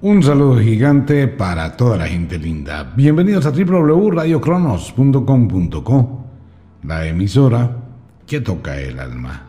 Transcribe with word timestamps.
Un 0.00 0.22
saludo 0.22 0.60
gigante 0.60 1.26
para 1.26 1.76
toda 1.76 1.96
la 1.96 2.06
gente 2.06 2.38
linda. 2.38 2.84
Bienvenidos 2.96 3.46
a 3.46 3.50
www.radiocronos.com.co, 3.50 6.24
la 6.84 7.04
emisora 7.04 7.76
que 8.24 8.40
toca 8.40 8.80
el 8.80 9.00
alma. 9.00 9.48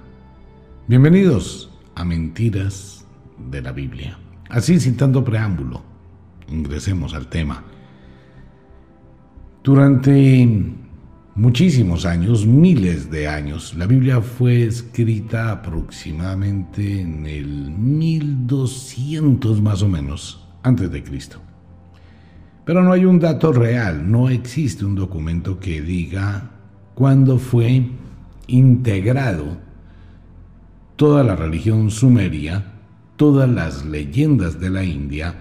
Bienvenidos 0.88 1.70
a 1.93 2.04
Mentiras 2.04 3.05
de 3.51 3.62
la 3.62 3.73
Biblia. 3.73 4.17
Así, 4.49 4.79
sin 4.79 4.97
tanto 4.97 5.23
preámbulo, 5.23 5.84
ingresemos 6.48 7.13
al 7.13 7.27
tema. 7.27 7.63
Durante 9.63 10.73
muchísimos 11.36 12.05
años, 12.05 12.45
miles 12.45 13.09
de 13.11 13.29
años. 13.29 13.75
La 13.75 13.86
Biblia 13.86 14.20
fue 14.20 14.66
escrita 14.66 15.52
aproximadamente 15.52 17.00
en 17.02 17.25
el 17.25 17.71
1200 17.71 19.61
más 19.61 19.81
o 19.81 19.88
menos 19.88 20.38
antes 20.64 20.91
de 20.91 21.04
Cristo. 21.04 21.39
Pero 22.66 22.84
no 22.84 22.91
hay 22.91 23.05
un 23.05 23.20
dato 23.20 23.52
real, 23.52 24.09
no 24.12 24.30
existe 24.30 24.86
un 24.86 24.95
documento 24.95 25.59
que 25.59 25.81
diga 25.81 26.52
cuándo 26.94 27.40
fue 27.40 27.90
integrado 28.48 29.58
toda 30.95 31.23
la 31.23 31.36
religión 31.36 31.91
sumeria, 31.91 32.73
todas 33.16 33.50
las 33.50 33.86
leyendas 33.86 34.59
de 34.59 34.70
la 34.70 34.84
India, 34.84 35.36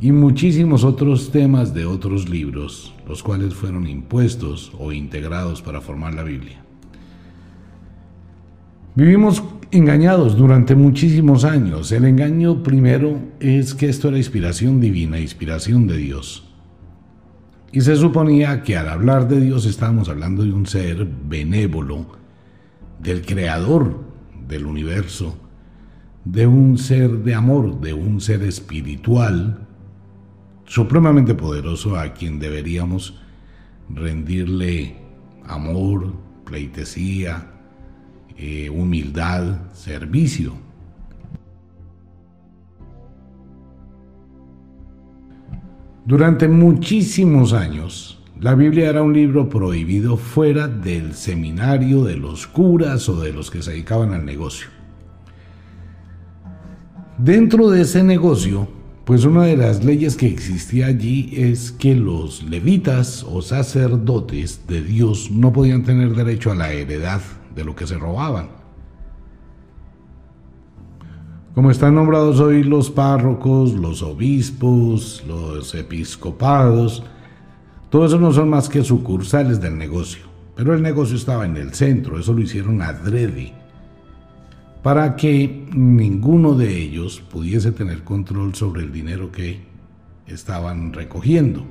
y 0.00 0.12
muchísimos 0.12 0.84
otros 0.84 1.30
temas 1.30 1.74
de 1.74 1.84
otros 1.84 2.28
libros, 2.28 2.94
los 3.06 3.22
cuales 3.22 3.54
fueron 3.54 3.86
impuestos 3.86 4.72
o 4.78 4.92
integrados 4.92 5.60
para 5.60 5.80
formar 5.80 6.14
la 6.14 6.22
Biblia. 6.22 6.62
Vivimos 8.94 9.42
engañados 9.70 10.36
durante 10.36 10.74
muchísimos 10.74 11.44
años. 11.44 11.92
El 11.92 12.04
engaño 12.04 12.62
primero 12.62 13.18
es 13.40 13.74
que 13.74 13.88
esto 13.88 14.08
era 14.08 14.16
inspiración 14.16 14.80
divina, 14.80 15.18
inspiración 15.18 15.86
de 15.86 15.96
Dios. 15.98 16.44
Y 17.70 17.82
se 17.82 17.96
suponía 17.96 18.62
que 18.62 18.76
al 18.76 18.88
hablar 18.88 19.28
de 19.28 19.40
Dios 19.40 19.66
estábamos 19.66 20.08
hablando 20.08 20.42
de 20.42 20.52
un 20.52 20.66
ser 20.66 21.06
benévolo, 21.06 22.06
del 22.98 23.24
creador 23.24 24.00
del 24.48 24.66
universo, 24.66 25.36
de 26.24 26.46
un 26.46 26.78
ser 26.78 27.18
de 27.18 27.34
amor, 27.34 27.80
de 27.80 27.92
un 27.92 28.20
ser 28.20 28.42
espiritual, 28.42 29.66
supremamente 30.64 31.34
poderoso 31.34 31.96
a 31.98 32.14
quien 32.14 32.38
deberíamos 32.38 33.20
rendirle 33.88 34.96
amor, 35.46 36.14
pleitesía, 36.44 37.57
eh, 38.38 38.70
humildad, 38.70 39.72
servicio. 39.72 40.54
Durante 46.06 46.48
muchísimos 46.48 47.52
años, 47.52 48.22
la 48.40 48.54
Biblia 48.54 48.88
era 48.88 49.02
un 49.02 49.12
libro 49.12 49.48
prohibido 49.48 50.16
fuera 50.16 50.68
del 50.68 51.14
seminario 51.14 52.04
de 52.04 52.16
los 52.16 52.46
curas 52.46 53.08
o 53.08 53.20
de 53.20 53.32
los 53.32 53.50
que 53.50 53.60
se 53.60 53.72
dedicaban 53.72 54.14
al 54.14 54.24
negocio. 54.24 54.68
Dentro 57.18 57.68
de 57.68 57.82
ese 57.82 58.02
negocio 58.04 58.68
pues 59.08 59.24
una 59.24 59.44
de 59.44 59.56
las 59.56 59.82
leyes 59.82 60.16
que 60.16 60.26
existía 60.26 60.84
allí 60.84 61.30
es 61.32 61.72
que 61.72 61.94
los 61.94 62.42
levitas 62.42 63.24
o 63.26 63.40
sacerdotes 63.40 64.66
de 64.68 64.82
Dios 64.82 65.30
no 65.30 65.50
podían 65.50 65.82
tener 65.82 66.14
derecho 66.14 66.52
a 66.52 66.54
la 66.54 66.74
heredad 66.74 67.22
de 67.58 67.64
lo 67.64 67.74
que 67.74 67.88
se 67.88 67.98
robaban. 67.98 68.50
Como 71.56 71.72
están 71.72 71.96
nombrados 71.96 72.38
hoy 72.38 72.62
los 72.62 72.88
párrocos, 72.88 73.74
los 73.74 74.00
obispos, 74.02 75.24
los 75.26 75.74
episcopados, 75.74 77.02
todo 77.90 78.06
eso 78.06 78.20
no 78.20 78.32
son 78.32 78.48
más 78.48 78.68
que 78.68 78.84
sucursales 78.84 79.60
del 79.60 79.76
negocio. 79.76 80.22
Pero 80.54 80.72
el 80.72 80.82
negocio 80.82 81.16
estaba 81.16 81.46
en 81.46 81.56
el 81.56 81.74
centro, 81.74 82.18
eso 82.18 82.32
lo 82.32 82.40
hicieron 82.40 82.80
adrede 82.80 83.52
para 84.82 85.16
que 85.16 85.66
ninguno 85.74 86.54
de 86.54 86.80
ellos 86.80 87.20
pudiese 87.20 87.72
tener 87.72 88.04
control 88.04 88.54
sobre 88.54 88.82
el 88.82 88.92
dinero 88.92 89.32
que 89.32 89.60
estaban 90.28 90.92
recogiendo. 90.92 91.66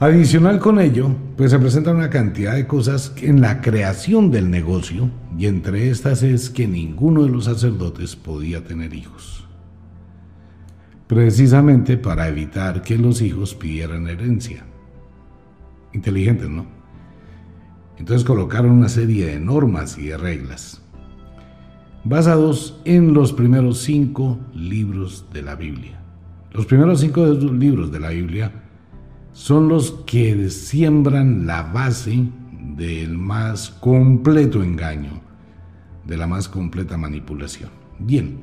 Adicional 0.00 0.60
con 0.60 0.78
ello, 0.78 1.10
pues 1.36 1.50
se 1.50 1.58
presenta 1.58 1.90
una 1.90 2.08
cantidad 2.08 2.54
de 2.54 2.68
cosas 2.68 3.12
en 3.20 3.40
la 3.40 3.60
creación 3.60 4.30
del 4.30 4.48
negocio 4.48 5.10
y 5.36 5.46
entre 5.46 5.90
estas 5.90 6.22
es 6.22 6.50
que 6.50 6.68
ninguno 6.68 7.24
de 7.24 7.30
los 7.30 7.46
sacerdotes 7.46 8.14
podía 8.14 8.62
tener 8.62 8.94
hijos. 8.94 9.44
Precisamente 11.08 11.96
para 11.96 12.28
evitar 12.28 12.82
que 12.82 12.96
los 12.96 13.20
hijos 13.22 13.56
pidieran 13.56 14.06
herencia. 14.06 14.64
Inteligentes, 15.92 16.48
¿no? 16.48 16.64
Entonces 17.98 18.24
colocaron 18.24 18.70
una 18.70 18.88
serie 18.88 19.26
de 19.26 19.40
normas 19.40 19.98
y 19.98 20.06
de 20.06 20.16
reglas 20.16 20.80
basados 22.04 22.80
en 22.84 23.14
los 23.14 23.32
primeros 23.32 23.78
cinco 23.78 24.38
libros 24.54 25.26
de 25.32 25.42
la 25.42 25.56
Biblia. 25.56 26.00
Los 26.52 26.66
primeros 26.66 27.00
cinco 27.00 27.26
libros 27.26 27.90
de 27.90 27.98
la 27.98 28.10
Biblia 28.10 28.67
son 29.38 29.68
los 29.68 29.92
que 30.06 30.50
siembran 30.50 31.46
la 31.46 31.62
base 31.62 32.24
del 32.76 33.16
más 33.16 33.70
completo 33.70 34.62
engaño, 34.62 35.20
de 36.04 36.16
la 36.16 36.26
más 36.26 36.48
completa 36.48 36.96
manipulación. 36.96 37.70
Bien. 37.98 38.40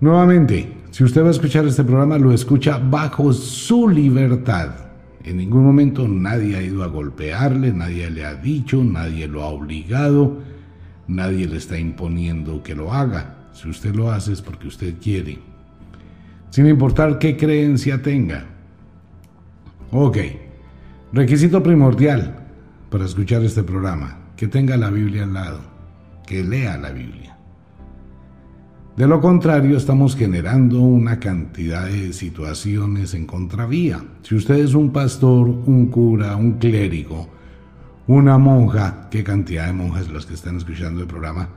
Nuevamente, 0.00 0.76
si 0.90 1.04
usted 1.04 1.22
va 1.22 1.28
a 1.28 1.32
escuchar 1.32 1.66
este 1.66 1.84
programa, 1.84 2.18
lo 2.18 2.32
escucha 2.32 2.78
bajo 2.78 3.32
su 3.32 3.88
libertad. 3.88 4.74
En 5.24 5.38
ningún 5.38 5.64
momento 5.64 6.06
nadie 6.06 6.56
ha 6.56 6.62
ido 6.62 6.84
a 6.84 6.88
golpearle, 6.88 7.72
nadie 7.72 8.10
le 8.10 8.24
ha 8.24 8.34
dicho, 8.34 8.84
nadie 8.84 9.26
lo 9.26 9.42
ha 9.42 9.48
obligado 9.48 10.38
Nadie 11.08 11.46
le 11.46 11.56
está 11.56 11.78
imponiendo 11.78 12.62
que 12.62 12.74
lo 12.74 12.92
haga. 12.92 13.48
Si 13.54 13.66
usted 13.66 13.94
lo 13.94 14.12
hace 14.12 14.34
es 14.34 14.42
porque 14.42 14.68
usted 14.68 14.96
quiere. 15.00 15.38
Sin 16.50 16.66
importar 16.66 17.18
qué 17.18 17.36
creencia 17.36 18.02
tenga. 18.02 18.46
Ok. 19.92 20.18
Requisito 21.12 21.62
primordial 21.62 22.46
para 22.90 23.04
escuchar 23.04 23.42
este 23.42 23.62
programa. 23.62 24.18
Que 24.36 24.48
tenga 24.48 24.76
la 24.76 24.90
Biblia 24.90 25.24
al 25.24 25.34
lado. 25.34 25.60
Que 26.26 26.44
lea 26.44 26.78
la 26.78 26.90
Biblia. 26.90 27.28
De 28.98 29.06
lo 29.06 29.20
contrario, 29.20 29.76
estamos 29.76 30.16
generando 30.16 30.80
una 30.80 31.20
cantidad 31.20 31.86
de 31.86 32.12
situaciones 32.12 33.14
en 33.14 33.26
contravía. 33.26 34.02
Si 34.22 34.34
usted 34.34 34.56
es 34.56 34.74
un 34.74 34.90
pastor, 34.90 35.48
un 35.48 35.86
cura, 35.86 36.34
un 36.34 36.54
clérigo, 36.54 37.28
una 38.08 38.38
monja, 38.38 39.08
qué 39.08 39.22
cantidad 39.22 39.66
de 39.66 39.72
monjas 39.72 40.10
las 40.10 40.26
que 40.26 40.34
están 40.34 40.56
escuchando 40.56 41.00
el 41.00 41.06
programa. 41.06 41.48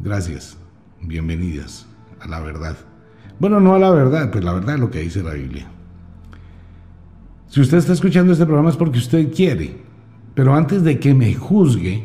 Gracias, 0.00 0.58
bienvenidas 1.00 1.86
a 2.20 2.28
la 2.28 2.40
verdad. 2.40 2.76
Bueno, 3.38 3.60
no 3.60 3.74
a 3.74 3.78
la 3.78 3.90
verdad, 3.90 4.30
pues 4.30 4.44
la 4.44 4.52
verdad 4.52 4.76
es 4.76 4.80
lo 4.80 4.90
que 4.90 5.00
dice 5.00 5.22
la 5.22 5.34
Biblia. 5.34 5.66
Si 7.48 7.60
usted 7.60 7.78
está 7.78 7.92
escuchando 7.92 8.32
este 8.32 8.46
programa 8.46 8.70
es 8.70 8.76
porque 8.76 8.98
usted 8.98 9.32
quiere, 9.32 9.76
pero 10.34 10.54
antes 10.54 10.82
de 10.82 10.98
que 10.98 11.14
me 11.14 11.34
juzgue, 11.34 12.04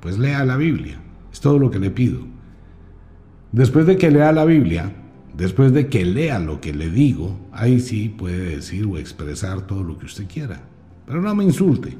pues 0.00 0.18
lea 0.18 0.44
la 0.44 0.56
Biblia. 0.56 0.98
Es 1.32 1.40
todo 1.40 1.58
lo 1.58 1.70
que 1.70 1.78
le 1.78 1.90
pido. 1.90 2.20
Después 3.52 3.86
de 3.86 3.96
que 3.96 4.10
lea 4.10 4.32
la 4.32 4.44
Biblia, 4.44 4.92
después 5.36 5.72
de 5.72 5.88
que 5.88 6.04
lea 6.04 6.38
lo 6.38 6.60
que 6.60 6.72
le 6.72 6.90
digo, 6.90 7.38
ahí 7.52 7.80
sí 7.80 8.08
puede 8.08 8.56
decir 8.56 8.86
o 8.86 8.96
expresar 8.98 9.66
todo 9.66 9.82
lo 9.82 9.98
que 9.98 10.06
usted 10.06 10.26
quiera. 10.26 10.62
Pero 11.06 11.20
no 11.20 11.34
me 11.34 11.44
insulte. 11.44 11.96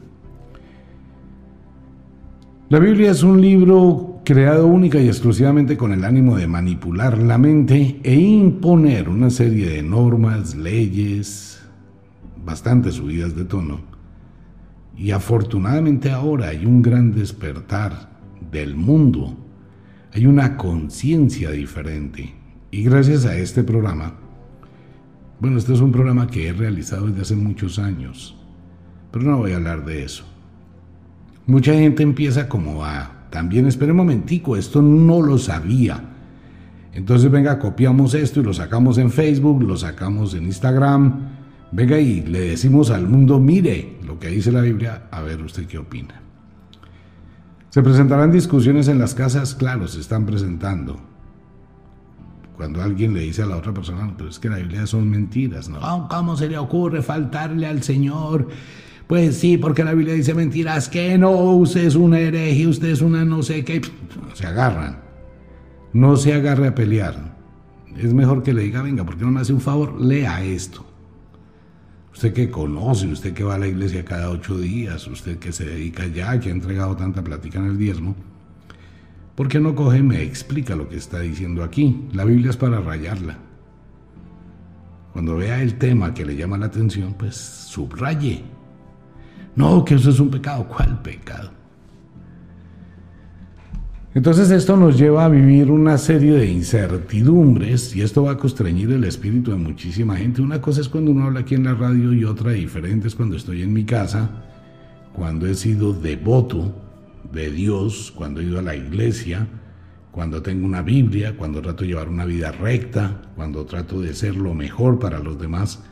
La 2.69 2.81
Biblia 2.81 3.12
es 3.12 3.22
un 3.22 3.41
libro 3.41 4.22
creado 4.25 4.66
única 4.66 4.99
y 4.99 5.06
exclusivamente 5.06 5.77
con 5.77 5.93
el 5.93 6.04
ánimo 6.04 6.37
de 6.37 6.49
manipular 6.49 7.17
la 7.17 7.38
mente 7.38 8.00
e 8.02 8.17
imponer 8.17 9.08
una 9.08 9.31
serie 9.31 9.69
de 9.69 9.85
normas, 9.85 10.56
leyes, 10.56 11.62
bastante 12.44 12.91
subidas 12.91 13.37
de 13.37 13.44
tono. 13.44 13.82
Y 14.96 15.12
afortunadamente 15.12 16.11
ahora 16.11 16.49
hay 16.49 16.67
un 16.67 16.82
gran 16.82 17.14
despertar 17.14 18.11
del 18.50 18.75
mundo, 18.75 19.37
hay 20.12 20.26
una 20.26 20.56
conciencia 20.56 21.52
diferente. 21.52 22.35
Y 22.73 22.82
gracias 22.82 23.26
a 23.26 23.37
este 23.37 23.62
programa, 23.62 24.14
bueno, 25.38 25.58
este 25.58 25.73
es 25.73 25.81
un 25.81 25.93
programa 25.93 26.26
que 26.26 26.49
he 26.49 26.52
realizado 26.52 27.06
desde 27.06 27.23
hace 27.23 27.37
muchos 27.37 27.79
años, 27.79 28.37
pero 29.12 29.25
no 29.25 29.38
voy 29.38 29.52
a 29.52 29.56
hablar 29.56 29.85
de 29.85 30.02
eso. 30.02 30.36
Mucha 31.46 31.72
gente 31.72 32.02
empieza 32.02 32.48
como 32.48 32.84
a, 32.84 33.28
también 33.31 33.66
espera 33.66 33.93
un 33.93 33.98
momentico, 33.98 34.56
esto 34.56 34.82
no 34.82 35.22
lo 35.22 35.38
sabía. 35.38 36.02
Entonces 36.93 37.31
venga, 37.31 37.58
copiamos 37.58 38.14
esto 38.14 38.40
y 38.40 38.43
lo 38.43 38.54
sacamos 38.54 38.98
en 38.98 39.10
Facebook, 39.10 39.62
lo 39.62 39.76
sacamos 39.76 40.34
en 40.34 40.44
Instagram. 40.44 41.28
Venga 41.70 41.98
y 42.00 42.22
le 42.22 42.40
decimos 42.40 42.90
al 42.90 43.06
mundo, 43.06 43.38
mire 43.38 43.98
lo 44.04 44.19
que 44.19 44.28
dice 44.28 44.50
la 44.50 44.62
Biblia, 44.62 45.08
a 45.10 45.20
ver 45.20 45.43
usted 45.43 45.66
qué 45.66 45.78
opina. 45.78 46.22
Se 47.69 47.82
presentarán 47.82 48.32
discusiones 48.32 48.88
en 48.88 48.98
las 48.98 49.14
casas, 49.14 49.54
claro, 49.54 49.87
se 49.87 50.00
están 50.00 50.25
presentando. 50.25 50.98
cuando 52.56 52.82
alguien 52.82 53.12
le 53.12 53.20
dice 53.20 53.43
a 53.43 53.46
la 53.46 53.56
otra 53.56 53.75
persona, 53.75 54.14
pero 54.16 54.31
es 54.31 54.38
que 54.38 54.48
la 54.48 54.56
Biblia 54.56 54.87
son 54.87 55.10
mentiras, 55.10 55.69
¿no? 55.69 56.08
¿Cómo 56.08 56.37
se 56.37 56.48
le 56.48 56.56
ocurre 56.56 57.02
faltarle 57.02 57.66
al 57.66 57.82
Señor? 57.82 58.48
Pues 59.06 59.37
sí, 59.37 59.56
porque 59.56 59.85
la 59.85 59.94
Biblia 59.94 60.14
dice 60.14 60.35
mentiras, 60.35 60.88
que 60.88 61.17
no, 61.17 61.31
usted 61.31 61.85
es 61.85 61.94
una 61.94 62.19
hereje, 62.19 62.67
usted 62.67 62.88
es 62.88 63.00
una 63.00 63.25
no 63.25 63.43
sé 63.43 63.64
qué. 63.64 63.81
Se 64.35 64.47
agarran. 64.47 65.00
No 65.93 66.17
se 66.17 66.35
agarre 66.35 66.69
a 66.69 66.75
pelear. 66.75 67.37
Es 67.97 68.12
mejor 68.12 68.43
que 68.43 68.53
le 68.53 68.62
diga, 68.62 68.82
venga, 68.82 69.05
¿por 69.05 69.17
qué 69.17 69.25
no 69.25 69.31
me 69.31 69.41
hace 69.41 69.53
un 69.53 69.61
favor? 69.61 70.00
Lea 70.00 70.43
esto. 70.44 70.85
Usted 72.12 72.32
que 72.32 72.50
conoce, 72.50 73.06
usted 73.06 73.32
que 73.32 73.44
va 73.44 73.55
a 73.55 73.58
la 73.58 73.69
iglesia 73.69 74.05
cada 74.05 74.31
ocho 74.31 74.58
días, 74.58 75.06
usted 75.06 75.38
que 75.38 75.53
se 75.53 75.67
dedica 75.67 76.06
ya, 76.06 76.41
que 76.41 76.49
ha 76.49 76.53
entregado 76.53 76.97
tanta 76.97 77.23
plática 77.23 77.58
en 77.58 77.67
el 77.67 77.79
diezmo, 77.79 78.17
¿por 79.35 79.49
qué 79.49 79.61
no 79.61 79.75
coge 79.75 80.03
me 80.03 80.23
explica 80.23 80.75
lo 80.75 80.88
que 80.88 80.97
está 80.97 81.20
diciendo 81.20 81.62
aquí? 81.62 82.08
La 82.12 82.25
Biblia 82.25 82.50
es 82.50 82.56
para 82.56 82.81
rayarla. 82.81 83.37
Cuando 85.12 85.37
vea 85.37 85.62
el 85.62 85.79
tema 85.79 86.12
que 86.14 86.25
le 86.25 86.37
llama 86.37 86.58
la 86.58 86.67
atención, 86.67 87.14
pues 87.14 87.37
subraye 87.37 88.56
no, 89.56 89.85
que 89.85 89.94
eso 89.94 90.11
es 90.11 90.20
un 90.20 90.31
pecado. 90.31 90.69
¿Cuál 90.69 91.00
pecado? 91.03 91.50
Entonces 94.14 94.50
esto 94.50 94.76
nos 94.76 94.99
lleva 94.99 95.25
a 95.25 95.29
vivir 95.29 95.70
una 95.70 95.99
serie 95.99 96.32
de 96.32 96.47
incertidumbres 96.47 97.94
y 97.94 98.00
esto 98.00 98.23
va 98.23 98.32
a 98.32 98.37
constreñir 98.38 98.91
el 98.93 99.05
espíritu 99.05 99.50
de 99.50 99.58
muchísima 99.58 100.17
gente. 100.17 100.41
Una 100.41 100.61
cosa 100.61 100.81
es 100.81 100.88
cuando 100.88 101.11
uno 101.11 101.25
habla 101.25 101.41
aquí 101.41 101.55
en 101.55 101.64
la 101.64 101.75
radio 101.75 102.12
y 102.12 102.25
otra 102.25 102.53
diferente 102.53 103.08
es 103.08 103.14
cuando 103.14 103.37
estoy 103.37 103.62
en 103.62 103.73
mi 103.73 103.85
casa, 103.85 104.31
cuando 105.12 105.47
he 105.47 105.55
sido 105.55 105.93
devoto 105.93 106.75
de 107.31 107.50
Dios, 107.50 108.12
cuando 108.14 108.41
he 108.41 108.44
ido 108.44 108.58
a 108.58 108.62
la 108.62 108.75
iglesia, 108.75 109.47
cuando 110.12 110.41
tengo 110.41 110.64
una 110.64 110.81
Biblia, 110.81 111.37
cuando 111.37 111.61
trato 111.61 111.85
de 111.85 111.88
llevar 111.88 112.08
una 112.08 112.25
vida 112.25 112.53
recta, 112.53 113.20
cuando 113.37 113.67
trato 113.67 114.00
de 114.00 114.14
ser 114.14 114.37
lo 114.37 114.55
mejor 114.55 114.99
para 114.99 115.19
los 115.19 115.38
demás 115.38 115.82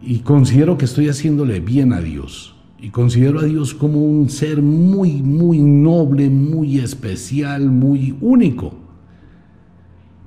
y 0.00 0.20
considero 0.20 0.78
que 0.78 0.84
estoy 0.84 1.08
haciéndole 1.08 1.58
bien 1.58 1.92
a 1.92 2.00
Dios 2.00 2.55
y 2.78 2.90
considero 2.90 3.40
a 3.40 3.44
Dios 3.44 3.74
como 3.74 4.04
un 4.04 4.28
ser 4.28 4.60
muy, 4.62 5.22
muy 5.22 5.60
noble, 5.60 6.28
muy 6.28 6.78
especial, 6.78 7.70
muy 7.70 8.16
único. 8.20 8.74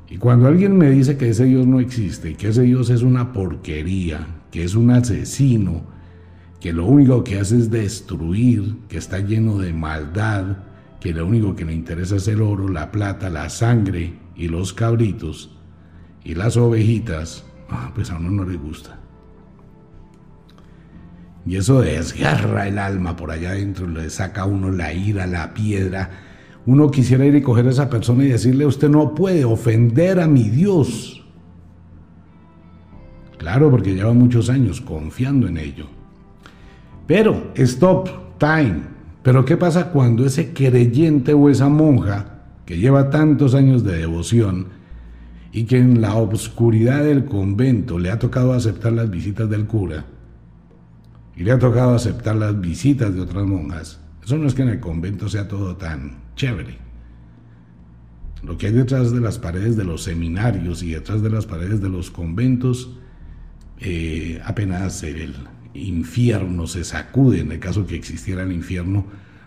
Y 0.10 0.18
cuando 0.18 0.48
alguien 0.48 0.78
me 0.78 0.90
dice 0.90 1.18
que 1.18 1.30
ese 1.30 1.46
Dios 1.46 1.68
no 1.68 1.80
existe, 1.80 2.34
que 2.34 2.50
ese 2.50 2.64
Dios 2.64 2.90
es 2.90 3.04
una 3.04 3.32
porquería, 3.32 4.42
que 4.52 4.64
es 4.64 4.74
un 4.74 4.90
asesino, 4.90 5.84
que 6.60 6.74
lo 6.74 6.88
único 6.88 7.24
que 7.24 7.40
hace 7.40 7.58
es 7.58 7.70
destruir, 7.70 8.78
que 8.90 8.98
está 8.98 9.20
lleno 9.20 9.60
de 9.60 9.72
maldad, 9.72 10.58
que 11.00 11.14
lo 11.14 11.28
único 11.28 11.56
que 11.56 11.66
le 11.66 11.74
interesa 11.74 12.16
es 12.16 12.28
el 12.28 12.42
oro, 12.42 12.68
la 12.68 12.92
plata, 12.92 13.30
la 13.30 13.50
sangre 13.50 14.14
y 14.36 14.48
los 14.48 14.74
cabritos 14.74 15.56
y 16.24 16.34
las 16.34 16.58
ovejitas, 16.58 17.46
ah, 17.70 17.92
pues 17.94 18.12
a 18.12 18.18
uno 18.18 18.32
no 18.32 18.46
le 18.46 18.58
gusta. 18.58 18.99
Y 21.50 21.56
eso 21.56 21.82
desgarra 21.82 22.68
el 22.68 22.78
alma 22.78 23.16
por 23.16 23.32
allá 23.32 23.50
adentro, 23.50 23.88
le 23.88 24.12
saca 24.12 24.42
a 24.42 24.46
uno 24.46 24.70
la 24.70 24.94
ira, 24.94 25.26
la 25.26 25.56
piedra. 25.56 26.12
Uno 26.68 26.92
quisiera 26.92 27.26
ir 27.26 27.34
y 27.34 27.42
coger 27.42 27.66
a 27.66 27.72
esa 27.72 27.90
persona 27.90 28.24
y 28.24 28.28
decirle, 28.28 28.68
usted 28.68 28.88
no 28.88 29.16
puede 29.16 29.46
ofender 29.46 30.20
a 30.20 30.28
mi 30.28 30.48
Dios. 30.48 31.26
Claro, 33.40 33.72
porque 33.72 33.96
lleva 33.96 34.14
muchos 34.14 34.48
años 34.52 34.80
confiando 34.80 35.48
en 35.48 35.58
ello. 35.58 35.88
Pero, 37.08 37.52
stop, 37.56 38.38
time. 38.38 38.82
Pero 39.24 39.44
¿qué 39.44 39.58
pasa 39.58 39.90
cuando 39.90 40.28
ese 40.28 40.54
creyente 40.54 41.34
o 41.34 41.50
esa 41.50 41.68
monja 41.68 42.44
que 42.68 42.78
lleva 42.78 43.10
tantos 43.10 43.56
años 43.56 43.84
de 43.84 43.98
devoción 43.98 44.68
y 45.52 45.64
que 45.64 45.80
en 45.80 46.00
la 46.00 46.14
obscuridad 46.14 47.04
del 47.04 47.26
convento 47.26 47.98
le 47.98 48.12
ha 48.12 48.20
tocado 48.20 48.54
aceptar 48.54 48.92
las 48.92 49.10
visitas 49.10 49.50
del 49.50 49.66
cura, 49.66 50.06
y 51.40 51.44
le 51.44 51.54
ha 51.54 51.58
tocado 51.58 51.96
aceptar 51.96 52.36
las 52.36 52.60
visitas 52.60 53.16
de 53.16 53.22
otras 53.22 53.46
monjas, 53.46 54.02
eso 54.22 54.38
no 54.38 54.46
es 54.46 54.54
que 54.54 54.62
en 54.62 54.70
el 54.70 54.82
convento 54.82 55.30
sea 55.30 55.48
todo 55.48 55.78
tan 55.78 56.20
chévere. 56.36 56.78
Lo 58.44 58.58
que 58.58 58.68
hay 58.68 58.74
detrás 58.74 59.14
de 59.14 59.22
las 59.22 59.40
paredes 59.40 59.78
de 59.78 59.86
los 59.86 60.04
seminarios 60.04 60.84
y 60.84 60.92
detrás 60.92 61.22
de 61.22 61.30
las 61.30 61.46
paredes 61.46 61.80
de 61.80 61.88
los 61.88 62.12
conventos, 62.12 62.98
eh, 63.80 64.42
apenas 64.44 65.02
el 65.04 65.34
infierno 65.74 66.68
se 66.68 66.84
sacude, 66.84 67.40
en 67.40 67.54
el 67.54 67.60
caso 67.60 67.88
que 67.88 67.96
existiera 67.96 68.44
el 68.44 68.52
infierno, 68.52 69.06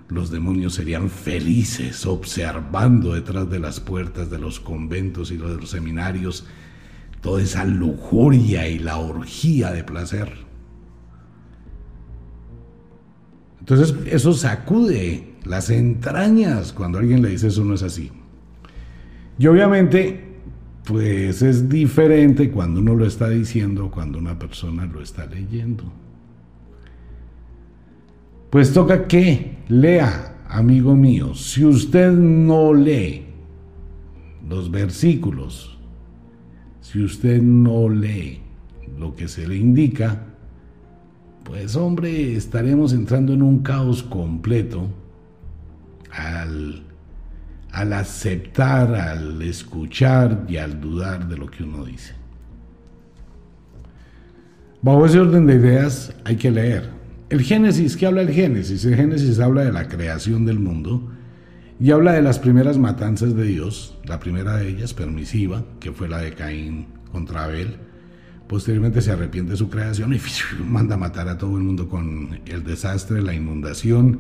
los 0.09 0.31
demonios 0.31 0.73
serían 0.73 1.11
felices 1.11 2.07
observando 2.07 3.13
detrás 3.13 3.51
de 3.51 3.59
las 3.59 3.81
puertas 3.81 4.31
de 4.31 4.39
los 4.39 4.61
conventos 4.61 5.31
y 5.31 5.37
de 5.37 5.57
los 5.57 5.69
seminarios 5.69 6.47
toda 7.21 7.43
esa 7.43 7.67
lujuria 7.67 8.67
y 8.67 8.79
la 8.79 8.97
orgía 8.97 9.73
de 9.73 9.85
placer. 9.85 10.52
Entonces 13.63 13.95
eso 14.07 14.33
sacude 14.33 15.35
las 15.45 15.71
entrañas 15.71 16.73
cuando 16.73 16.99
alguien 16.99 17.23
le 17.23 17.29
dice 17.29 17.47
eso 17.47 17.65
no 17.65 17.75
es 17.75 17.85
así. 17.85 18.11
Y 19.39 19.47
obviamente, 19.47 20.21
pues 20.85 21.43
es 21.43 21.69
diferente 21.69 22.51
cuando 22.51 22.81
uno 22.81 22.97
lo 22.97 23.07
está 23.07 23.29
diciendo, 23.29 23.89
cuando 23.89 24.19
una 24.19 24.37
persona 24.37 24.85
lo 24.87 25.01
está 25.01 25.27
leyendo. 25.27 25.85
Pues 28.51 28.73
toca 28.73 29.07
que 29.07 29.59
lea, 29.69 30.43
amigo 30.49 30.97
mío, 30.97 31.33
si 31.37 31.65
usted 31.65 32.11
no 32.11 32.75
lee 32.75 33.27
los 34.49 34.73
versículos, 34.73 35.79
si 36.81 37.01
usted 37.01 37.41
no 37.41 37.89
lee 37.89 38.41
lo 38.99 39.15
que 39.15 39.29
se 39.29 39.47
le 39.47 39.57
indica, 39.57 40.32
pues 41.45 41.77
hombre, 41.77 42.37
estaremos 42.37 42.93
entrando 42.93 43.33
en 43.33 43.43
un 43.43 43.63
caos 43.63 44.03
completo 44.03 44.89
al, 46.11 46.83
al 47.73 47.93
aceptar, 47.93 48.95
al 48.95 49.43
escuchar 49.43 50.45
y 50.49 50.57
al 50.57 50.81
dudar 50.81 51.29
de 51.29 51.37
lo 51.37 51.47
que 51.47 51.65
uno 51.65 51.85
dice. 51.85 52.15
Bajo 54.83 55.07
ese 55.07 55.21
orden 55.21 55.47
de 55.47 55.55
ideas 55.55 56.15
hay 56.25 56.37
que 56.37 56.51
leer. 56.51 56.91
El 57.31 57.43
Génesis, 57.43 57.97
¿qué 57.97 58.07
habla 58.07 58.23
el 58.23 58.31
Génesis? 58.31 58.85
El 58.85 58.97
Génesis 58.97 59.39
habla 59.39 59.63
de 59.63 59.73
la 59.73 59.89
creación 59.89 60.45
del 60.45 60.59
mundo 60.59 61.11
y 61.81 61.91
habla 61.91 62.13
de 62.13 62.23
las 62.23 62.39
primeras 62.39 62.79
matanzas 62.79 63.35
de 63.35 63.45
Dios, 63.45 63.99
la 64.05 64.21
primera 64.21 64.57
de 64.57 64.69
ellas 64.69 64.93
permisiva, 64.93 65.65
que 65.81 65.93
fue 65.93 66.09
la 66.09 66.19
de 66.19 66.35
Caín 66.35 66.87
contra 67.11 67.45
Abel, 67.45 67.77
Posteriormente 68.53 69.01
se 69.01 69.11
arrepiente 69.11 69.57
su 69.57 69.71
creación 69.71 70.13
y 70.13 70.21
manda 70.63 70.97
a 70.97 70.99
matar 70.99 71.27
a 71.27 71.39
todo 71.39 71.57
el 71.57 71.63
mundo 71.63 71.89
con 71.89 72.39
el 72.45 72.63
desastre, 72.63 73.23
la 73.23 73.33
inundación. 73.33 74.19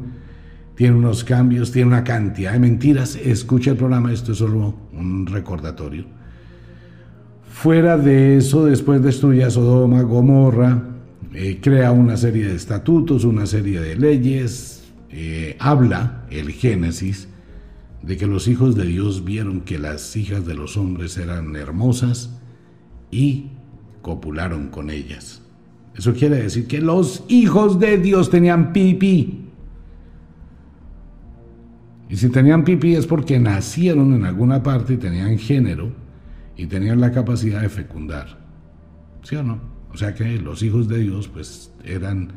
Tiene 0.74 0.96
unos 0.96 1.22
cambios, 1.22 1.70
tiene 1.70 1.88
una 1.88 2.02
cantidad 2.02 2.54
de 2.54 2.58
mentiras. 2.58 3.14
Escucha 3.14 3.72
el 3.72 3.76
programa, 3.76 4.10
esto 4.10 4.32
es 4.32 4.38
solo 4.38 4.74
un 4.94 5.26
recordatorio. 5.26 6.06
Fuera 7.46 7.98
de 7.98 8.38
eso, 8.38 8.64
después 8.64 9.02
destruye 9.02 9.44
a 9.44 9.50
Sodoma, 9.50 10.00
Gomorra, 10.00 10.82
eh, 11.34 11.58
crea 11.60 11.92
una 11.92 12.16
serie 12.16 12.46
de 12.46 12.54
estatutos, 12.54 13.24
una 13.24 13.44
serie 13.44 13.82
de 13.82 13.96
leyes, 13.96 14.94
eh, 15.10 15.58
habla 15.60 16.24
el 16.30 16.52
Génesis 16.52 17.28
de 18.00 18.16
que 18.16 18.26
los 18.26 18.48
hijos 18.48 18.76
de 18.76 18.86
Dios 18.86 19.26
vieron 19.26 19.60
que 19.60 19.78
las 19.78 20.16
hijas 20.16 20.46
de 20.46 20.54
los 20.54 20.78
hombres 20.78 21.18
eran 21.18 21.54
hermosas 21.54 22.40
y 23.10 23.50
copularon 24.02 24.68
con 24.68 24.90
ellas. 24.90 25.42
Eso 25.96 26.14
quiere 26.14 26.36
decir 26.36 26.66
que 26.66 26.80
los 26.80 27.24
hijos 27.28 27.78
de 27.78 27.98
Dios 27.98 28.30
tenían 28.30 28.72
pipí. 28.72 29.48
Y 32.08 32.16
si 32.16 32.28
tenían 32.28 32.64
pipí 32.64 32.94
es 32.94 33.06
porque 33.06 33.38
nacieron 33.38 34.12
en 34.12 34.24
alguna 34.24 34.62
parte 34.62 34.94
y 34.94 34.96
tenían 34.98 35.38
género 35.38 35.92
y 36.56 36.66
tenían 36.66 37.00
la 37.00 37.12
capacidad 37.12 37.62
de 37.62 37.68
fecundar. 37.68 38.38
¿Sí 39.22 39.36
o 39.36 39.42
no? 39.42 39.60
O 39.92 39.96
sea 39.96 40.14
que 40.14 40.38
los 40.38 40.62
hijos 40.62 40.88
de 40.88 40.98
Dios 40.98 41.28
pues 41.28 41.72
eran 41.84 42.32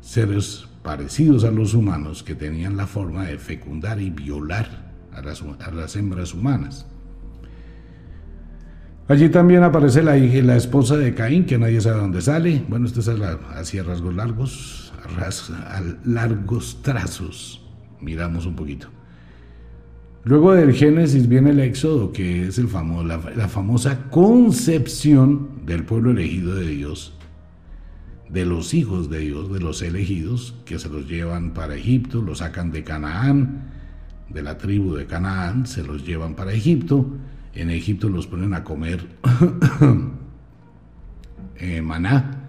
seres 0.00 0.68
parecidos 0.82 1.44
a 1.44 1.50
los 1.50 1.74
humanos 1.74 2.22
que 2.22 2.34
tenían 2.34 2.76
la 2.76 2.86
forma 2.86 3.24
de 3.24 3.38
fecundar 3.38 4.00
y 4.00 4.10
violar 4.10 4.92
a 5.12 5.22
las, 5.22 5.42
a 5.42 5.70
las 5.70 5.96
hembras 5.96 6.34
humanas. 6.34 6.86
Allí 9.06 9.28
también 9.28 9.62
aparece 9.62 10.02
la, 10.02 10.16
la 10.16 10.56
esposa 10.56 10.96
de 10.96 11.14
Caín, 11.14 11.44
que 11.44 11.58
nadie 11.58 11.78
sabe 11.80 12.00
dónde 12.00 12.22
sale. 12.22 12.64
Bueno, 12.68 12.86
esto 12.86 13.00
es 13.00 13.08
así 13.54 13.78
a 13.78 13.82
rasgos 13.82 14.14
largos, 14.14 14.92
largos 16.04 16.80
trazos. 16.80 17.62
Miramos 18.00 18.46
un 18.46 18.56
poquito. 18.56 18.88
Luego 20.24 20.54
del 20.54 20.72
Génesis 20.72 21.28
viene 21.28 21.50
el 21.50 21.60
Éxodo, 21.60 22.12
que 22.12 22.46
es 22.48 22.56
el 22.56 22.66
la, 22.72 23.20
la 23.36 23.48
famosa 23.48 24.08
concepción 24.08 25.66
del 25.66 25.84
pueblo 25.84 26.12
elegido 26.12 26.54
de 26.54 26.66
Dios, 26.66 27.12
de 28.30 28.46
los 28.46 28.72
hijos 28.72 29.10
de 29.10 29.18
Dios, 29.18 29.52
de 29.52 29.60
los 29.60 29.82
elegidos, 29.82 30.54
que 30.64 30.78
se 30.78 30.88
los 30.88 31.06
llevan 31.06 31.52
para 31.52 31.74
Egipto, 31.74 32.22
los 32.22 32.38
sacan 32.38 32.70
de 32.70 32.82
Canaán, 32.84 33.70
de 34.30 34.42
la 34.42 34.56
tribu 34.56 34.94
de 34.94 35.04
Canaán, 35.04 35.66
se 35.66 35.82
los 35.82 36.06
llevan 36.06 36.34
para 36.34 36.54
Egipto 36.54 37.06
En 37.54 37.70
Egipto 37.70 38.08
los 38.08 38.26
ponen 38.26 38.54
a 38.54 38.64
comer 38.64 39.06
eh, 41.56 41.82
maná. 41.82 42.48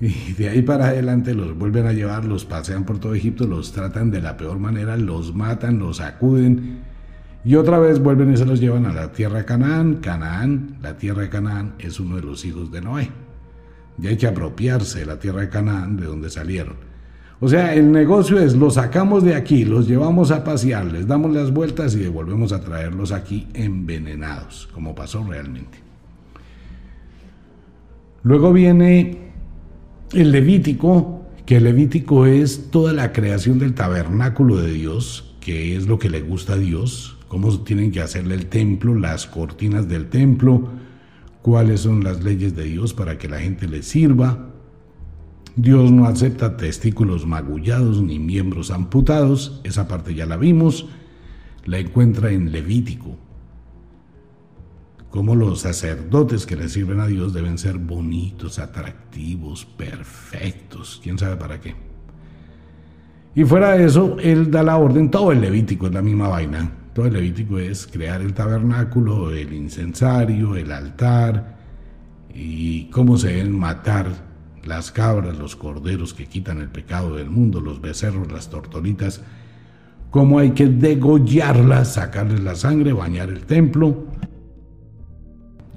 Y 0.00 0.32
de 0.32 0.50
ahí 0.50 0.62
para 0.62 0.88
adelante 0.88 1.34
los 1.34 1.56
vuelven 1.56 1.86
a 1.86 1.92
llevar, 1.92 2.24
los 2.24 2.44
pasean 2.44 2.84
por 2.84 2.98
todo 2.98 3.14
Egipto, 3.14 3.46
los 3.46 3.72
tratan 3.72 4.10
de 4.10 4.20
la 4.20 4.36
peor 4.36 4.58
manera, 4.58 4.96
los 4.96 5.34
matan, 5.34 5.78
los 5.78 5.98
sacuden. 5.98 6.82
Y 7.44 7.54
otra 7.56 7.78
vez 7.78 8.00
vuelven 8.00 8.32
y 8.32 8.36
se 8.36 8.44
los 8.44 8.60
llevan 8.60 8.86
a 8.86 8.92
la 8.92 9.12
tierra 9.12 9.38
de 9.38 9.44
Canaán. 9.44 9.96
Canaán, 9.96 10.78
la 10.82 10.96
tierra 10.96 11.22
de 11.22 11.28
Canaán, 11.28 11.74
es 11.78 12.00
uno 12.00 12.16
de 12.16 12.22
los 12.22 12.44
hijos 12.44 12.70
de 12.70 12.80
Noé. 12.80 13.10
Y 13.98 14.08
hay 14.08 14.16
que 14.16 14.26
apropiarse 14.26 15.00
de 15.00 15.06
la 15.06 15.18
tierra 15.18 15.42
de 15.42 15.48
Canaán, 15.48 15.96
de 15.96 16.06
donde 16.06 16.30
salieron. 16.30 16.93
O 17.40 17.48
sea, 17.48 17.74
el 17.74 17.90
negocio 17.90 18.38
es, 18.38 18.54
los 18.54 18.74
sacamos 18.74 19.24
de 19.24 19.34
aquí, 19.34 19.64
los 19.64 19.88
llevamos 19.88 20.30
a 20.30 20.44
pasear, 20.44 20.86
les 20.86 21.06
damos 21.06 21.32
las 21.32 21.52
vueltas 21.52 21.94
y 21.94 21.98
devolvemos 21.98 22.52
a 22.52 22.60
traerlos 22.60 23.12
aquí 23.12 23.48
envenenados, 23.54 24.68
como 24.72 24.94
pasó 24.94 25.24
realmente. 25.24 25.78
Luego 28.22 28.52
viene 28.52 29.18
el 30.12 30.30
Levítico, 30.30 31.26
que 31.44 31.56
el 31.56 31.64
Levítico 31.64 32.24
es 32.24 32.70
toda 32.70 32.92
la 32.92 33.12
creación 33.12 33.58
del 33.58 33.74
tabernáculo 33.74 34.56
de 34.56 34.72
Dios, 34.72 35.34
que 35.40 35.76
es 35.76 35.86
lo 35.86 35.98
que 35.98 36.08
le 36.08 36.22
gusta 36.22 36.54
a 36.54 36.56
Dios, 36.56 37.18
cómo 37.28 37.60
tienen 37.60 37.90
que 37.90 38.00
hacerle 38.00 38.36
el 38.36 38.46
templo, 38.46 38.94
las 38.94 39.26
cortinas 39.26 39.88
del 39.88 40.06
templo, 40.06 40.68
cuáles 41.42 41.80
son 41.80 42.02
las 42.02 42.24
leyes 42.24 42.56
de 42.56 42.64
Dios 42.64 42.94
para 42.94 43.18
que 43.18 43.28
la 43.28 43.40
gente 43.40 43.68
le 43.68 43.82
sirva. 43.82 44.53
Dios 45.56 45.92
no 45.92 46.06
acepta 46.06 46.56
testículos 46.56 47.26
magullados 47.26 48.02
ni 48.02 48.18
miembros 48.18 48.72
amputados, 48.72 49.60
esa 49.62 49.86
parte 49.86 50.14
ya 50.14 50.26
la 50.26 50.36
vimos, 50.36 50.88
la 51.64 51.78
encuentra 51.78 52.32
en 52.32 52.50
Levítico. 52.50 53.16
Como 55.10 55.36
los 55.36 55.60
sacerdotes 55.60 56.44
que 56.44 56.56
le 56.56 56.68
sirven 56.68 56.98
a 56.98 57.06
Dios 57.06 57.32
deben 57.32 57.56
ser 57.56 57.78
bonitos, 57.78 58.58
atractivos, 58.58 59.64
perfectos, 59.64 61.00
quién 61.00 61.18
sabe 61.18 61.36
para 61.36 61.60
qué. 61.60 61.76
Y 63.36 63.44
fuera 63.44 63.76
de 63.76 63.84
eso, 63.84 64.16
Él 64.18 64.50
da 64.50 64.64
la 64.64 64.76
orden, 64.76 65.08
todo 65.08 65.30
el 65.30 65.40
Levítico 65.40 65.86
es 65.86 65.94
la 65.94 66.02
misma 66.02 66.26
vaina, 66.26 66.68
todo 66.94 67.06
el 67.06 67.12
Levítico 67.12 67.60
es 67.60 67.86
crear 67.86 68.22
el 68.22 68.34
tabernáculo, 68.34 69.30
el 69.30 69.52
incensario, 69.52 70.56
el 70.56 70.72
altar. 70.72 71.54
Y 72.34 72.86
cómo 72.86 73.16
se 73.16 73.28
deben 73.28 73.56
matar 73.56 74.33
las 74.66 74.90
cabras, 74.90 75.36
los 75.36 75.56
corderos 75.56 76.14
que 76.14 76.26
quitan 76.26 76.60
el 76.60 76.68
pecado 76.68 77.16
del 77.16 77.30
mundo, 77.30 77.60
los 77.60 77.80
becerros, 77.80 78.30
las 78.30 78.50
tortolitas, 78.50 79.22
cómo 80.10 80.38
hay 80.38 80.50
que 80.50 80.66
degollarlas, 80.66 81.94
sacarles 81.94 82.40
la 82.40 82.54
sangre, 82.54 82.92
bañar 82.92 83.30
el 83.30 83.44
templo. 83.44 84.04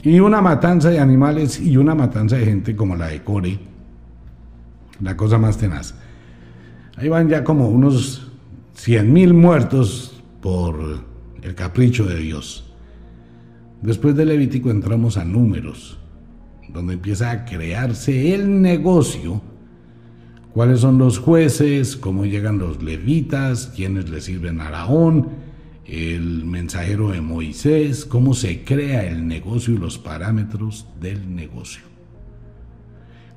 Y 0.04 0.20
una 0.20 0.42
matanza 0.42 0.90
de 0.90 1.00
animales 1.00 1.60
y 1.60 1.76
una 1.76 1.96
matanza 1.96 2.38
de 2.38 2.46
gente 2.46 2.76
como 2.76 2.96
la 2.96 3.08
de 3.08 3.24
Core, 3.24 3.60
la 5.02 5.18
cosa 5.18 5.38
más 5.38 5.58
tenaz. 5.58 5.96
Ahí 6.96 7.10
van 7.10 7.30
ya 7.30 7.44
como 7.44 7.68
unos 7.68 8.32
100 8.74 9.12
mil 9.12 9.34
muertos 9.34 10.24
por 10.42 11.04
el 11.42 11.56
capricho 11.56 12.06
de 12.06 12.18
Dios. 12.18 12.72
Después 13.82 14.16
de 14.16 14.26
Levítico 14.26 14.72
entramos 14.72 15.18
a 15.18 15.26
números, 15.26 16.00
donde 16.70 16.94
empieza 16.94 17.32
a 17.32 17.46
crearse 17.46 18.34
el 18.34 18.62
negocio, 18.62 19.42
cuáles 20.54 20.80
son 20.80 20.98
los 20.98 21.20
jueces, 21.20 21.96
cómo 21.96 22.26
llegan 22.26 22.58
los 22.58 22.82
levitas, 22.82 23.68
quiénes 23.76 24.10
le 24.10 24.22
sirven 24.22 24.60
a 24.60 24.68
Araón, 24.68 25.30
el 25.86 26.46
mensajero 26.46 27.12
de 27.12 27.22
Moisés, 27.22 28.06
cómo 28.06 28.34
se 28.34 28.64
crea 28.64 29.08
el 29.08 29.28
negocio 29.28 29.74
y 29.74 29.78
los 29.78 29.98
parámetros 29.98 30.86
del 31.00 31.36
negocio. 31.36 31.84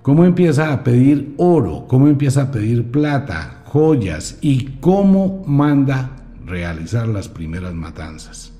Cómo 0.02 0.25
empieza 0.25 0.72
a 0.72 0.82
pedir 0.82 1.34
oro, 1.37 1.84
cómo 1.87 2.08
empieza 2.08 2.42
a 2.42 2.50
pedir 2.50 2.90
plata, 2.90 3.62
joyas 3.66 4.38
y 4.40 4.78
cómo 4.80 5.44
manda 5.46 6.16
realizar 6.44 7.06
las 7.06 7.28
primeras 7.28 7.75
matanzas. 7.75 8.52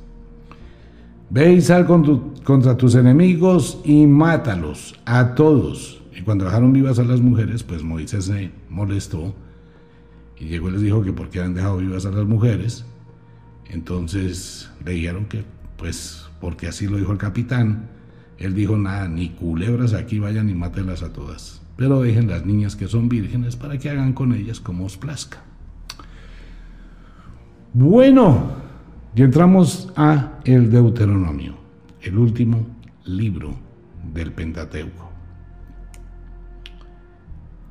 Ve 1.31 1.53
y 1.55 1.61
sal 1.61 1.87
contra 1.87 2.77
tus 2.77 2.97
enemigos 2.97 3.81
y 3.85 4.07
mátalos 4.07 4.99
a 5.05 5.37
todos. 5.37 6.03
Y 6.17 6.23
cuando 6.23 6.45
dejaron 6.45 6.73
vivas 6.73 6.99
a 6.99 7.05
las 7.05 7.21
mujeres, 7.21 7.63
pues 7.63 7.85
Moisés 7.85 8.25
se 8.25 8.51
molestó 8.69 9.33
y 10.37 10.47
llegó 10.47 10.69
y 10.69 10.73
les 10.73 10.83
dijo 10.83 11.03
que 11.03 11.13
por 11.13 11.31
qué 11.31 11.41
han 11.41 11.55
dejado 11.55 11.77
vivas 11.77 12.05
a 12.05 12.11
las 12.11 12.27
mujeres. 12.27 12.85
Entonces 13.69 14.71
le 14.85 14.93
dijeron 14.93 15.27
que, 15.27 15.45
pues, 15.77 16.29
porque 16.41 16.67
así 16.67 16.89
lo 16.89 16.97
dijo 16.97 17.13
el 17.13 17.19
capitán. 17.19 17.89
Él 18.37 18.55
dijo, 18.55 18.77
nada, 18.77 19.07
ni 19.07 19.29
culebras 19.29 19.93
aquí 19.93 20.19
vayan 20.19 20.51
y 20.51 20.55
mátelas 20.55 21.05
a 21.05 21.13
todas. 21.13 21.63
Pero 21.77 22.01
dejen 22.01 22.29
las 22.29 22.45
niñas 22.45 22.75
que 22.75 22.89
son 22.89 23.09
vírgenes 23.09 23.55
para 23.55 23.79
que 23.79 23.89
hagan 23.89 24.15
con 24.15 24.33
ellas 24.33 24.59
como 24.59 24.85
os 24.85 24.97
plazca. 24.97 25.45
Bueno, 27.73 28.51
y 29.14 29.23
entramos 29.23 29.93
a 29.97 30.38
el 30.45 30.71
Deuteronomio, 30.71 31.55
el 32.00 32.19
último 32.19 32.67
libro 33.05 33.55
del 34.12 34.33
Pentateuco. 34.33 35.11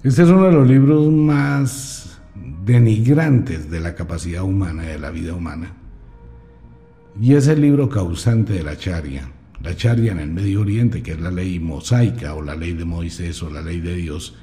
Este 0.03 0.23
es 0.23 0.29
uno 0.29 0.45
de 0.45 0.51
los 0.51 0.67
libros 0.67 1.07
más 1.11 2.19
denigrantes 2.65 3.69
de 3.69 3.79
la 3.79 3.95
capacidad 3.95 4.43
humana, 4.43 4.83
de 4.83 4.99
la 4.99 5.11
vida 5.11 5.33
humana. 5.33 5.73
Y 7.19 7.33
es 7.33 7.47
el 7.47 7.61
libro 7.61 7.89
causante 7.89 8.53
de 8.53 8.63
la 8.63 8.77
charia. 8.77 9.29
La 9.61 9.75
charia 9.75 10.13
en 10.13 10.19
el 10.19 10.31
Medio 10.31 10.61
Oriente, 10.61 11.03
que 11.03 11.11
es 11.11 11.19
la 11.19 11.31
ley 11.31 11.59
mosaica 11.59 12.33
o 12.33 12.41
la 12.41 12.55
ley 12.55 12.73
de 12.73 12.85
Moisés 12.85 13.43
o 13.43 13.49
la 13.49 13.61
ley 13.61 13.81
de 13.81 13.95
Dios, 13.95 14.35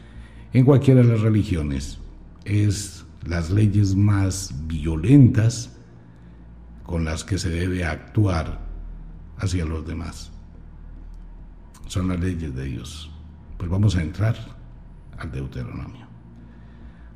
en 0.53 0.65
cualquiera 0.65 1.03
de 1.03 1.09
las 1.09 1.21
religiones, 1.21 1.99
es 2.45 3.07
las 3.27 3.51
leyes 3.51 3.95
más 3.95 4.55
violentas 4.67 5.76
con 6.87 7.05
las 7.05 7.25
que 7.25 7.37
se 7.37 7.51
debe 7.51 7.85
actuar 7.85 8.61
hacia 9.39 9.65
los 9.65 9.87
demás. 9.87 10.31
Son 11.89 12.09
las 12.09 12.21
leyes 12.21 12.55
de 12.55 12.65
Dios. 12.65 13.11
Pues 13.59 13.69
vamos 13.69 13.97
a 13.97 14.03
entrar 14.03 14.37
al 15.19 15.31
Deuteronomio. 15.33 16.07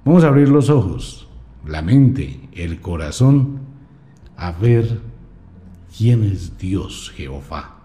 Vamos 0.05 0.25
a 0.25 0.29
abrir 0.29 0.49
los 0.49 0.71
ojos, 0.71 1.29
la 1.65 1.83
mente, 1.83 2.49
el 2.53 2.81
corazón, 2.81 3.61
a 4.37 4.53
ver 4.53 5.01
quién 5.97 6.25
es 6.25 6.59
Dios 6.59 7.13
Jehová. 7.15 7.77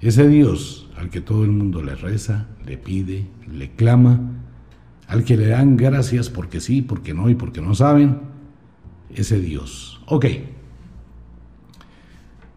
Ese 0.00 0.26
Dios 0.28 0.90
al 0.96 1.10
que 1.10 1.20
todo 1.20 1.44
el 1.44 1.52
mundo 1.52 1.82
le 1.82 1.94
reza, 1.94 2.48
le 2.66 2.76
pide, 2.76 3.28
le 3.46 3.70
clama, 3.72 4.20
al 5.06 5.24
que 5.24 5.36
le 5.36 5.46
dan 5.46 5.76
gracias 5.76 6.28
porque 6.28 6.60
sí, 6.60 6.82
porque 6.82 7.14
no 7.14 7.30
y 7.30 7.34
porque 7.34 7.60
no 7.60 7.74
saben, 7.74 8.20
ese 9.14 9.40
Dios. 9.40 10.02
Ok. 10.06 10.26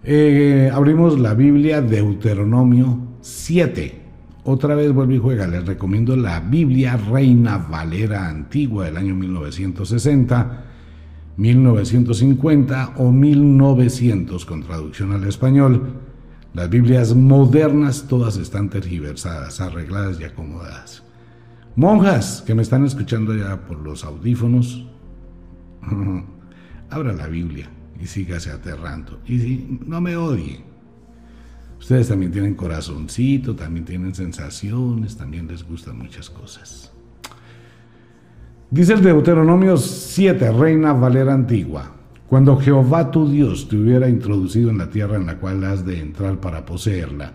Eh, 0.03 0.72
abrimos 0.74 1.20
la 1.20 1.36
Biblia 1.36 1.79
Deuteronomio 1.79 2.98
7. 3.22 4.01
Otra 4.43 4.74
vez 4.74 4.91
vuelve 4.91 5.15
y 5.15 5.20
juega. 5.20 5.46
Les 5.46 5.63
recomiendo 5.63 6.15
la 6.15 6.39
Biblia 6.39 6.98
Reina 6.98 7.58
Valera 7.60 8.27
Antigua 8.27 8.86
del 8.86 8.98
año 8.98 9.13
1960, 9.13 10.63
1950 11.38 12.96
o 12.98 13.12
1900 13.12 14.46
con 14.46 14.63
traducción 14.63 15.12
al 15.12 15.27
español. 15.27 15.93
Las 16.55 16.70
Biblias 16.70 17.15
modernas 17.15 18.08
todas 18.10 18.38
están 18.38 18.70
tergiversadas, 18.70 19.62
arregladas 19.62 20.20
y 20.20 20.24
acomodadas. 20.24 21.03
Monjas 21.75 22.43
que 22.46 22.55
me 22.55 22.63
están 22.63 22.86
escuchando 22.86 23.36
ya 23.36 23.67
por 23.67 23.77
los 23.77 24.03
audífonos, 24.03 24.86
abra 26.89 27.13
la 27.13 27.27
Biblia 27.27 27.70
y 28.01 28.08
sígase 28.08 28.51
aterrando. 28.51 29.20
Y 29.27 29.79
no 29.86 30.01
me 30.01 30.15
odie. 30.15 30.62
Ustedes 31.79 32.10
también 32.10 32.31
tienen 32.31 32.55
corazoncito, 32.55 33.55
también 33.55 33.86
tienen 33.86 34.13
sensaciones, 34.13 35.17
también 35.17 35.48
les 35.48 35.63
gustan 35.63 35.98
muchas 35.98 36.29
cosas. 36.29 36.91
Dice 38.70 38.93
el 38.93 39.01
Deuteronomio 39.01 39.77
7, 39.77 40.51
Reina 40.51 40.93
Valera 40.93 41.34
Antigua. 41.34 41.96
Cuando 42.27 42.55
Jehová 42.58 43.12
tu 43.12 43.29
Dios 43.29 43.67
te 43.67 43.75
hubiera 43.75 44.08
introducido 44.08 44.70
en 44.70 44.77
la 44.77 44.89
tierra 44.89 45.17
en 45.17 45.25
la 45.25 45.38
cual 45.38 45.63
has 45.65 45.86
de 45.86 46.00
entrar 46.00 46.39
para 46.39 46.65
poseerla, 46.65 47.34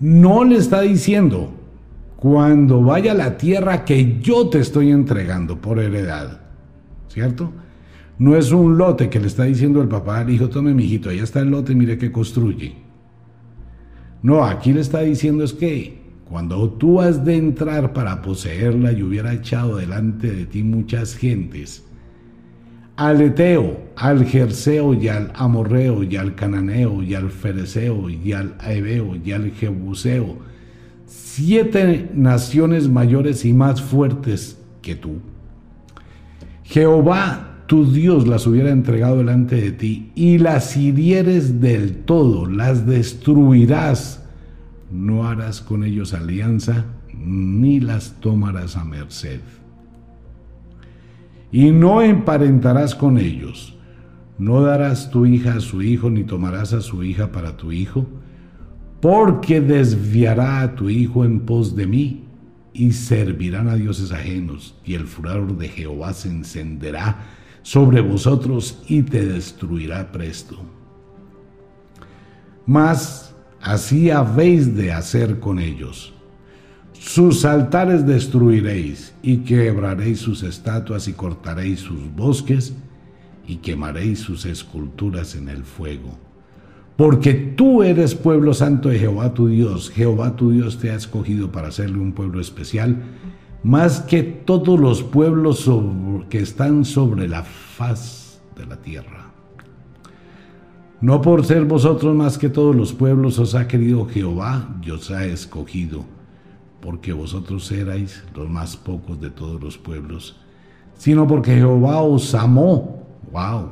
no 0.00 0.44
le 0.44 0.56
está 0.56 0.80
diciendo, 0.80 1.52
cuando 2.16 2.82
vaya 2.82 3.12
a 3.12 3.14
la 3.14 3.36
tierra 3.36 3.84
que 3.84 4.18
yo 4.20 4.48
te 4.48 4.58
estoy 4.58 4.90
entregando 4.90 5.60
por 5.60 5.78
heredad. 5.78 6.40
¿Cierto? 7.08 7.52
No 8.18 8.36
es 8.36 8.50
un 8.50 8.76
lote 8.76 9.08
que 9.08 9.20
le 9.20 9.28
está 9.28 9.44
diciendo 9.44 9.80
el 9.80 9.88
papá 9.88 10.18
al 10.18 10.30
hijo, 10.30 10.48
tome 10.48 10.74
mi 10.74 10.84
hijito, 10.84 11.10
ahí 11.10 11.20
está 11.20 11.40
el 11.40 11.50
lote, 11.50 11.74
mire 11.74 11.98
qué 11.98 12.10
construye. 12.10 12.74
No, 14.22 14.44
aquí 14.44 14.72
le 14.72 14.80
está 14.80 15.00
diciendo 15.00 15.44
es 15.44 15.52
que 15.52 15.98
cuando 16.24 16.68
tú 16.70 17.00
has 17.00 17.24
de 17.24 17.36
entrar 17.36 17.92
para 17.92 18.20
poseerla 18.20 18.92
y 18.92 19.02
hubiera 19.02 19.32
echado 19.32 19.76
delante 19.76 20.32
de 20.32 20.46
ti 20.46 20.64
muchas 20.64 21.14
gentes, 21.14 21.84
al 22.96 23.20
Eteo, 23.20 23.80
al 23.94 24.24
Jerseo 24.24 24.92
y 24.92 25.06
al 25.06 25.30
Amorreo 25.36 26.02
y 26.02 26.16
al 26.16 26.34
Cananeo 26.34 27.00
y 27.00 27.14
al 27.14 27.30
Fereceo 27.30 28.10
y 28.10 28.32
al 28.32 28.56
Ebeo 28.66 29.14
y 29.14 29.30
al 29.30 29.52
Jebuseo, 29.52 30.38
siete 31.06 32.10
naciones 32.12 32.88
mayores 32.88 33.44
y 33.44 33.52
más 33.52 33.80
fuertes 33.80 34.58
que 34.82 34.96
tú. 34.96 35.20
Jehová 36.64 37.47
tu 37.68 37.88
Dios 37.92 38.26
las 38.26 38.48
hubiera 38.48 38.70
entregado 38.70 39.18
delante 39.18 39.54
de 39.54 39.70
ti 39.70 40.10
y 40.16 40.38
las 40.38 40.76
hirieres 40.76 41.60
del 41.60 41.98
todo, 41.98 42.46
las 42.46 42.84
destruirás. 42.86 44.24
No 44.90 45.28
harás 45.28 45.60
con 45.60 45.84
ellos 45.84 46.12
alianza 46.14 46.86
ni 47.14 47.78
las 47.78 48.18
tomarás 48.20 48.76
a 48.76 48.84
merced 48.84 49.40
y 51.50 51.70
no 51.70 52.02
emparentarás 52.02 52.94
con 52.94 53.18
ellos. 53.18 53.74
No 54.38 54.62
darás 54.62 55.10
tu 55.10 55.26
hija 55.26 55.54
a 55.54 55.60
su 55.60 55.82
hijo, 55.82 56.10
ni 56.10 56.24
tomarás 56.24 56.72
a 56.72 56.80
su 56.80 57.02
hija 57.02 57.32
para 57.32 57.56
tu 57.56 57.72
hijo, 57.72 58.06
porque 59.00 59.60
desviará 59.60 60.60
a 60.60 60.74
tu 60.74 60.88
hijo 60.90 61.24
en 61.24 61.40
pos 61.40 61.74
de 61.74 61.86
mí, 61.86 62.24
y 62.72 62.92
servirán 62.92 63.68
a 63.68 63.74
dioses 63.74 64.12
ajenos, 64.12 64.76
y 64.84 64.94
el 64.94 65.06
furor 65.06 65.56
de 65.58 65.68
Jehová 65.68 66.12
se 66.12 66.28
encenderá 66.28 67.37
sobre 67.62 68.00
vosotros 68.00 68.82
y 68.88 69.02
te 69.02 69.26
destruirá 69.26 70.10
presto. 70.10 70.58
Mas 72.66 73.34
así 73.60 74.10
habéis 74.10 74.76
de 74.76 74.92
hacer 74.92 75.40
con 75.40 75.58
ellos 75.58 76.12
sus 76.98 77.44
altares 77.44 78.06
destruiréis 78.06 79.14
y 79.22 79.38
quebraréis 79.38 80.18
sus 80.18 80.42
estatuas 80.42 81.06
y 81.06 81.12
cortaréis 81.12 81.80
sus 81.80 82.14
bosques 82.14 82.74
y 83.46 83.56
quemaréis 83.56 84.18
sus 84.18 84.44
esculturas 84.44 85.36
en 85.36 85.48
el 85.48 85.62
fuego. 85.62 86.18
Porque 86.96 87.34
tú 87.34 87.84
eres 87.84 88.16
pueblo 88.16 88.52
santo 88.52 88.88
de 88.88 88.98
Jehová 88.98 89.32
tu 89.32 89.46
Dios. 89.46 89.90
Jehová 89.90 90.34
tu 90.34 90.50
Dios 90.50 90.78
te 90.78 90.90
ha 90.90 90.96
escogido 90.96 91.52
para 91.52 91.68
hacerle 91.68 91.98
un 91.98 92.12
pueblo 92.12 92.40
especial, 92.40 92.96
más 93.62 94.00
que 94.00 94.22
todos 94.22 94.78
los 94.78 95.02
pueblos 95.02 95.70
que 96.28 96.40
están 96.40 96.84
sobre 96.84 97.28
la 97.28 97.42
faz 97.42 98.40
de 98.56 98.66
la 98.66 98.76
tierra. 98.76 99.30
No 101.00 101.22
por 101.22 101.44
ser 101.44 101.64
vosotros 101.64 102.16
más 102.16 102.38
que 102.38 102.48
todos 102.48 102.74
los 102.74 102.92
pueblos 102.92 103.38
os 103.38 103.54
ha 103.54 103.68
querido 103.68 104.06
Jehová 104.06 104.76
y 104.82 104.90
os 104.90 105.10
ha 105.10 105.24
escogido 105.26 106.04
porque 106.80 107.12
vosotros 107.12 107.70
erais 107.72 108.22
los 108.34 108.48
más 108.48 108.76
pocos 108.76 109.20
de 109.20 109.30
todos 109.30 109.60
los 109.60 109.78
pueblos, 109.78 110.36
sino 110.96 111.26
porque 111.26 111.54
Jehová 111.54 112.02
os 112.02 112.34
amó. 112.34 113.06
¡Wow! 113.32 113.70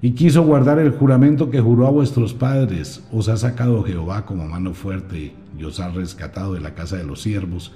Y 0.00 0.12
quiso 0.12 0.44
guardar 0.44 0.78
el 0.78 0.92
juramento 0.92 1.50
que 1.50 1.60
juró 1.60 1.86
a 1.86 1.90
vuestros 1.90 2.32
padres. 2.32 3.04
Os 3.12 3.28
ha 3.28 3.36
sacado 3.36 3.82
Jehová 3.82 4.24
como 4.24 4.46
mano 4.46 4.72
fuerte 4.72 5.34
y 5.58 5.64
os 5.64 5.80
ha 5.80 5.88
rescatado 5.88 6.54
de 6.54 6.60
la 6.60 6.74
casa 6.74 6.96
de 6.96 7.04
los 7.04 7.22
siervos, 7.22 7.72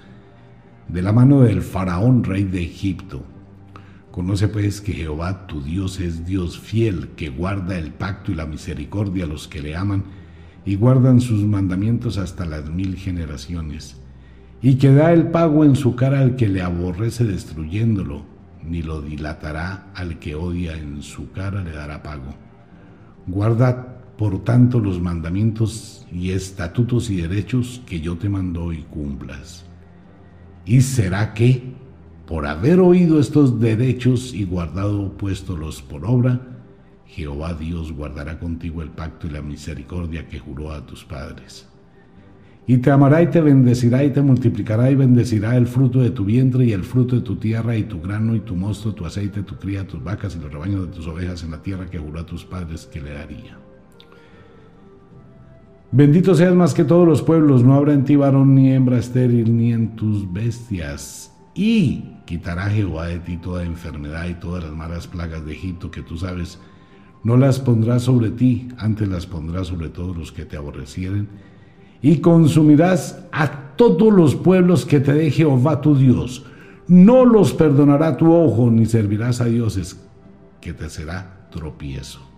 de 0.88 1.02
la 1.02 1.12
mano 1.12 1.40
del 1.40 1.62
faraón 1.62 2.24
rey 2.24 2.44
de 2.44 2.62
Egipto. 2.62 3.22
Conoce 4.10 4.48
pues 4.48 4.80
que 4.80 4.92
Jehová 4.92 5.46
tu 5.46 5.62
Dios 5.62 5.98
es 6.00 6.26
Dios 6.26 6.58
fiel, 6.58 7.10
que 7.16 7.30
guarda 7.30 7.78
el 7.78 7.92
pacto 7.92 8.32
y 8.32 8.34
la 8.34 8.46
misericordia 8.46 9.24
a 9.24 9.28
los 9.28 9.48
que 9.48 9.62
le 9.62 9.74
aman 9.74 10.04
y 10.64 10.76
guardan 10.76 11.20
sus 11.20 11.42
mandamientos 11.42 12.18
hasta 12.18 12.44
las 12.44 12.68
mil 12.68 12.96
generaciones 12.96 13.96
y 14.62 14.76
que 14.76 14.92
da 14.92 15.12
el 15.12 15.28
pago 15.28 15.64
en 15.64 15.74
su 15.74 15.96
cara 15.96 16.20
al 16.20 16.36
que 16.36 16.48
le 16.48 16.62
aborrece 16.62 17.24
destruyéndolo, 17.24 18.22
ni 18.62 18.80
lo 18.80 19.02
dilatará 19.02 19.90
al 19.94 20.20
que 20.20 20.36
odia 20.36 20.76
en 20.78 21.02
su 21.02 21.32
cara 21.32 21.62
le 21.64 21.72
dará 21.72 22.02
pago. 22.02 22.32
Guarda, 23.26 23.98
por 24.16 24.44
tanto, 24.44 24.78
los 24.78 25.00
mandamientos 25.00 26.06
y 26.12 26.30
estatutos 26.30 27.10
y 27.10 27.16
derechos 27.16 27.82
que 27.86 28.00
yo 28.00 28.16
te 28.16 28.28
mando 28.28 28.72
y 28.72 28.82
cumplas. 28.82 29.64
Y 30.64 30.80
será 30.80 31.34
que, 31.34 31.74
por 32.26 32.46
haber 32.46 32.80
oído 32.80 33.18
estos 33.18 33.60
derechos 33.60 34.32
y 34.32 34.44
guardado 34.44 35.16
puestos 35.16 35.82
por 35.82 36.04
obra, 36.04 36.40
Jehová 37.06 37.54
Dios 37.54 37.92
guardará 37.92 38.38
contigo 38.38 38.82
el 38.82 38.90
pacto 38.90 39.26
y 39.26 39.30
la 39.30 39.42
misericordia 39.42 40.28
que 40.28 40.38
juró 40.38 40.72
a 40.72 40.86
tus 40.86 41.04
padres 41.04 41.68
y 42.66 42.78
te 42.78 42.90
amará 42.90 43.22
y 43.22 43.26
te 43.26 43.40
bendecirá 43.40 44.04
y 44.04 44.10
te 44.10 44.22
multiplicará 44.22 44.90
y 44.90 44.94
bendecirá 44.94 45.56
el 45.56 45.66
fruto 45.66 46.00
de 46.00 46.10
tu 46.10 46.24
vientre 46.24 46.64
y 46.64 46.72
el 46.72 46.84
fruto 46.84 47.16
de 47.16 47.22
tu 47.22 47.36
tierra 47.36 47.76
y 47.76 47.84
tu 47.84 48.00
grano 48.00 48.36
y 48.36 48.40
tu 48.40 48.54
mosto, 48.54 48.94
tu 48.94 49.04
aceite, 49.04 49.42
tu 49.42 49.56
cría, 49.56 49.86
tus 49.86 50.02
vacas 50.02 50.36
y 50.36 50.38
los 50.38 50.52
rebaños 50.52 50.86
de 50.88 50.94
tus 50.94 51.06
ovejas 51.06 51.42
en 51.42 51.50
la 51.50 51.62
tierra 51.62 51.86
que 51.90 51.98
juró 51.98 52.20
a 52.20 52.26
tus 52.26 52.44
padres 52.44 52.86
que 52.86 53.00
le 53.00 53.12
daría. 53.12 53.58
Bendito 55.94 56.34
seas 56.34 56.54
más 56.54 56.72
que 56.72 56.84
todos 56.84 57.06
los 57.06 57.20
pueblos, 57.20 57.64
no 57.64 57.74
habrá 57.74 57.92
en 57.92 58.06
ti 58.06 58.16
varón 58.16 58.54
ni 58.54 58.72
hembra 58.72 58.96
estéril 58.96 59.54
ni 59.54 59.74
en 59.74 59.94
tus 59.94 60.32
bestias. 60.32 61.30
Y 61.54 62.14
quitará 62.24 62.70
Jehová 62.70 63.08
de 63.08 63.18
ti 63.18 63.36
toda 63.36 63.62
enfermedad 63.62 64.26
y 64.26 64.32
todas 64.32 64.64
las 64.64 64.72
malas 64.72 65.06
plagas 65.06 65.44
de 65.44 65.52
Egipto 65.52 65.90
que 65.90 66.00
tú 66.00 66.16
sabes, 66.16 66.58
no 67.24 67.36
las 67.36 67.60
pondrá 67.60 67.98
sobre 67.98 68.30
ti, 68.30 68.68
antes 68.78 69.06
las 69.06 69.26
pondrá 69.26 69.64
sobre 69.64 69.90
todos 69.90 70.16
los 70.16 70.32
que 70.32 70.46
te 70.46 70.56
aborrecieren 70.56 71.28
y 72.00 72.20
consumirás 72.20 73.26
a 73.30 73.76
todos 73.76 74.10
los 74.14 74.34
pueblos 74.34 74.86
que 74.86 74.98
te 74.98 75.12
dé 75.12 75.30
Jehová 75.30 75.82
tu 75.82 75.94
Dios. 75.94 76.46
No 76.88 77.26
los 77.26 77.52
perdonará 77.52 78.16
tu 78.16 78.32
ojo, 78.32 78.70
ni 78.70 78.86
servirás 78.86 79.42
a 79.42 79.44
dioses, 79.44 80.00
que 80.58 80.72
te 80.72 80.88
será 80.88 81.48
tropiezo. 81.50 82.31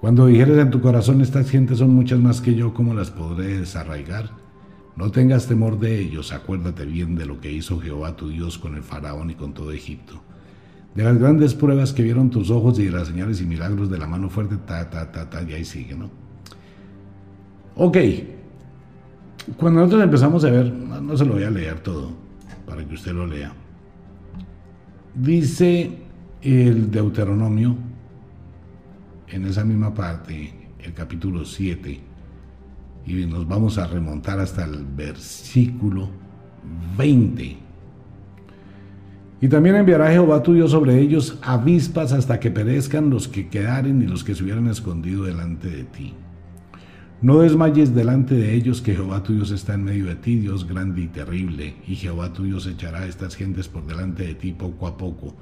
Cuando 0.00 0.26
dijeres 0.26 0.58
en 0.58 0.70
tu 0.70 0.80
corazón, 0.80 1.20
estas 1.20 1.50
gentes 1.50 1.78
son 1.78 1.90
muchas 1.90 2.20
más 2.20 2.40
que 2.40 2.54
yo, 2.54 2.72
¿cómo 2.72 2.94
las 2.94 3.10
podré 3.10 3.58
desarraigar? 3.58 4.30
No 4.96 5.10
tengas 5.10 5.46
temor 5.46 5.78
de 5.78 5.98
ellos, 6.00 6.32
acuérdate 6.32 6.84
bien 6.84 7.16
de 7.16 7.26
lo 7.26 7.40
que 7.40 7.52
hizo 7.52 7.80
Jehová 7.80 8.16
tu 8.16 8.28
Dios 8.28 8.58
con 8.58 8.76
el 8.76 8.82
faraón 8.82 9.30
y 9.30 9.34
con 9.34 9.54
todo 9.54 9.72
Egipto. 9.72 10.20
De 10.94 11.02
las 11.02 11.18
grandes 11.18 11.54
pruebas 11.54 11.92
que 11.92 12.02
vieron 12.02 12.30
tus 12.30 12.50
ojos 12.50 12.78
y 12.78 12.84
de 12.84 12.92
las 12.92 13.08
señales 13.08 13.40
y 13.40 13.46
milagros 13.46 13.90
de 13.90 13.98
la 13.98 14.06
mano 14.06 14.30
fuerte, 14.30 14.56
ta, 14.56 14.88
ta, 14.88 15.10
ta, 15.10 15.28
ta, 15.28 15.42
y 15.42 15.52
ahí 15.52 15.64
sigue, 15.64 15.96
¿no? 15.96 16.10
Ok, 17.76 17.96
cuando 19.56 19.80
nosotros 19.80 20.02
empezamos 20.02 20.44
a 20.44 20.50
ver, 20.50 20.72
no 20.72 21.16
se 21.16 21.24
lo 21.24 21.34
voy 21.34 21.44
a 21.44 21.50
leer 21.50 21.80
todo, 21.80 22.10
para 22.66 22.84
que 22.84 22.94
usted 22.94 23.12
lo 23.12 23.26
lea. 23.26 23.52
Dice 25.14 25.92
el 26.42 26.90
Deuteronomio, 26.90 27.76
en 29.30 29.44
esa 29.46 29.64
misma 29.64 29.94
parte, 29.94 30.52
el 30.80 30.94
capítulo 30.94 31.44
7, 31.44 32.00
y 33.06 33.26
nos 33.26 33.46
vamos 33.48 33.78
a 33.78 33.86
remontar 33.86 34.38
hasta 34.40 34.64
el 34.64 34.84
versículo 34.84 36.10
20. 36.96 37.56
Y 39.40 39.48
también 39.48 39.76
enviará 39.76 40.10
Jehová 40.10 40.42
tuyo 40.42 40.66
sobre 40.66 40.98
ellos 40.98 41.38
avispas 41.42 42.12
hasta 42.12 42.40
que 42.40 42.50
perezcan 42.50 43.08
los 43.08 43.28
que 43.28 43.48
quedaren 43.48 44.02
y 44.02 44.06
los 44.06 44.24
que 44.24 44.34
se 44.34 44.42
hubieran 44.42 44.66
escondido 44.66 45.24
delante 45.24 45.68
de 45.68 45.84
ti. 45.84 46.14
No 47.20 47.40
desmayes 47.40 47.94
delante 47.94 48.34
de 48.34 48.54
ellos 48.54 48.80
que 48.80 48.94
Jehová 48.94 49.22
tu 49.22 49.34
Dios 49.34 49.50
está 49.50 49.74
en 49.74 49.84
medio 49.84 50.06
de 50.06 50.16
ti, 50.16 50.36
Dios 50.36 50.66
grande 50.68 51.02
y 51.02 51.06
terrible, 51.08 51.76
y 51.86 51.96
Jehová 51.96 52.32
tu 52.32 52.44
Dios 52.44 52.66
echará 52.66 53.00
a 53.00 53.06
estas 53.06 53.34
gentes 53.36 53.68
por 53.68 53.86
delante 53.86 54.24
de 54.24 54.34
ti 54.34 54.52
poco 54.52 54.86
a 54.86 54.96
poco. 54.96 55.36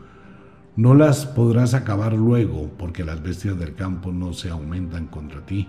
No 0.77 0.95
las 0.95 1.27
podrás 1.27 1.75
acabar 1.75 2.12
luego, 2.12 2.71
porque 2.79 3.05
las 3.05 3.23
bestias 3.23 3.59
del 3.59 3.75
campo 3.75 4.12
no 4.12 4.33
se 4.33 4.51
aumentan 4.51 5.07
contra 5.07 5.45
ti. 5.45 5.69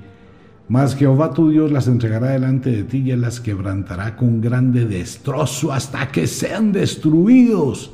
Mas 0.70 0.96
Jehová 0.96 1.34
tu 1.34 1.50
Dios 1.50 1.72
las 1.72 1.88
entregará 1.88 2.32
delante 2.32 2.70
de 2.70 2.84
ti 2.84 2.98
y 2.98 3.12
él 3.12 3.22
las 3.22 3.40
quebrantará 3.40 4.18
con 4.18 4.42
grande 4.42 4.86
destrozo 4.86 5.72
hasta 5.72 6.10
que 6.10 6.28
sean 6.28 6.74
destruidos. 6.74 7.92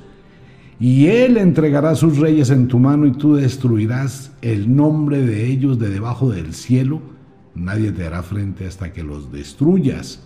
Y 0.79 1.05
él 1.05 1.37
entregará 1.37 1.93
sus 1.95 2.17
reyes 2.17 2.49
en 2.49 2.67
tu 2.67 2.79
mano 2.79 3.05
y 3.05 3.11
tú 3.11 3.35
destruirás 3.35 4.31
el 4.41 4.75
nombre 4.75 5.21
de 5.21 5.45
ellos 5.45 5.77
de 5.77 5.89
debajo 5.89 6.31
del 6.31 6.53
cielo 6.53 7.13
Nadie 7.55 7.91
te 7.91 8.05
hará 8.05 8.23
frente 8.23 8.65
hasta 8.65 8.91
que 8.91 9.03
los 9.03 9.31
destruyas. 9.31 10.21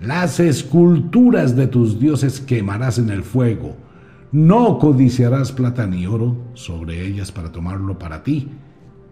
Las 0.00 0.38
esculturas 0.38 1.56
de 1.56 1.66
tus 1.66 1.98
dioses 1.98 2.40
quemarás 2.40 2.98
en 2.98 3.10
el 3.10 3.22
fuego. 3.22 3.76
No 4.34 4.80
codiciarás 4.80 5.52
plata 5.52 5.86
ni 5.86 6.08
oro 6.08 6.36
sobre 6.54 7.06
ellas 7.06 7.30
para 7.30 7.52
tomarlo 7.52 8.00
para 8.00 8.24
ti, 8.24 8.48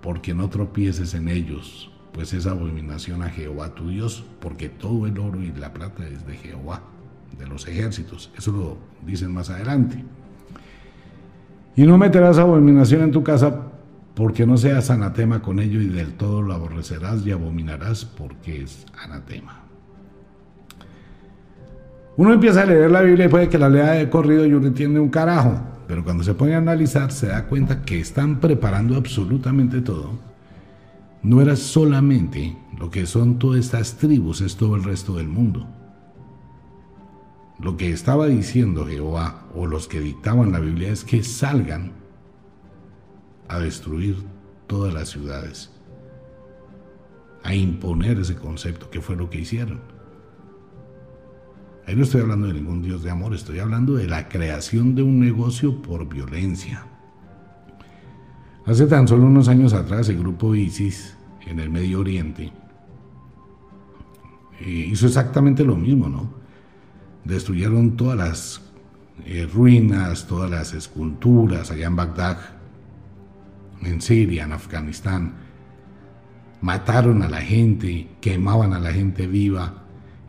porque 0.00 0.34
no 0.34 0.48
tropieces 0.48 1.14
en 1.14 1.28
ellos, 1.28 1.92
pues 2.10 2.32
es 2.32 2.44
abominación 2.44 3.22
a 3.22 3.28
Jehová 3.28 3.72
tu 3.72 3.88
Dios, 3.88 4.24
porque 4.40 4.68
todo 4.68 5.06
el 5.06 5.16
oro 5.20 5.40
y 5.40 5.52
la 5.52 5.72
plata 5.72 6.04
es 6.08 6.26
de 6.26 6.34
Jehová, 6.34 6.82
de 7.38 7.46
los 7.46 7.68
ejércitos. 7.68 8.32
Eso 8.36 8.50
lo 8.50 8.78
dicen 9.06 9.32
más 9.32 9.48
adelante. 9.48 10.04
Y 11.76 11.84
no 11.84 11.96
meterás 11.98 12.38
abominación 12.38 13.02
en 13.02 13.12
tu 13.12 13.22
casa 13.22 13.68
porque 14.16 14.44
no 14.44 14.56
seas 14.56 14.90
anatema 14.90 15.40
con 15.40 15.60
ello 15.60 15.80
y 15.80 15.86
del 15.86 16.14
todo 16.14 16.42
lo 16.42 16.52
aborrecerás 16.52 17.24
y 17.24 17.30
abominarás 17.30 18.04
porque 18.04 18.62
es 18.62 18.86
anatema. 19.00 19.61
Uno 22.16 22.34
empieza 22.34 22.62
a 22.62 22.66
leer 22.66 22.90
la 22.90 23.00
Biblia 23.00 23.26
y 23.26 23.28
puede 23.28 23.48
que 23.48 23.58
la 23.58 23.70
lea 23.70 23.92
de 23.92 24.10
corrido 24.10 24.44
y 24.44 24.52
uno 24.52 24.66
entiende 24.66 25.00
un 25.00 25.08
carajo, 25.08 25.60
Pero 25.88 26.04
cuando 26.04 26.24
se 26.24 26.34
pone 26.34 26.54
a 26.54 26.58
analizar 26.58 27.10
se 27.10 27.26
da 27.26 27.46
cuenta 27.46 27.82
que 27.82 28.00
están 28.00 28.40
preparando 28.40 28.96
absolutamente 28.96 29.80
todo. 29.80 30.18
No 31.22 31.40
era 31.40 31.56
solamente 31.56 32.56
lo 32.78 32.90
que 32.90 33.06
son 33.06 33.38
todas 33.38 33.60
estas 33.60 33.96
tribus, 33.96 34.40
es 34.40 34.56
todo 34.56 34.76
el 34.76 34.84
resto 34.84 35.14
del 35.14 35.28
mundo. 35.28 35.66
Lo 37.58 37.76
que 37.76 37.90
estaba 37.90 38.26
diciendo 38.26 38.86
Jehová 38.86 39.46
o 39.54 39.66
los 39.66 39.86
que 39.86 40.00
dictaban 40.00 40.52
la 40.52 40.60
Biblia 40.60 40.90
es 40.90 41.04
que 41.04 41.22
salgan 41.22 41.92
a 43.48 43.58
destruir 43.58 44.16
todas 44.66 44.92
las 44.92 45.10
ciudades, 45.10 45.70
a 47.44 47.54
imponer 47.54 48.18
ese 48.18 48.34
concepto, 48.34 48.90
que 48.90 49.00
fue 49.00 49.14
lo 49.16 49.30
que 49.30 49.40
hicieron. 49.40 49.91
Ahí 51.86 51.96
no 51.96 52.04
estoy 52.04 52.20
hablando 52.20 52.46
de 52.46 52.54
ningún 52.54 52.82
Dios 52.82 53.02
de 53.02 53.10
amor, 53.10 53.34
estoy 53.34 53.58
hablando 53.58 53.94
de 53.94 54.06
la 54.06 54.28
creación 54.28 54.94
de 54.94 55.02
un 55.02 55.18
negocio 55.18 55.82
por 55.82 56.08
violencia. 56.08 56.86
Hace 58.64 58.86
tan 58.86 59.08
solo 59.08 59.26
unos 59.26 59.48
años 59.48 59.72
atrás 59.72 60.08
el 60.08 60.18
grupo 60.18 60.54
ISIS 60.54 61.16
en 61.46 61.58
el 61.58 61.70
Medio 61.70 62.00
Oriente 62.00 62.52
eh, 64.60 64.70
hizo 64.70 65.06
exactamente 65.06 65.64
lo 65.64 65.76
mismo, 65.76 66.08
¿no? 66.08 66.42
destruyeron 67.24 67.96
todas 67.96 68.16
las 68.16 68.62
eh, 69.24 69.48
ruinas, 69.52 70.26
todas 70.26 70.50
las 70.50 70.74
esculturas 70.74 71.70
allá 71.70 71.86
en 71.86 71.96
Bagdad, 71.96 72.38
en 73.82 74.00
Siria, 74.00 74.44
en 74.44 74.52
Afganistán. 74.52 75.34
Mataron 76.60 77.22
a 77.22 77.28
la 77.28 77.40
gente, 77.40 78.08
quemaban 78.20 78.72
a 78.72 78.78
la 78.78 78.92
gente 78.92 79.26
viva 79.26 79.81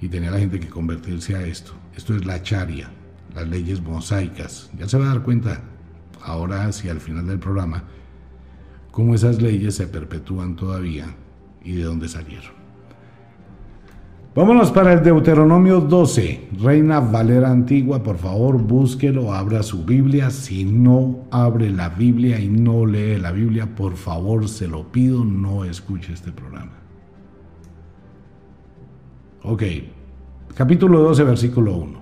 y 0.04 0.10
tenía 0.10 0.32
la 0.32 0.39
gente 0.39 0.60
que 0.60 0.68
convertirse 0.68 1.34
a 1.34 1.44
esto. 1.44 1.72
Esto 1.96 2.13
es 2.13 2.26
la 2.26 2.42
charia, 2.42 2.89
las 3.34 3.48
leyes 3.48 3.82
mosaicas. 3.82 4.70
Ya 4.78 4.89
se 4.89 4.98
va 4.98 5.06
a 5.06 5.13
dar 5.13 5.24
cuenta 5.24 5.62
ahora 6.22 6.66
hacia 6.66 6.92
el 6.92 7.00
final 7.00 7.26
del 7.26 7.39
programa 7.39 7.86
cómo 8.92 9.16
esas 9.16 9.42
leyes 9.42 9.76
se 9.76 9.88
perpetúan 9.88 10.58
todavía 10.58 11.08
y 11.63 11.76
de 11.76 11.84
dónde 11.84 12.10
salieron. 12.10 12.52
Vámonos 14.36 14.72
para 14.72 14.92
el 14.92 15.04
Deuteronomio 15.04 15.80
12. 15.80 16.50
Reina 16.62 17.00
Valera 17.00 17.50
Antigua, 17.50 18.04
por 18.04 18.18
favor, 18.18 18.62
búsquelo, 18.62 19.34
abra 19.34 19.63
su 19.63 19.86
Biblia. 19.86 20.32
Si 20.32 20.66
no 20.66 21.28
abre 21.32 21.70
la 21.70 21.88
Biblia 21.88 22.42
y 22.42 22.50
no 22.50 22.86
lee 22.86 23.20
la 23.20 23.32
Biblia, 23.32 23.74
por 23.74 23.96
favor, 23.96 24.50
se 24.50 24.68
lo 24.68 24.92
pido, 24.92 25.24
no 25.24 25.63
escuche 25.63 26.12
este 26.12 26.34
programa. 26.34 26.83
Ok, 29.46 29.62
capítulo 30.56 31.02
12, 31.02 31.24
versículo 31.26 31.76
1. 31.76 32.02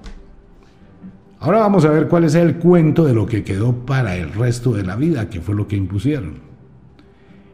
Ahora 1.39 1.57
vamos 1.57 1.85
a 1.85 1.89
ver 1.89 2.07
cuál 2.07 2.25
es 2.25 2.35
el 2.35 2.57
cuento 2.57 3.03
de 3.03 3.15
lo 3.15 3.25
que 3.25 3.43
quedó 3.43 3.73
para 3.83 4.15
el 4.15 4.31
resto 4.31 4.73
de 4.73 4.83
la 4.83 4.95
vida, 4.95 5.27
que 5.27 5.41
fue 5.41 5.55
lo 5.55 5.67
que 5.67 5.75
impusieron. 5.75 6.35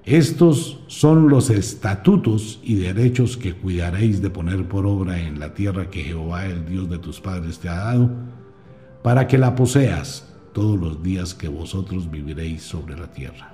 Estos 0.03 0.83
son 0.87 1.29
los 1.29 1.49
estatutos 1.49 2.59
y 2.63 2.75
derechos 2.75 3.37
que 3.37 3.53
cuidaréis 3.53 4.21
de 4.21 4.29
poner 4.29 4.67
por 4.67 4.85
obra 4.85 5.21
en 5.21 5.39
la 5.39 5.53
tierra 5.53 5.89
que 5.89 6.03
Jehová, 6.03 6.47
el 6.47 6.65
Dios 6.65 6.89
de 6.89 6.97
tus 6.97 7.21
padres, 7.21 7.59
te 7.59 7.69
ha 7.69 7.75
dado, 7.75 8.09
para 9.03 9.25
que 9.25 9.37
la 9.37 9.55
poseas 9.55 10.35
todos 10.51 10.77
los 10.77 11.01
días 11.01 11.33
que 11.33 11.47
vosotros 11.47 12.11
viviréis 12.11 12.61
sobre 12.61 12.97
la 12.97 13.09
tierra. 13.09 13.53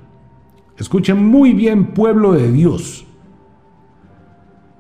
Escuchen 0.80 1.24
muy 1.24 1.54
bien, 1.54 1.94
pueblo 1.94 2.34
de 2.34 2.52
Dios. 2.52 3.06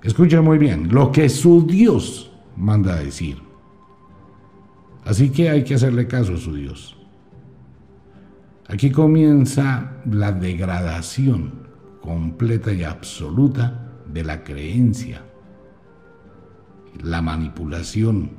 Escuchen 0.03 0.43
muy 0.43 0.57
bien 0.57 0.93
lo 0.93 1.11
que 1.11 1.29
su 1.29 1.65
Dios 1.65 2.29
manda 2.57 2.95
decir. 2.95 3.37
Así 5.05 5.29
que 5.29 5.49
hay 5.49 5.63
que 5.63 5.75
hacerle 5.75 6.07
caso 6.07 6.33
a 6.33 6.37
su 6.37 6.53
Dios. 6.53 6.97
Aquí 8.67 8.91
comienza 8.91 9.97
la 10.09 10.31
degradación 10.31 11.67
completa 12.01 12.71
y 12.73 12.83
absoluta 12.83 13.91
de 14.07 14.23
la 14.23 14.43
creencia, 14.43 15.21
la 17.01 17.21
manipulación 17.21 18.31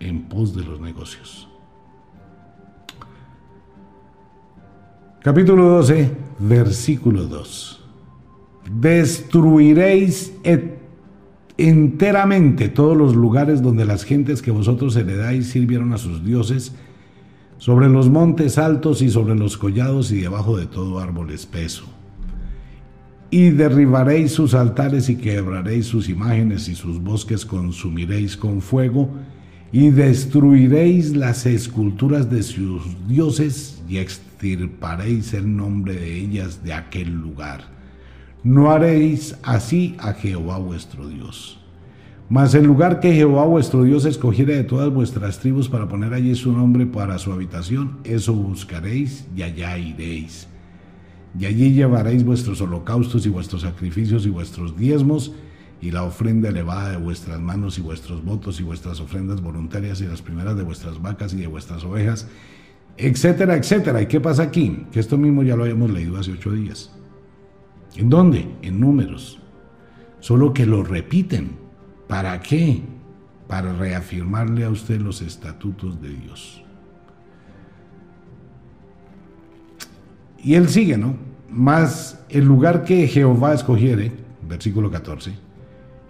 en 0.00 0.28
pos 0.28 0.54
de 0.54 0.64
los 0.64 0.80
negocios. 0.80 1.48
Capítulo 5.22 5.68
12, 5.68 6.16
versículo 6.38 7.24
2. 7.24 7.84
Destruiréis 8.70 10.32
enteramente 11.58 12.68
todos 12.68 12.96
los 12.96 13.14
lugares 13.14 13.62
donde 13.62 13.84
las 13.84 14.04
gentes 14.04 14.42
que 14.42 14.50
vosotros 14.50 14.96
heredáis 14.96 15.48
sirvieron 15.48 15.92
a 15.92 15.98
sus 15.98 16.24
dioses, 16.24 16.74
sobre 17.58 17.88
los 17.88 18.10
montes 18.10 18.58
altos 18.58 19.00
y 19.00 19.08
sobre 19.08 19.34
los 19.34 19.56
collados 19.56 20.12
y 20.12 20.20
debajo 20.20 20.58
de 20.58 20.66
todo 20.66 20.98
árbol 20.98 21.30
espeso 21.30 21.86
y 23.30 23.50
derribaréis 23.50 24.32
sus 24.32 24.54
altares 24.54 25.08
y 25.08 25.16
quebraréis 25.16 25.86
sus 25.86 26.08
imágenes 26.08 26.68
y 26.68 26.74
sus 26.74 27.02
bosques 27.02 27.44
consumiréis 27.44 28.36
con 28.36 28.60
fuego 28.60 29.10
y 29.72 29.90
destruiréis 29.90 31.16
las 31.16 31.44
esculturas 31.44 32.30
de 32.30 32.42
sus 32.42 32.82
dioses 33.08 33.82
y 33.88 33.98
extirparéis 33.98 35.34
el 35.34 35.56
nombre 35.56 35.94
de 35.94 36.18
ellas 36.18 36.62
de 36.62 36.72
aquel 36.72 37.12
lugar. 37.12 37.75
No 38.42 38.70
haréis 38.70 39.36
así 39.42 39.96
a 39.98 40.12
Jehová 40.12 40.58
vuestro 40.58 41.08
Dios. 41.08 41.58
Mas 42.28 42.54
el 42.54 42.64
lugar 42.64 43.00
que 43.00 43.12
Jehová 43.12 43.44
vuestro 43.44 43.84
Dios 43.84 44.04
escogiere 44.04 44.56
de 44.56 44.64
todas 44.64 44.92
vuestras 44.92 45.38
tribus 45.38 45.68
para 45.68 45.88
poner 45.88 46.12
allí 46.12 46.34
su 46.34 46.52
nombre 46.52 46.86
para 46.86 47.18
su 47.18 47.32
habitación, 47.32 47.98
eso 48.04 48.32
buscaréis 48.32 49.26
y 49.36 49.42
allá 49.42 49.78
iréis 49.78 50.48
y 51.38 51.46
allí 51.46 51.72
llevaréis 51.72 52.24
vuestros 52.24 52.60
holocaustos 52.60 53.26
y 53.26 53.28
vuestros 53.28 53.62
sacrificios 53.62 54.26
y 54.26 54.30
vuestros 54.30 54.76
diezmos 54.76 55.32
y 55.80 55.90
la 55.90 56.04
ofrenda 56.04 56.48
elevada 56.48 56.90
de 56.90 56.96
vuestras 56.96 57.40
manos 57.40 57.78
y 57.78 57.82
vuestros 57.82 58.24
votos 58.24 58.58
y 58.60 58.62
vuestras 58.62 59.00
ofrendas 59.00 59.42
voluntarias 59.42 60.00
y 60.00 60.06
las 60.06 60.22
primeras 60.22 60.56
de 60.56 60.62
vuestras 60.62 61.00
vacas 61.00 61.34
y 61.34 61.36
de 61.36 61.46
vuestras 61.46 61.84
ovejas, 61.84 62.26
etcétera, 62.96 63.56
etcétera. 63.56 64.00
¿Y 64.00 64.06
qué 64.06 64.20
pasa 64.20 64.44
aquí? 64.44 64.86
Que 64.90 65.00
esto 65.00 65.18
mismo 65.18 65.42
ya 65.42 65.56
lo 65.56 65.64
habíamos 65.64 65.90
leído 65.90 66.16
hace 66.16 66.32
ocho 66.32 66.52
días. 66.52 66.95
¿En 67.96 68.10
dónde? 68.10 68.46
En 68.62 68.80
números. 68.80 69.38
Solo 70.20 70.52
que 70.52 70.66
lo 70.66 70.84
repiten. 70.84 71.56
¿Para 72.08 72.40
qué? 72.40 72.82
Para 73.48 73.72
reafirmarle 73.72 74.64
a 74.64 74.70
usted 74.70 75.00
los 75.00 75.22
estatutos 75.22 76.00
de 76.00 76.10
Dios. 76.10 76.62
Y 80.42 80.54
él 80.54 80.68
sigue, 80.68 80.96
¿no? 80.96 81.16
Más 81.50 82.24
el 82.28 82.44
lugar 82.44 82.84
que 82.84 83.08
Jehová 83.08 83.54
escogiere, 83.54 84.12
versículo 84.48 84.90
14, 84.90 85.34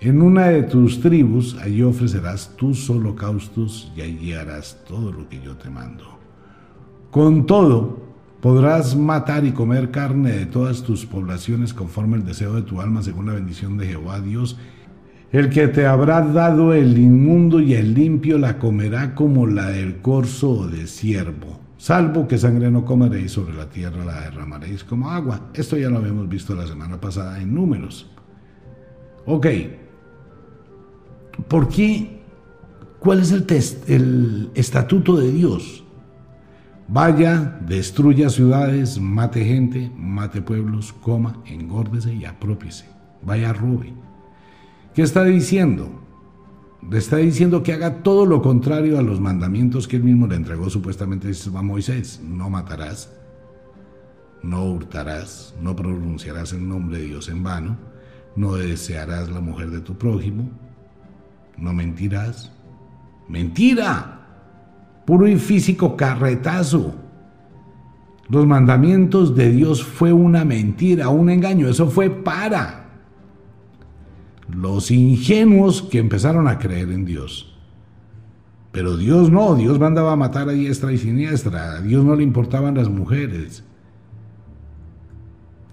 en 0.00 0.20
una 0.20 0.48
de 0.48 0.62
tus 0.64 1.00
tribus, 1.00 1.56
allí 1.62 1.82
ofrecerás 1.82 2.54
tus 2.56 2.90
holocaustos 2.90 3.90
y 3.96 4.02
allí 4.02 4.32
harás 4.34 4.78
todo 4.86 5.10
lo 5.10 5.26
que 5.28 5.40
yo 5.40 5.56
te 5.56 5.70
mando. 5.70 6.04
Con 7.10 7.46
todo, 7.46 7.98
podrás 8.40 8.96
matar 8.96 9.44
y 9.44 9.52
comer 9.52 9.90
carne 9.90 10.32
de 10.32 10.46
todas 10.46 10.82
tus 10.82 11.06
poblaciones 11.06 11.74
conforme 11.74 12.16
el 12.16 12.24
deseo 12.24 12.54
de 12.54 12.62
tu 12.62 12.80
alma, 12.80 13.02
según 13.02 13.26
la 13.26 13.34
bendición 13.34 13.76
de 13.76 13.86
Jehová 13.86 14.20
Dios. 14.20 14.58
El 15.32 15.50
que 15.50 15.68
te 15.68 15.86
habrá 15.86 16.20
dado 16.22 16.72
el 16.72 16.96
inmundo 16.96 17.60
y 17.60 17.74
el 17.74 17.94
limpio 17.94 18.38
la 18.38 18.58
comerá 18.58 19.14
como 19.14 19.46
la 19.46 19.68
del 19.70 19.96
corzo 19.96 20.50
o 20.50 20.66
de 20.68 20.86
siervo 20.86 21.66
Salvo 21.78 22.26
que 22.26 22.38
sangre 22.38 22.70
no 22.70 22.84
comeréis 22.84 23.32
sobre 23.32 23.54
la 23.54 23.68
tierra, 23.68 24.04
la 24.04 24.22
derramaréis 24.22 24.82
como 24.82 25.10
agua. 25.10 25.50
Esto 25.54 25.76
ya 25.76 25.90
lo 25.90 25.98
habíamos 25.98 26.28
visto 26.28 26.54
la 26.54 26.66
semana 26.66 27.00
pasada 27.00 27.40
en 27.40 27.54
números. 27.54 28.10
Ok. 29.26 29.46
¿Por 31.48 31.68
qué? 31.68 32.22
¿Cuál 32.98 33.20
es 33.20 33.30
el, 33.30 33.46
el 33.88 34.50
estatuto 34.54 35.16
de 35.16 35.30
Dios? 35.30 35.84
Vaya, 36.88 37.58
destruya 37.66 38.30
ciudades, 38.30 39.00
mate 39.00 39.44
gente, 39.44 39.90
mate 39.96 40.40
pueblos, 40.40 40.92
coma, 40.92 41.42
engórdese 41.44 42.14
y 42.14 42.24
apropiese. 42.24 42.86
Vaya, 43.22 43.52
robe. 43.52 43.92
¿Qué 44.94 45.02
está 45.02 45.24
diciendo? 45.24 45.90
Le 46.88 46.98
está 46.98 47.16
diciendo 47.16 47.64
que 47.64 47.72
haga 47.72 48.04
todo 48.04 48.24
lo 48.24 48.40
contrario 48.40 48.98
a 48.98 49.02
los 49.02 49.20
mandamientos 49.20 49.88
que 49.88 49.96
él 49.96 50.04
mismo 50.04 50.28
le 50.28 50.36
entregó 50.36 50.70
supuestamente 50.70 51.28
a 51.54 51.62
Moisés. 51.62 52.20
No 52.24 52.48
matarás, 52.48 53.12
no 54.44 54.64
hurtarás, 54.64 55.54
no 55.60 55.74
pronunciarás 55.74 56.52
el 56.52 56.68
nombre 56.68 56.98
de 56.98 57.06
Dios 57.06 57.28
en 57.28 57.42
vano, 57.42 57.76
no 58.36 58.54
desearás 58.54 59.28
la 59.28 59.40
mujer 59.40 59.70
de 59.70 59.80
tu 59.80 59.98
prójimo, 59.98 60.48
no 61.58 61.72
mentirás. 61.72 62.52
Mentira, 63.28 64.25
puro 65.06 65.26
y 65.26 65.36
físico 65.36 65.96
carretazo. 65.96 66.94
Los 68.28 68.46
mandamientos 68.46 69.34
de 69.34 69.50
Dios 69.50 69.82
fue 69.82 70.12
una 70.12 70.44
mentira, 70.44 71.08
un 71.08 71.30
engaño, 71.30 71.68
eso 71.68 71.88
fue 71.88 72.10
para 72.10 72.86
los 74.48 74.90
ingenuos 74.90 75.82
que 75.82 75.98
empezaron 75.98 76.48
a 76.48 76.58
creer 76.58 76.90
en 76.90 77.04
Dios. 77.04 77.54
Pero 78.72 78.96
Dios 78.96 79.30
no, 79.30 79.54
Dios 79.54 79.78
mandaba 79.78 80.12
a 80.12 80.16
matar 80.16 80.48
a 80.48 80.52
diestra 80.52 80.92
y 80.92 80.98
siniestra, 80.98 81.76
a 81.76 81.80
Dios 81.80 82.04
no 82.04 82.14
le 82.16 82.24
importaban 82.24 82.74
las 82.74 82.90
mujeres. 82.90 83.64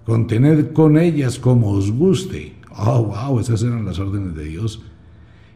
Contened 0.06 0.72
con 0.72 0.96
ellas 0.96 1.38
como 1.38 1.70
os 1.70 1.90
guste. 1.90 2.54
Oh, 2.76 3.04
wow, 3.04 3.40
esas 3.40 3.62
eran 3.62 3.84
las 3.84 3.98
órdenes 3.98 4.34
de 4.34 4.44
Dios. 4.44 4.82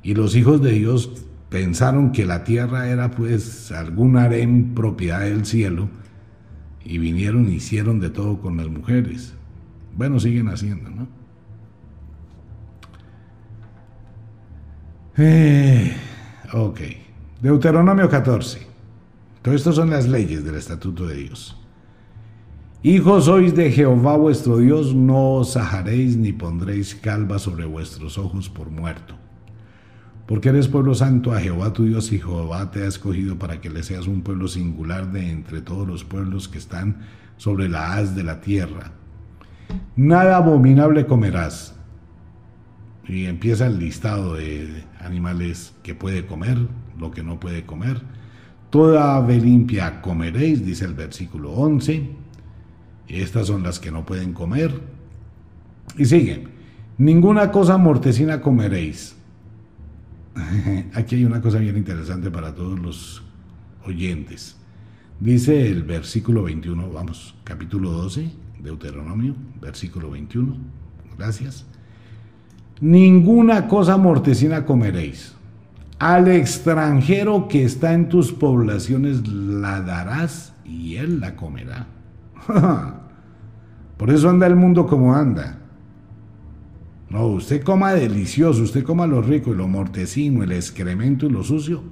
Y 0.02 0.14
los 0.14 0.34
hijos 0.36 0.62
de 0.62 0.72
Dios 0.72 1.10
pensaron 1.48 2.12
que 2.12 2.26
la 2.26 2.44
tierra 2.44 2.88
era 2.88 3.10
pues 3.10 3.72
algún 3.72 4.16
harén 4.16 4.74
propiedad 4.74 5.20
del 5.20 5.46
cielo 5.46 5.88
y 6.84 6.98
vinieron 6.98 7.48
y 7.48 7.56
hicieron 7.56 8.00
de 8.00 8.10
todo 8.10 8.40
con 8.40 8.56
las 8.56 8.68
mujeres. 8.68 9.34
Bueno, 9.96 10.20
siguen 10.20 10.48
haciendo, 10.48 10.90
¿no? 10.90 11.08
Eh, 15.16 15.96
ok. 16.52 16.80
Deuteronomio 17.42 18.08
14. 18.08 18.66
Todo 19.42 19.54
esto 19.54 19.72
son 19.72 19.90
las 19.90 20.08
leyes 20.08 20.44
del 20.44 20.54
estatuto 20.54 21.06
de 21.06 21.16
Dios. 21.16 21.56
Hijos 22.82 23.24
sois 23.24 23.56
de 23.56 23.72
Jehová 23.72 24.16
vuestro 24.16 24.58
Dios, 24.58 24.94
no 24.94 25.34
os 25.34 25.56
ajaréis 25.56 26.16
ni 26.16 26.32
pondréis 26.32 26.94
calva 26.94 27.40
sobre 27.40 27.64
vuestros 27.64 28.18
ojos 28.18 28.48
por 28.48 28.70
muerto. 28.70 29.16
Porque 30.28 30.50
eres 30.50 30.68
pueblo 30.68 30.94
santo 30.94 31.32
a 31.32 31.40
Jehová 31.40 31.72
tu 31.72 31.86
Dios 31.86 32.12
y 32.12 32.18
Jehová 32.18 32.70
te 32.70 32.82
ha 32.82 32.86
escogido 32.86 33.38
para 33.38 33.62
que 33.62 33.70
le 33.70 33.82
seas 33.82 34.06
un 34.06 34.20
pueblo 34.20 34.46
singular 34.46 35.10
de 35.10 35.30
entre 35.30 35.62
todos 35.62 35.88
los 35.88 36.04
pueblos 36.04 36.48
que 36.48 36.58
están 36.58 36.98
sobre 37.38 37.70
la 37.70 37.94
haz 37.94 38.14
de 38.14 38.24
la 38.24 38.42
tierra. 38.42 38.92
Nada 39.96 40.36
abominable 40.36 41.06
comerás. 41.06 41.74
Y 43.08 43.24
empieza 43.24 43.68
el 43.68 43.78
listado 43.78 44.34
de 44.34 44.84
animales 45.00 45.72
que 45.82 45.94
puede 45.94 46.26
comer, 46.26 46.58
lo 46.98 47.10
que 47.10 47.22
no 47.22 47.40
puede 47.40 47.64
comer. 47.64 48.02
Toda 48.68 49.16
ave 49.16 49.40
limpia 49.40 50.02
comeréis, 50.02 50.62
dice 50.62 50.84
el 50.84 50.92
versículo 50.92 51.52
11. 51.52 52.06
Y 53.08 53.20
estas 53.22 53.46
son 53.46 53.62
las 53.62 53.80
que 53.80 53.90
no 53.90 54.04
pueden 54.04 54.34
comer. 54.34 54.78
Y 55.96 56.04
sigue. 56.04 56.46
Ninguna 56.98 57.50
cosa 57.50 57.78
mortecina 57.78 58.42
comeréis 58.42 59.17
Aquí 60.94 61.16
hay 61.16 61.24
una 61.24 61.40
cosa 61.40 61.58
bien 61.58 61.76
interesante 61.76 62.30
para 62.30 62.54
todos 62.54 62.78
los 62.78 63.22
oyentes. 63.84 64.56
Dice 65.20 65.68
el 65.68 65.82
versículo 65.82 66.44
21, 66.44 66.90
vamos, 66.90 67.34
capítulo 67.44 67.90
12, 67.90 68.30
Deuteronomio, 68.60 69.34
versículo 69.60 70.10
21. 70.10 70.56
Gracias. 71.16 71.66
Ninguna 72.80 73.66
cosa 73.66 73.96
mortecina 73.96 74.64
comeréis. 74.64 75.34
Al 75.98 76.28
extranjero 76.28 77.48
que 77.48 77.64
está 77.64 77.92
en 77.92 78.08
tus 78.08 78.32
poblaciones 78.32 79.26
la 79.26 79.80
darás 79.80 80.54
y 80.64 80.94
él 80.94 81.18
la 81.18 81.34
comerá. 81.34 81.88
Por 83.96 84.10
eso 84.10 84.30
anda 84.30 84.46
el 84.46 84.54
mundo 84.54 84.86
como 84.86 85.12
anda. 85.12 85.58
No, 87.10 87.26
usted 87.26 87.62
coma 87.62 87.94
delicioso, 87.94 88.62
usted 88.62 88.84
coma 88.84 89.06
lo 89.06 89.22
rico 89.22 89.52
y 89.52 89.56
lo 89.56 89.66
mortecino, 89.66 90.42
el 90.42 90.52
excremento 90.52 91.26
y 91.26 91.30
lo 91.30 91.42
sucio, 91.42 91.82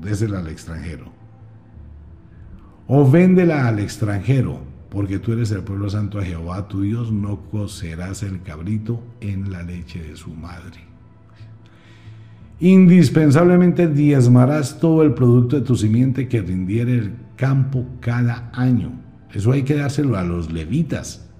désela 0.00 0.38
al 0.38 0.48
extranjero. 0.48 1.12
O 2.86 3.08
véndela 3.08 3.68
al 3.68 3.78
extranjero, 3.78 4.60
porque 4.88 5.18
tú 5.18 5.32
eres 5.32 5.50
el 5.50 5.62
pueblo 5.62 5.90
santo 5.90 6.18
de 6.18 6.26
Jehová, 6.26 6.68
tu 6.68 6.82
Dios, 6.82 7.12
no 7.12 7.42
cocerás 7.50 8.22
el 8.22 8.42
cabrito 8.42 9.02
en 9.20 9.52
la 9.52 9.62
leche 9.62 10.02
de 10.02 10.16
su 10.16 10.30
madre. 10.30 10.90
Indispensablemente 12.60 13.88
diezmarás 13.88 14.80
todo 14.80 15.02
el 15.02 15.14
producto 15.14 15.56
de 15.56 15.62
tu 15.62 15.76
simiente 15.76 16.28
que 16.28 16.42
rindiere 16.42 16.94
el 16.94 17.14
campo 17.36 17.86
cada 18.00 18.50
año. 18.52 18.92
Eso 19.32 19.52
hay 19.52 19.62
que 19.62 19.76
dárselo 19.76 20.18
a 20.18 20.24
los 20.24 20.52
levitas. 20.52 21.30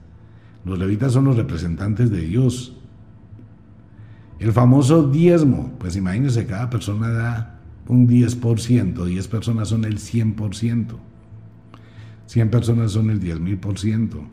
Los 0.64 0.78
levitas 0.78 1.12
son 1.12 1.24
los 1.24 1.36
representantes 1.36 2.10
de 2.10 2.20
Dios. 2.22 2.79
El 4.40 4.52
famoso 4.52 5.06
diezmo, 5.06 5.74
pues 5.78 5.96
imagínense, 5.96 6.46
cada 6.46 6.70
persona 6.70 7.10
da 7.10 7.60
un 7.88 8.08
10%, 8.08 9.04
10 9.04 9.28
personas 9.28 9.68
son 9.68 9.84
el 9.84 9.98
100%, 9.98 10.86
100 12.24 12.50
personas 12.50 12.92
son 12.92 13.10
el 13.10 13.20
10 13.20 13.38
mil 13.38 13.58
por 13.58 13.78
ciento. 13.78 14.24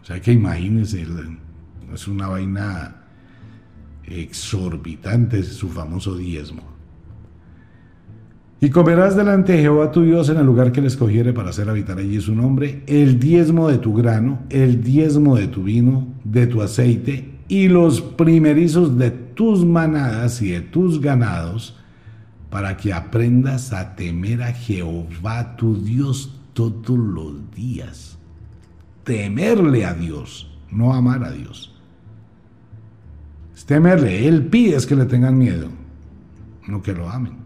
O 0.00 0.04
sea 0.04 0.18
que 0.18 0.32
imagínense, 0.32 1.06
es 1.92 2.08
una 2.08 2.28
vaina 2.28 3.02
exorbitante 4.04 5.42
su 5.42 5.68
famoso 5.68 6.16
diezmo. 6.16 6.62
Y 8.60 8.70
comerás 8.70 9.14
delante 9.14 9.52
de 9.52 9.60
Jehová 9.60 9.92
tu 9.92 10.00
Dios 10.04 10.30
en 10.30 10.38
el 10.38 10.46
lugar 10.46 10.72
que 10.72 10.80
le 10.80 10.86
escogiere 10.86 11.34
para 11.34 11.50
hacer 11.50 11.68
habitar 11.68 11.98
allí 11.98 12.18
su 12.18 12.34
nombre, 12.34 12.82
el 12.86 13.20
diezmo 13.20 13.68
de 13.68 13.76
tu 13.76 13.92
grano, 13.92 14.38
el 14.48 14.82
diezmo 14.82 15.36
de 15.36 15.48
tu 15.48 15.64
vino, 15.64 16.06
de 16.24 16.46
tu 16.46 16.62
aceite 16.62 17.33
y 17.48 17.68
los 17.68 18.00
primerizos 18.00 18.96
de 18.96 19.10
tus 19.10 19.64
manadas 19.64 20.40
y 20.42 20.50
de 20.50 20.60
tus 20.60 21.00
ganados, 21.00 21.76
para 22.50 22.76
que 22.76 22.92
aprendas 22.92 23.72
a 23.72 23.96
temer 23.96 24.42
a 24.42 24.52
Jehová 24.52 25.56
tu 25.56 25.82
Dios 25.82 26.40
todos 26.52 26.98
los 26.98 27.50
días. 27.52 28.16
Temerle 29.02 29.84
a 29.84 29.92
Dios, 29.92 30.50
no 30.70 30.94
amar 30.94 31.24
a 31.24 31.32
Dios. 31.32 31.74
Es 33.54 33.64
temerle, 33.64 34.28
Él 34.28 34.46
pide 34.46 34.76
es 34.76 34.86
que 34.86 34.96
le 34.96 35.04
tengan 35.04 35.36
miedo, 35.36 35.68
no 36.66 36.82
que 36.82 36.92
lo 36.92 37.10
amen. 37.10 37.43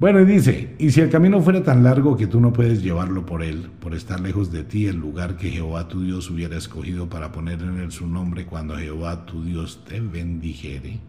Bueno, 0.00 0.20
y 0.20 0.24
dice, 0.24 0.76
y 0.78 0.90
si 0.90 1.00
el 1.00 1.10
camino 1.10 1.40
fuera 1.42 1.64
tan 1.64 1.82
largo 1.82 2.16
que 2.16 2.28
tú 2.28 2.40
no 2.40 2.52
puedes 2.52 2.84
llevarlo 2.84 3.26
por 3.26 3.42
él, 3.42 3.68
por 3.80 3.94
estar 3.94 4.20
lejos 4.20 4.52
de 4.52 4.62
ti, 4.62 4.86
el 4.86 4.96
lugar 4.96 5.36
que 5.36 5.50
Jehová 5.50 5.88
tu 5.88 6.02
Dios 6.02 6.30
hubiera 6.30 6.56
escogido 6.56 7.08
para 7.08 7.32
poner 7.32 7.60
en 7.62 7.80
él 7.80 7.90
su 7.90 8.06
nombre 8.06 8.46
cuando 8.46 8.76
Jehová 8.76 9.26
tu 9.26 9.42
Dios 9.42 9.82
te 9.88 10.00
bendijere, 10.00 11.00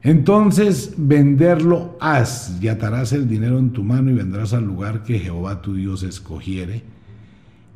entonces 0.00 0.94
venderlo 0.96 1.98
haz 2.00 2.58
y 2.62 2.68
atarás 2.68 3.12
el 3.12 3.28
dinero 3.28 3.58
en 3.58 3.72
tu 3.72 3.84
mano 3.84 4.10
y 4.10 4.14
vendrás 4.14 4.54
al 4.54 4.64
lugar 4.64 5.02
que 5.02 5.18
Jehová 5.18 5.60
tu 5.60 5.74
Dios 5.74 6.02
escogiere 6.04 6.82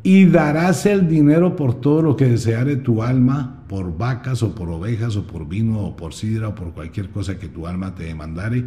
y 0.03 0.25
darás 0.25 0.87
el 0.87 1.09
dinero 1.09 1.57
por 1.57 1.75
todo 1.75 2.01
lo 2.01 2.17
que 2.17 2.25
deseare 2.25 2.77
tu 2.77 3.03
alma, 3.03 3.65
por 3.69 3.99
vacas 3.99 4.43
o 4.43 4.55
por 4.55 4.71
ovejas 4.71 5.15
o 5.17 5.27
por 5.27 5.47
vino 5.47 5.81
o 5.81 5.95
por 5.95 6.15
sidra 6.15 6.49
o 6.49 6.55
por 6.55 6.73
cualquier 6.73 7.11
cosa 7.11 7.39
que 7.39 7.49
tu 7.49 7.67
alma 7.67 7.95
te 7.95 8.05
demandare 8.05 8.65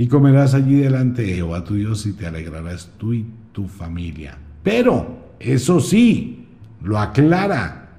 y 0.00 0.08
comerás 0.08 0.54
allí 0.54 0.76
delante 0.76 1.20
de 1.20 1.34
Jehová 1.34 1.62
tu 1.62 1.74
Dios 1.74 2.06
y 2.06 2.14
te 2.14 2.26
alegrarás 2.26 2.88
tú 2.96 3.12
y 3.12 3.26
tu 3.52 3.68
familia. 3.68 4.38
Pero, 4.62 5.34
eso 5.38 5.78
sí, 5.78 6.46
lo 6.82 6.98
aclara. 6.98 7.98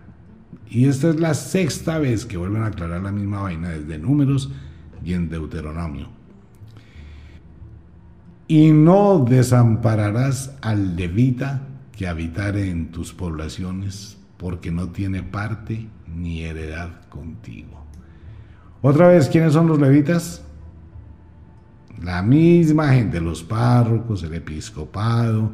Y 0.68 0.88
esta 0.88 1.10
es 1.10 1.20
la 1.20 1.36
sexta 1.36 2.00
vez 2.00 2.26
que 2.26 2.38
vuelven 2.38 2.64
a 2.64 2.68
aclarar 2.70 3.04
la 3.04 3.12
misma 3.12 3.42
vaina 3.42 3.70
desde 3.70 4.00
números 4.00 4.50
y 5.06 5.14
en 5.14 5.30
Deuteronomio. 5.30 6.08
Y 8.48 8.72
no 8.72 9.24
desampararás 9.24 10.58
al 10.62 10.96
levita 10.96 11.68
que 11.92 12.08
habitare 12.08 12.68
en 12.72 12.88
tus 12.88 13.14
poblaciones, 13.14 14.18
porque 14.38 14.72
no 14.72 14.90
tiene 14.90 15.22
parte 15.22 15.88
ni 16.12 16.42
heredad 16.42 17.08
contigo. 17.10 17.86
Otra 18.82 19.10
vez, 19.10 19.30
¿quiénes 19.30 19.54
son 19.54 19.68
los 19.68 19.80
levitas? 19.80 20.44
La 22.02 22.24
misma 22.24 22.94
gente, 22.94 23.22
los 23.22 23.44
párrocos, 23.44 24.24
el 24.24 24.34
episcopado, 24.34 25.52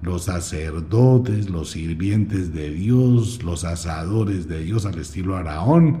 los 0.00 0.24
sacerdotes, 0.24 1.50
los 1.50 1.72
sirvientes 1.72 2.54
de 2.54 2.70
Dios, 2.70 3.42
los 3.42 3.64
asadores 3.64 4.48
de 4.48 4.60
Dios 4.60 4.86
al 4.86 4.98
estilo 4.98 5.36
Araón, 5.36 6.00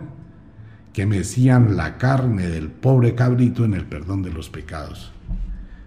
que 0.94 1.04
mecían 1.04 1.76
la 1.76 1.98
carne 1.98 2.48
del 2.48 2.68
pobre 2.68 3.14
cabrito 3.14 3.64
en 3.64 3.74
el 3.74 3.84
perdón 3.84 4.22
de 4.22 4.32
los 4.32 4.48
pecados. 4.48 5.12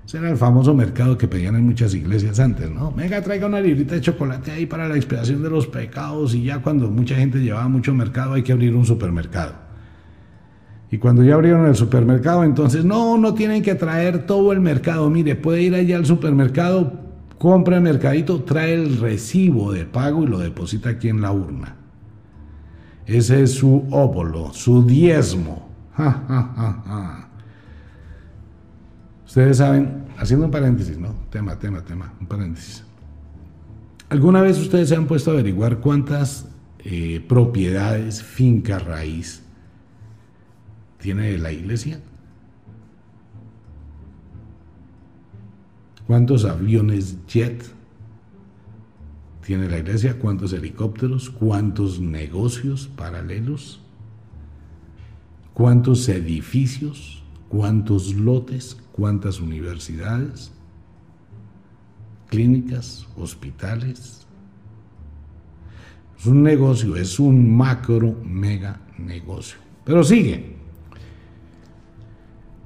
Ese 0.06 0.20
era 0.20 0.30
el 0.30 0.38
famoso 0.38 0.76
mercado 0.76 1.18
que 1.18 1.28
pedían 1.28 1.56
en 1.56 1.66
muchas 1.66 1.96
iglesias 1.96 2.40
antes, 2.40 2.70
¿no? 2.70 2.92
Venga, 2.92 3.22
traiga 3.24 3.48
una 3.48 3.62
librita 3.62 3.96
de 3.96 4.02
chocolate 4.02 4.52
ahí 4.52 4.68
para 4.68 4.88
la 4.88 4.96
expiación 4.96 5.42
de 5.42 5.50
los 5.50 5.66
pecados 5.66 6.36
y 6.36 6.44
ya 6.44 6.62
cuando 6.62 6.92
mucha 6.92 7.16
gente 7.16 7.40
llevaba 7.40 7.68
mucho 7.68 7.96
mercado 7.96 8.34
hay 8.34 8.44
que 8.44 8.52
abrir 8.52 8.76
un 8.76 8.86
supermercado. 8.86 9.63
Y 10.94 11.00
cuando 11.00 11.24
ya 11.24 11.34
abrieron 11.34 11.66
el 11.66 11.76
supermercado, 11.76 12.44
entonces, 12.44 12.86
no, 12.86 13.18
no 13.18 13.34
tienen 13.34 13.64
que 13.64 13.74
traer 13.74 14.28
todo 14.28 14.52
el 14.52 14.60
mercado. 14.60 15.10
Mire, 15.10 15.36
puede 15.36 15.64
ir 15.64 15.74
allá 15.74 15.98
al 15.98 16.06
supermercado, 16.06 16.94
compra 17.40 17.78
el 17.78 17.82
mercadito, 17.82 18.44
trae 18.44 18.76
el 18.76 19.00
recibo 19.00 19.72
de 19.72 19.86
pago 19.86 20.22
y 20.22 20.28
lo 20.28 20.38
deposita 20.38 20.90
aquí 20.90 21.10
en 21.10 21.22
la 21.22 21.32
urna. 21.32 21.78
Ese 23.08 23.42
es 23.42 23.54
su 23.54 23.88
óbolo, 23.90 24.54
su 24.54 24.86
diezmo. 24.86 25.68
Ustedes 29.26 29.58
saben, 29.58 30.06
haciendo 30.20 30.46
un 30.46 30.52
paréntesis, 30.52 31.00
¿no? 31.00 31.16
Tema, 31.32 31.58
tema, 31.58 31.82
tema, 31.82 32.14
un 32.22 32.28
paréntesis. 32.28 32.84
¿Alguna 34.10 34.44
vez 34.44 34.60
ustedes 34.60 34.90
se 34.90 34.96
han 34.96 35.08
puesto 35.08 35.32
a 35.32 35.34
averiguar 35.34 35.80
cuántas 35.80 36.50
eh, 36.86 37.26
propiedades, 37.28 38.22
finca 38.22 38.78
raíz, 38.78 39.43
tiene 41.04 41.38
la 41.38 41.52
iglesia? 41.52 42.00
¿Cuántos 46.08 46.46
aviones 46.46 47.18
jet 47.28 47.62
tiene 49.46 49.70
la 49.70 49.80
iglesia? 49.80 50.18
¿Cuántos 50.18 50.54
helicópteros? 50.54 51.30
¿Cuántos 51.30 52.00
negocios 52.00 52.88
paralelos? 52.88 53.82
¿Cuántos 55.54 56.08
edificios? 56.08 57.22
¿Cuántos 57.50 58.14
lotes? 58.16 58.78
¿Cuántas 58.94 59.42
universidades? 59.42 60.54
¿Clínicas? 62.30 63.06
¿Hospitales? 63.18 64.26
Es 66.18 66.26
un 66.26 66.44
negocio, 66.44 66.96
es 66.96 67.20
un 67.20 67.58
macro 67.58 68.18
mega 68.24 68.80
negocio. 68.98 69.58
Pero 69.84 70.02
sigue. 70.06 70.63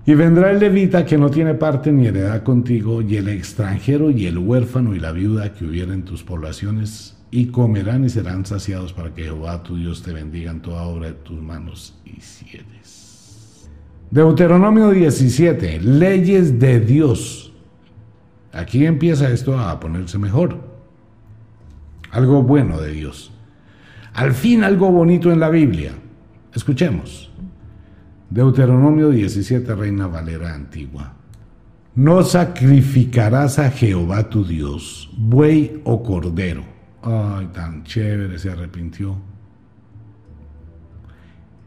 Y 0.08 0.16
vendrá 0.16 0.52
el 0.52 0.60
levita 0.60 1.06
que 1.06 1.18
no 1.18 1.30
tiene 1.30 1.54
parte 1.54 1.92
ni 1.92 2.08
heredad 2.08 2.42
contigo, 2.42 3.02
y 3.02 3.18
el 3.18 3.28
extranjero 3.28 4.10
y 4.10 4.26
el 4.26 4.38
huérfano 4.38 4.96
y 4.96 5.02
la 5.02 5.12
viuda 5.12 5.52
que 5.52 5.66
hubiera 5.66 5.94
en 5.94 6.04
tus 6.04 6.24
poblaciones, 6.24 7.18
y 7.30 7.48
comerán 7.48 8.06
y 8.06 8.10
serán 8.10 8.46
saciados 8.46 8.94
para 8.94 9.14
que 9.14 9.26
Jehová 9.26 9.62
tu 9.64 9.76
Dios 9.76 10.04
te 10.04 10.14
bendiga 10.14 10.52
en 10.52 10.62
toda 10.62 10.84
obra 10.84 11.08
de 11.08 11.14
tus 11.14 11.42
manos 11.42 12.00
y 12.06 12.22
sienes. 12.22 13.70
Deuteronomio 14.10 14.92
17, 14.92 15.82
leyes 15.82 16.58
de 16.58 16.80
Dios. 16.80 17.52
Aquí 18.54 18.86
empieza 18.86 19.30
esto 19.30 19.60
a 19.60 19.78
ponerse 19.78 20.18
mejor. 20.18 20.58
Algo 22.12 22.44
bueno 22.44 22.80
de 22.80 22.94
Dios. 22.94 23.34
Al 24.14 24.32
fin 24.32 24.64
algo 24.64 24.90
bonito 24.90 25.34
en 25.34 25.42
la 25.42 25.50
Biblia. 25.50 25.92
Escuchemos. 26.56 27.27
Deuteronomio 28.30 29.10
17, 29.10 29.74
Reina 29.76 30.08
Valera 30.08 30.54
Antigua. 30.54 31.14
No 31.96 32.24
sacrificarás 32.24 33.58
a 33.58 33.72
Jehová 33.72 34.30
tu 34.30 34.44
Dios, 34.44 35.10
buey 35.18 35.82
o 35.86 36.04
cordero. 36.04 36.64
Ay, 37.02 37.48
tan 37.54 37.84
chévere, 37.84 38.38
se 38.38 38.52
arrepintió. 38.52 39.16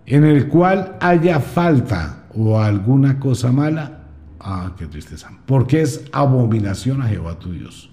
En 0.07 0.25
el 0.25 0.49
cual 0.49 0.97
haya 1.01 1.41
falta 1.41 2.25
o 2.35 2.61
alguna 2.61 3.19
cosa 3.19 3.51
mala. 3.51 4.05
Ah, 4.39 4.75
qué 4.77 4.87
tristeza. 4.87 5.31
Porque 5.47 5.81
es 5.81 6.05
abominación 6.13 7.03
a 7.03 7.09
Jehová 7.09 7.39
tu 7.39 7.53
Dios. 7.53 7.91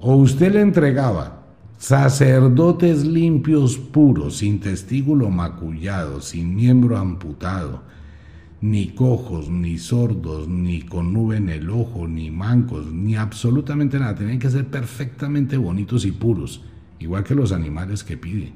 O 0.00 0.16
usted 0.16 0.52
le 0.52 0.60
entregaba 0.60 1.39
sacerdotes 1.80 3.06
limpios 3.06 3.78
puros, 3.78 4.36
sin 4.36 4.60
testículo 4.60 5.30
macullado, 5.30 6.20
sin 6.20 6.54
miembro 6.54 6.98
amputado, 6.98 7.82
ni 8.60 8.88
cojos, 8.88 9.48
ni 9.48 9.78
sordos, 9.78 10.46
ni 10.46 10.82
con 10.82 11.14
nube 11.14 11.38
en 11.38 11.48
el 11.48 11.70
ojo, 11.70 12.06
ni 12.06 12.30
mancos, 12.30 12.92
ni 12.92 13.16
absolutamente 13.16 13.98
nada. 13.98 14.14
Tenían 14.14 14.38
que 14.38 14.50
ser 14.50 14.66
perfectamente 14.66 15.56
bonitos 15.56 16.04
y 16.04 16.12
puros, 16.12 16.62
igual 16.98 17.24
que 17.24 17.34
los 17.34 17.50
animales 17.50 18.04
que 18.04 18.18
pide. 18.18 18.52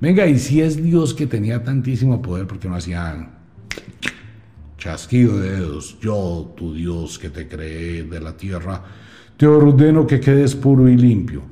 Venga, 0.00 0.26
y 0.26 0.36
si 0.40 0.60
es 0.60 0.82
Dios 0.82 1.14
que 1.14 1.28
tenía 1.28 1.62
tantísimo 1.62 2.20
poder, 2.20 2.48
porque 2.48 2.68
no 2.68 2.74
hacía 2.74 3.30
chasquido 4.78 5.38
de 5.38 5.60
dedos? 5.60 5.96
Yo, 6.00 6.52
tu 6.56 6.74
Dios 6.74 7.20
que 7.20 7.30
te 7.30 7.46
creé 7.46 8.02
de 8.02 8.20
la 8.20 8.36
tierra, 8.36 8.82
te 9.36 9.46
ordeno 9.46 10.08
que 10.08 10.18
quedes 10.18 10.56
puro 10.56 10.88
y 10.88 10.96
limpio. 10.96 11.51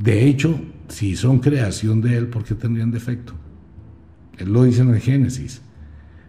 De 0.00 0.26
hecho, 0.26 0.58
si 0.88 1.14
son 1.14 1.40
creación 1.40 2.00
de 2.00 2.16
Él, 2.16 2.28
¿por 2.28 2.42
qué 2.42 2.54
tendrían 2.54 2.90
defecto? 2.90 3.34
Él 4.38 4.50
lo 4.50 4.64
dice 4.64 4.80
en 4.80 4.94
el 4.94 5.00
Génesis. 5.00 5.60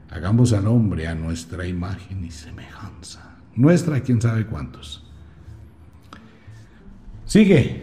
Hagamos 0.10 0.52
al 0.52 0.68
hombre 0.68 1.08
a 1.08 1.16
nuestra 1.16 1.66
imagen 1.66 2.26
y 2.26 2.32
semejanza. 2.32 3.38
Nuestra, 3.56 4.02
quién 4.02 4.22
sabe 4.22 4.46
cuántos. 4.46 5.10
Sigue, 7.24 7.82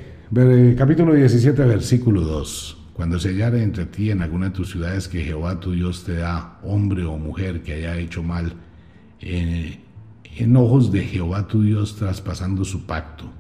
capítulo 0.77 1.15
17, 1.15 1.65
versículo 1.65 2.21
2. 2.21 2.91
Cuando 2.93 3.19
se 3.19 3.31
hallare 3.31 3.63
entre 3.63 3.87
ti 3.87 4.11
en 4.11 4.21
alguna 4.21 4.51
de 4.51 4.57
tus 4.57 4.73
ciudades 4.73 5.09
que 5.09 5.25
Jehová 5.25 5.59
tu 5.59 5.73
Dios 5.73 6.05
te 6.05 6.17
da, 6.17 6.59
hombre 6.65 7.05
o 7.07 7.17
mujer 7.17 7.63
que 7.63 7.73
haya 7.73 7.97
hecho 7.97 8.23
mal, 8.23 8.53
eh, 9.21 9.81
en 10.37 10.55
ojos 10.55 10.93
de 10.93 11.05
Jehová 11.05 11.49
tu 11.49 11.63
Dios 11.63 11.97
traspasando 11.97 12.67
su 12.67 12.85
pacto, 12.85 13.33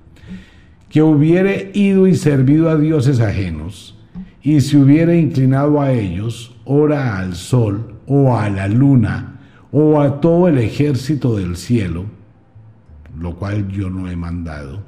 que 0.89 1.03
hubiere 1.03 1.71
ido 1.75 2.07
y 2.07 2.15
servido 2.15 2.71
a 2.71 2.77
dioses 2.77 3.21
ajenos, 3.21 3.97
y 4.43 4.61
se 4.61 4.77
hubiere 4.77 5.19
inclinado 5.19 5.81
a 5.81 5.93
ellos, 5.93 6.55
ora 6.65 7.19
al 7.19 7.35
sol 7.35 7.95
o 8.07 8.37
a 8.37 8.49
la 8.49 8.69
luna, 8.69 9.41
o 9.71 10.01
a 10.01 10.21
todo 10.21 10.49
el 10.49 10.59
ejército 10.59 11.37
del 11.37 11.57
cielo, 11.57 12.07
lo 13.19 13.37
cual 13.37 13.69
yo 13.69 13.91
no 13.91 14.09
he 14.09 14.17
mandado, 14.17 14.83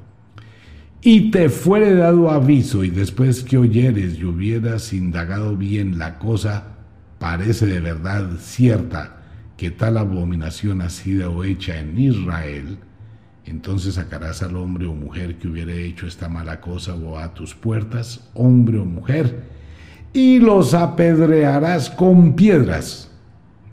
y 1.01 1.31
te 1.31 1.49
fuere 1.49 1.93
dado 1.95 2.31
aviso, 2.31 2.83
y 2.83 2.89
después 2.89 3.43
que 3.43 3.57
oyeres 3.57 4.17
y 4.19 4.25
hubieras 4.25 4.93
indagado 4.93 5.55
bien 5.55 5.97
la 5.99 6.17
cosa, 6.17 6.63
parece 7.19 7.67
de 7.67 7.79
verdad 7.79 8.29
cierta 8.39 9.17
que 9.57 9.69
tal 9.69 9.97
abominación 9.97 10.81
ha 10.81 10.89
sido 10.89 11.43
hecha 11.43 11.79
en 11.79 11.99
Israel, 11.99 12.79
entonces 13.51 13.95
sacarás 13.95 14.41
al 14.43 14.55
hombre 14.55 14.87
o 14.87 14.93
mujer 14.93 15.37
que 15.37 15.49
hubiere 15.49 15.85
hecho 15.85 16.07
esta 16.07 16.29
mala 16.29 16.61
cosa 16.61 16.95
o 16.95 17.19
a 17.19 17.33
tus 17.33 17.53
puertas, 17.53 18.29
hombre 18.33 18.79
o 18.79 18.85
mujer, 18.85 19.43
y 20.13 20.39
los 20.39 20.73
apedrearás 20.73 21.89
con 21.89 22.33
piedras, 22.37 23.11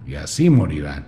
y 0.04 0.16
así 0.16 0.50
morirán. 0.50 1.06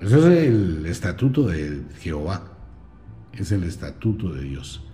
Ese 0.00 0.18
es 0.18 0.24
el 0.24 0.86
estatuto 0.86 1.48
de 1.48 1.82
Jehová, 1.98 2.52
es 3.32 3.50
el 3.50 3.64
estatuto 3.64 4.32
de 4.32 4.42
Dios. 4.42 4.86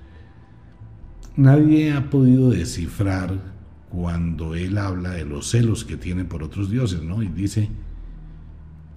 Nadie 1.36 1.92
ha 1.92 2.08
podido 2.08 2.50
descifrar 2.50 3.34
cuando 3.90 4.54
él 4.54 4.78
habla 4.78 5.10
de 5.10 5.26
los 5.26 5.50
celos 5.50 5.84
que 5.84 5.98
tiene 5.98 6.24
por 6.24 6.42
otros 6.42 6.70
dioses, 6.70 7.02
¿no? 7.02 7.22
Y 7.22 7.28
dice, 7.28 7.68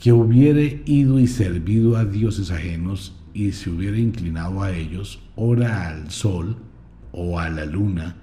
que 0.04 0.12
hubiere 0.12 0.84
ido 0.86 1.18
y 1.18 1.28
servido 1.28 1.96
a 1.96 2.04
dioses 2.04 2.52
ajenos 2.52 3.16
y 3.34 3.54
se 3.54 3.70
hubiera 3.70 3.98
inclinado 3.98 4.62
a 4.62 4.74
ellos, 4.74 5.22
ora 5.38 5.88
al 5.88 6.12
sol 6.12 6.58
o 7.13 7.39
a 7.39 7.48
la 7.48 7.63
luna 7.63 8.18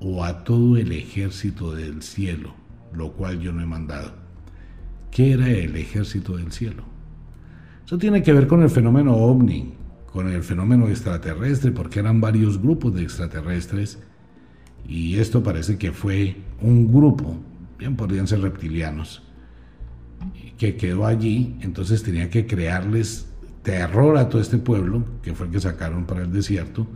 o 0.00 0.24
a 0.24 0.42
todo 0.42 0.78
el 0.78 0.90
ejército 0.90 1.74
del 1.74 2.00
cielo, 2.00 2.54
lo 2.94 3.12
cual 3.12 3.40
yo 3.40 3.52
no 3.52 3.60
he 3.60 3.66
mandado. 3.66 4.12
¿Qué 5.10 5.32
era 5.32 5.50
el 5.50 5.76
ejército 5.76 6.38
del 6.38 6.50
cielo? 6.50 6.82
Eso 7.84 7.98
tiene 7.98 8.22
que 8.22 8.32
ver 8.32 8.46
con 8.46 8.62
el 8.62 8.70
fenómeno 8.70 9.14
ovni, 9.14 9.74
con 10.10 10.28
el 10.28 10.42
fenómeno 10.42 10.88
extraterrestre, 10.88 11.72
porque 11.72 12.00
eran 12.00 12.22
varios 12.22 12.58
grupos 12.58 12.94
de 12.94 13.02
extraterrestres 13.02 13.98
y 14.88 15.18
esto 15.18 15.42
parece 15.42 15.76
que 15.76 15.92
fue 15.92 16.36
un 16.62 16.90
grupo, 16.90 17.36
bien 17.78 17.96
podrían 17.96 18.26
ser 18.26 18.40
reptilianos, 18.40 19.22
que 20.58 20.76
quedó 20.76 21.06
allí, 21.06 21.56
entonces 21.60 22.02
tenía 22.02 22.30
que 22.30 22.46
crearles 22.46 23.28
terror 23.62 24.16
a 24.16 24.28
todo 24.28 24.40
este 24.40 24.58
pueblo, 24.58 25.04
que 25.22 25.34
fue 25.34 25.46
el 25.46 25.52
que 25.52 25.60
sacaron 25.60 26.04
para 26.04 26.22
el 26.22 26.32
desierto, 26.32 26.86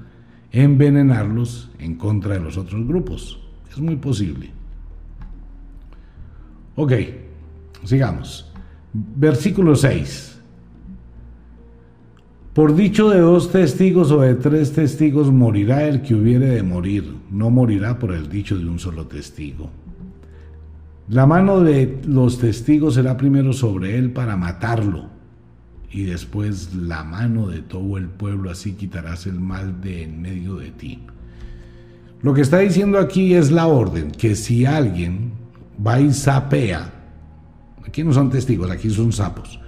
envenenarlos 0.53 1.71
en 1.79 1.97
contra 1.97 2.35
de 2.35 2.41
los 2.41 2.57
otros 2.57 2.87
grupos. 2.87 3.41
Es 3.71 3.79
muy 3.79 3.97
posible. 3.97 4.51
Ok, 6.77 6.93
sigamos. 7.85 8.53
Versículo 8.93 9.77
6. 9.77 10.41
Por 12.53 12.75
dicho 12.75 13.11
de 13.11 13.21
dos 13.21 13.53
testigos 13.53 14.11
o 14.11 14.23
de 14.23 14.35
tres 14.35 14.73
testigos 14.73 15.31
morirá 15.31 15.87
el 15.87 16.01
que 16.01 16.15
hubiere 16.15 16.47
de 16.47 16.63
morir, 16.63 17.15
no 17.31 17.51
morirá 17.51 17.99
por 17.99 18.15
el 18.15 18.31
dicho 18.31 18.57
de 18.57 18.67
un 18.67 18.79
solo 18.79 19.07
testigo. 19.07 19.71
La 21.09 21.25
mano 21.25 21.61
de 21.61 22.01
los 22.05 22.39
testigos 22.39 22.95
será 22.95 23.17
primero 23.17 23.53
sobre 23.53 23.97
él 23.97 24.13
para 24.13 24.37
matarlo, 24.37 25.07
y 25.89 26.03
después 26.03 26.75
la 26.75 27.05
mano 27.05 27.47
de 27.49 27.61
todo 27.63 27.97
el 27.97 28.09
pueblo, 28.09 28.51
así 28.51 28.73
quitarás 28.73 29.27
el 29.27 29.41
mal 29.41 29.81
de 29.81 30.03
en 30.03 30.21
medio 30.21 30.57
de 30.57 30.73
ti. 30.73 31.01
Lo 32.23 32.35
que 32.35 32.41
está 32.41 32.59
diciendo 32.59 32.99
aquí 32.99 33.35
es 33.35 33.53
la 33.53 33.69
orden, 33.69 34.11
que 34.11 34.35
si 34.35 34.67
alguien 34.67 35.33
va 35.85 36.01
y 36.01 36.13
sapea, 36.13 36.93
aquí 37.87 38.03
no 38.03 38.13
son 38.13 38.31
testigos, 38.31 38.69
aquí 38.69 38.91
son 38.91 39.13
sapos. 39.13 39.61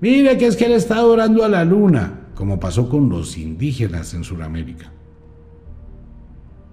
Mire 0.00 0.38
que 0.38 0.46
es 0.46 0.56
que 0.56 0.66
él 0.66 0.72
está 0.72 0.98
adorando 0.98 1.44
a 1.44 1.48
la 1.48 1.64
luna, 1.64 2.28
como 2.36 2.60
pasó 2.60 2.88
con 2.88 3.08
los 3.08 3.36
indígenas 3.36 4.14
en 4.14 4.22
Sudamérica, 4.22 4.92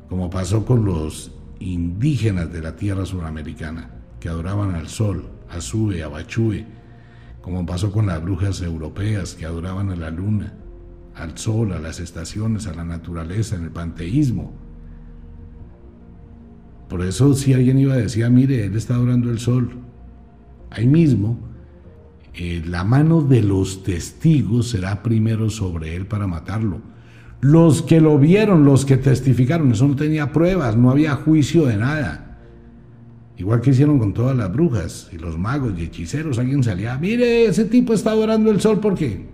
como 0.08 0.30
pasó 0.30 0.66
con 0.66 0.86
los 0.86 1.32
indígenas 1.62 2.52
de 2.52 2.62
la 2.62 2.76
tierra 2.76 3.06
suramericana 3.06 3.92
que 4.20 4.30
adoraban 4.30 4.76
al 4.76 4.88
sol, 4.88 5.30
a 5.50 5.62
Sue, 5.62 6.04
a 6.04 6.08
Bachue, 6.08 6.66
como 7.42 7.66
pasó 7.66 7.92
con 7.92 8.08
las 8.08 8.22
brujas 8.22 8.62
europeas 8.62 9.36
que 9.36 9.46
adoraban 9.46 9.90
a 9.90 9.96
la 9.96 10.12
luna, 10.12 10.54
al 11.16 11.38
sol, 11.38 11.74
a 11.74 11.80
las 11.80 12.00
estaciones, 12.00 12.68
a 12.68 12.74
la 12.74 12.84
naturaleza, 12.84 13.56
en 13.56 13.64
el 13.64 13.72
panteísmo. 13.72 14.54
Por 16.90 17.04
eso 17.04 17.34
si 17.36 17.54
alguien 17.54 17.80
iba 17.80 17.94
a 17.94 17.98
decir, 17.98 18.26
ah, 18.26 18.30
mire, 18.30 18.66
él 18.66 18.76
está 18.76 18.96
adorando 18.96 19.32
el 19.32 19.40
sol, 19.40 19.72
ahí 20.70 20.88
mismo, 20.88 21.40
eh, 22.34 22.64
la 22.66 22.84
mano 22.84 23.22
de 23.22 23.42
los 23.42 23.84
testigos 23.84 24.70
será 24.70 25.04
primero 25.04 25.50
sobre 25.50 25.96
él 25.96 26.06
para 26.06 26.28
matarlo. 26.28 26.82
Los 27.42 27.82
que 27.82 28.00
lo 28.00 28.18
vieron, 28.20 28.66
los 28.66 28.86
que 28.86 28.98
testificaron, 28.98 29.72
eso 29.72 29.88
no 29.88 29.96
tenía 29.96 30.32
pruebas, 30.32 30.78
no 30.78 30.92
había 30.92 31.16
juicio 31.16 31.66
de 31.66 31.76
nada. 31.76 32.38
Igual 33.38 33.62
que 33.62 33.72
hicieron 33.72 33.98
con 33.98 34.14
todas 34.14 34.38
las 34.38 34.54
brujas 34.54 35.10
y 35.12 35.18
los 35.18 35.40
magos 35.40 35.74
y 35.76 35.84
hechiceros, 35.84 36.38
alguien 36.38 36.64
salía, 36.64 36.96
mire, 37.00 37.46
ese 37.46 37.66
tipo 37.66 37.94
está 37.94 38.12
adorando 38.12 38.52
el 38.52 38.62
sol 38.62 38.80
porque 38.80 39.26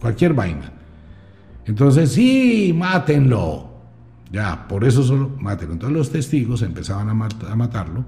cualquier 0.00 0.32
vaina. 0.32 0.72
Entonces, 1.66 2.12
sí, 2.12 2.74
mátenlo. 2.74 3.68
Ya, 4.32 4.66
por 4.66 4.84
eso 4.84 5.02
solo 5.02 5.30
mátenlo. 5.38 5.74
Entonces 5.74 5.96
los 5.96 6.10
testigos 6.10 6.62
empezaban 6.62 7.08
a, 7.10 7.28
a 7.50 7.56
matarlo 7.56 8.04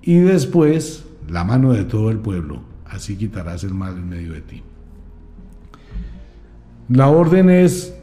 y 0.00 0.16
después 0.16 1.04
la 1.28 1.44
mano 1.44 1.72
de 1.72 1.84
todo 1.84 2.10
el 2.10 2.18
pueblo. 2.18 2.62
Así 2.86 3.16
quitarás 3.16 3.64
el 3.64 3.74
mal 3.74 3.96
en 3.96 4.08
medio 4.08 4.32
de 4.32 4.40
ti. 4.40 4.62
La 6.88 7.08
orden 7.08 7.48
es 7.48 7.94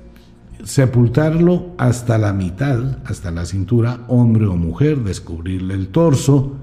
sepultarlo 0.63 1.73
hasta 1.77 2.17
la 2.17 2.33
mitad, 2.33 2.99
hasta 3.05 3.31
la 3.31 3.45
cintura, 3.45 4.01
hombre 4.07 4.47
o 4.47 4.55
mujer, 4.55 4.99
descubrirle 4.99 5.75
el 5.75 5.89
torso, 5.89 6.55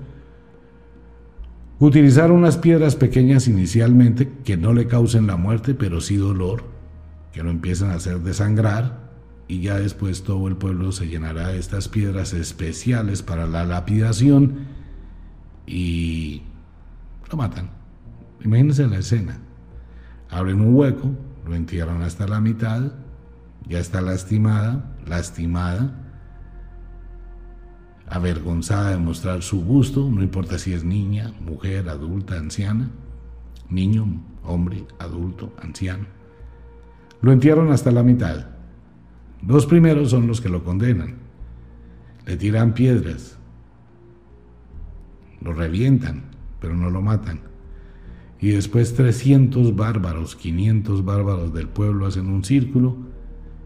utilizar 1.78 2.32
unas 2.32 2.56
piedras 2.56 2.96
pequeñas 2.96 3.46
inicialmente 3.46 4.32
que 4.44 4.56
no 4.56 4.72
le 4.72 4.88
causen 4.88 5.26
la 5.28 5.36
muerte, 5.36 5.74
pero 5.74 6.00
sí 6.00 6.16
dolor, 6.16 6.64
que 7.32 7.42
no 7.42 7.50
empiecen 7.50 7.90
a 7.90 7.94
hacer 7.94 8.20
desangrar, 8.20 9.08
y 9.46 9.60
ya 9.60 9.78
después 9.78 10.24
todo 10.24 10.48
el 10.48 10.56
pueblo 10.56 10.92
se 10.92 11.06
llenará 11.06 11.48
de 11.48 11.58
estas 11.58 11.88
piedras 11.88 12.32
especiales 12.34 13.22
para 13.22 13.46
la 13.46 13.64
lapidación 13.64 14.66
y 15.66 16.42
lo 17.30 17.36
matan. 17.36 17.70
Imagínense 18.44 18.86
la 18.86 18.98
escena. 18.98 19.38
Abren 20.28 20.60
un 20.60 20.74
hueco, 20.74 21.12
lo 21.48 21.54
entierran 21.54 22.02
hasta 22.02 22.26
la 22.26 22.40
mitad, 22.40 22.92
ya 23.66 23.78
está 23.78 24.00
lastimada, 24.00 24.96
lastimada, 25.06 25.94
avergonzada 28.06 28.90
de 28.90 28.98
mostrar 28.98 29.42
su 29.42 29.64
gusto, 29.64 30.10
no 30.10 30.22
importa 30.22 30.58
si 30.58 30.72
es 30.72 30.84
niña, 30.84 31.32
mujer, 31.40 31.88
adulta, 31.88 32.36
anciana, 32.36 32.90
niño, 33.70 34.06
hombre, 34.44 34.84
adulto, 34.98 35.54
anciano. 35.62 36.06
Lo 37.20 37.32
entierran 37.32 37.70
hasta 37.70 37.90
la 37.90 38.02
mitad. 38.02 38.46
Los 39.46 39.66
primeros 39.66 40.10
son 40.10 40.26
los 40.26 40.40
que 40.40 40.48
lo 40.48 40.64
condenan. 40.64 41.16
Le 42.26 42.36
tiran 42.36 42.74
piedras, 42.74 43.38
lo 45.40 45.54
revientan, 45.54 46.24
pero 46.60 46.76
no 46.76 46.90
lo 46.90 47.00
matan. 47.00 47.47
Y 48.40 48.50
después 48.50 48.94
300 48.94 49.74
bárbaros, 49.74 50.36
500 50.36 51.04
bárbaros 51.04 51.52
del 51.52 51.68
pueblo 51.68 52.06
hacen 52.06 52.28
un 52.28 52.44
círculo, 52.44 52.96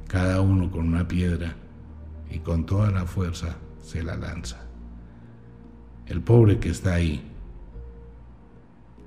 cada 0.08 0.40
uno 0.40 0.70
con 0.70 0.88
una 0.88 1.06
piedra, 1.06 1.56
y 2.30 2.38
con 2.38 2.64
toda 2.64 2.90
la 2.90 3.04
fuerza 3.04 3.56
se 3.82 4.02
la 4.02 4.16
lanza. 4.16 4.62
El 6.06 6.22
pobre 6.22 6.58
que 6.58 6.70
está 6.70 6.94
ahí 6.94 7.22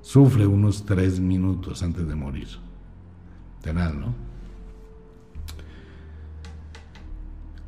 sufre 0.00 0.46
unos 0.46 0.84
tres 0.84 1.18
minutos 1.18 1.82
antes 1.82 2.06
de 2.06 2.14
morir. 2.14 2.48
Tenaz, 3.60 3.94
¿no? 3.94 4.25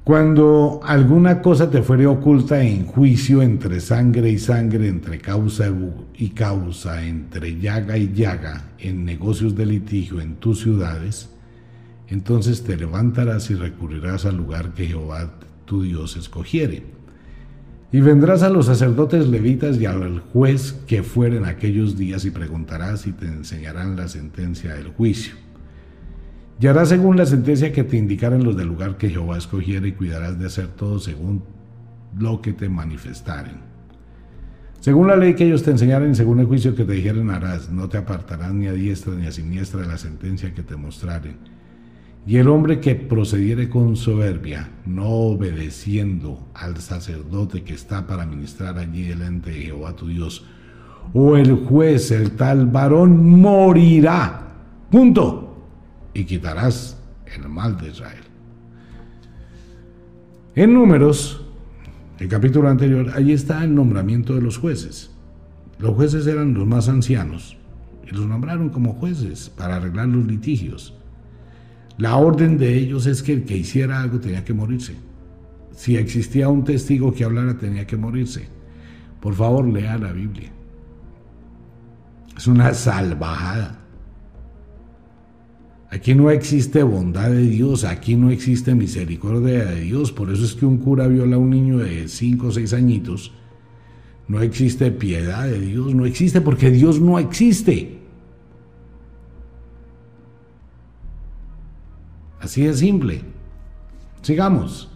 Cuando 0.09 0.81
alguna 0.85 1.43
cosa 1.43 1.69
te 1.69 1.83
fuere 1.83 2.07
oculta 2.07 2.63
en 2.63 2.87
juicio 2.87 3.43
entre 3.43 3.79
sangre 3.79 4.31
y 4.31 4.39
sangre, 4.39 4.89
entre 4.89 5.19
causa 5.19 5.71
y 6.17 6.31
causa, 6.31 7.05
entre 7.05 7.61
llaga 7.61 7.99
y 7.99 8.15
llaga, 8.15 8.71
en 8.79 9.05
negocios 9.05 9.55
de 9.55 9.67
litigio 9.67 10.23
en 10.23 10.37
tus 10.37 10.61
ciudades, 10.61 11.29
entonces 12.09 12.65
te 12.65 12.79
levantarás 12.79 13.51
y 13.51 13.55
recurrirás 13.55 14.25
al 14.25 14.39
lugar 14.39 14.73
que 14.73 14.87
Jehová 14.87 15.31
tu 15.67 15.83
Dios 15.83 16.17
escogiere. 16.17 16.85
Y 17.93 18.01
vendrás 18.01 18.43
a 18.43 18.49
los 18.49 18.65
sacerdotes 18.65 19.29
levitas 19.29 19.79
y 19.79 19.85
al 19.85 20.21
juez 20.21 20.73
que 20.87 21.03
fueren 21.03 21.45
aquellos 21.45 21.99
días 21.99 22.25
y 22.25 22.31
preguntarás 22.31 23.07
y 23.07 23.13
te 23.13 23.27
enseñarán 23.27 23.95
la 23.95 24.09
sentencia 24.09 24.73
del 24.73 24.89
juicio. 24.89 25.48
Y 26.61 26.67
harás 26.67 26.89
según 26.89 27.17
la 27.17 27.25
sentencia 27.25 27.73
que 27.73 27.85
te 27.85 27.97
indicaran 27.97 28.43
los 28.43 28.57
del 28.57 28.67
lugar 28.67 28.97
que 28.97 29.11
Jehová 29.11 29.39
escogiera 29.39 29.87
y 29.87 29.93
cuidarás 29.93 30.39
de 30.39 30.47
hacer 30.47 30.69
todo 30.69 30.99
según 30.99 31.45
lo 32.19 32.41
que 32.43 32.53
te 32.53 32.69
manifestaren. 32.69 33.69
Según 34.81 35.07
la 35.07 35.17
ley 35.17 35.35
que 35.35 35.45
ellos 35.45 35.63
te 35.63 35.71
enseñaren, 35.71 36.17
según 36.17 36.41
el 36.41 36.47
juicio 36.47 36.75
que 36.75 36.85
te 36.85 36.93
dijeren 36.93 37.31
harás, 37.31 37.71
no 37.71 37.89
te 37.89 37.99
apartarás 37.99 38.53
ni 38.53 38.67
a 38.67 38.73
diestra 38.73 39.15
ni 39.15 39.27
a 39.27 39.33
siniestra 39.33 39.83
de 39.83 39.87
la 39.87 39.99
sentencia 39.99 40.53
que 40.53 40.63
te 40.63 40.77
mostraren. 40.77 41.37
Y 42.27 42.37
el 42.37 42.49
hombre 42.49 42.81
que 42.81 42.95
procediere 42.95 43.69
con 43.69 43.97
soberbia, 43.97 44.69
no 44.85 45.09
obedeciendo 45.09 46.49
al 46.55 46.77
sacerdote 46.79 47.63
que 47.63 47.75
está 47.75 48.07
para 48.07 48.27
ministrar 48.27 48.79
allí 48.79 49.05
delante 49.05 49.51
de 49.51 49.63
Jehová 49.63 49.95
tu 49.95 50.09
Dios, 50.09 50.45
o 51.15 51.37
el 51.37 51.55
juez, 51.55 52.11
el 52.11 52.33
tal 52.33 52.67
varón, 52.67 53.41
morirá. 53.41 54.43
Punto 54.91 55.48
y 56.19 56.25
quitarás 56.25 56.99
el 57.33 57.49
mal 57.49 57.79
de 57.79 57.91
Israel. 57.91 58.25
En 60.57 60.75
números, 60.75 61.45
el 62.19 62.29
capítulo 62.29 62.69
anterior, 62.69 63.13
allí 63.15 63.33
está 63.33 63.63
el 63.63 63.73
nombramiento 63.75 64.35
de 64.35 64.43
los 64.43 64.59
jueces. 64.59 65.13
Los 65.79 65.95
jueces 65.95 66.27
eran 66.27 66.55
los 66.55 66.67
más 66.67 66.89
ancianos 66.89 67.57
y 68.05 68.11
los 68.11 68.27
nombraron 68.27 68.71
como 68.71 68.95
jueces 68.95 69.49
para 69.51 69.77
arreglar 69.77 70.09
los 70.09 70.27
litigios. 70.27 70.95
La 71.99 72.17
orden 72.17 72.59
de 72.59 72.77
ellos 72.77 73.07
es 73.07 73.23
que 73.23 73.35
el 73.35 73.45
que 73.45 73.57
hiciera 73.57 74.01
algo 74.01 74.19
tenía 74.19 74.45
que 74.45 74.55
morirse. 74.55 74.97
Si 75.71 75.97
existía 75.97 76.49
un 76.49 76.65
testigo 76.65 77.15
que 77.15 77.25
hablara 77.25 77.57
tenía 77.57 77.87
que 77.87 77.97
morirse. 77.97 78.49
Por 79.21 79.35
favor, 79.35 79.69
lea 79.69 79.97
la 79.99 80.13
Biblia. 80.13 80.51
Es 82.37 82.49
una 82.49 82.75
salvajada. 82.75 83.88
Aquí 85.91 86.15
no 86.15 86.31
existe 86.31 86.83
bondad 86.83 87.31
de 87.31 87.43
Dios, 87.43 87.85
aquí 87.85 88.15
no 88.15 88.31
existe 88.31 88.75
misericordia 88.75 89.65
de 89.65 89.81
Dios. 89.81 90.13
Por 90.13 90.31
eso 90.31 90.45
es 90.45 90.55
que 90.55 90.67
un 90.67 90.77
cura 90.79 91.07
viola 91.07 91.37
a 91.37 91.39
un 91.39 91.49
niño 91.51 91.79
de 91.79 92.09
5 92.09 92.47
o 92.47 92.53
6 92.53 92.75
añitos. 92.75 93.33
No 94.27 94.43
existe 94.43 94.91
piedad 94.91 95.47
de 95.47 95.59
Dios, 95.59 95.95
no 95.95 96.05
existe 96.05 96.43
porque 96.43 96.71
Dios 96.71 97.01
no 97.01 97.19
existe. 97.19 97.97
Así 102.39 102.65
de 102.65 102.75
simple. 102.75 103.23
Sigamos. 104.21 104.91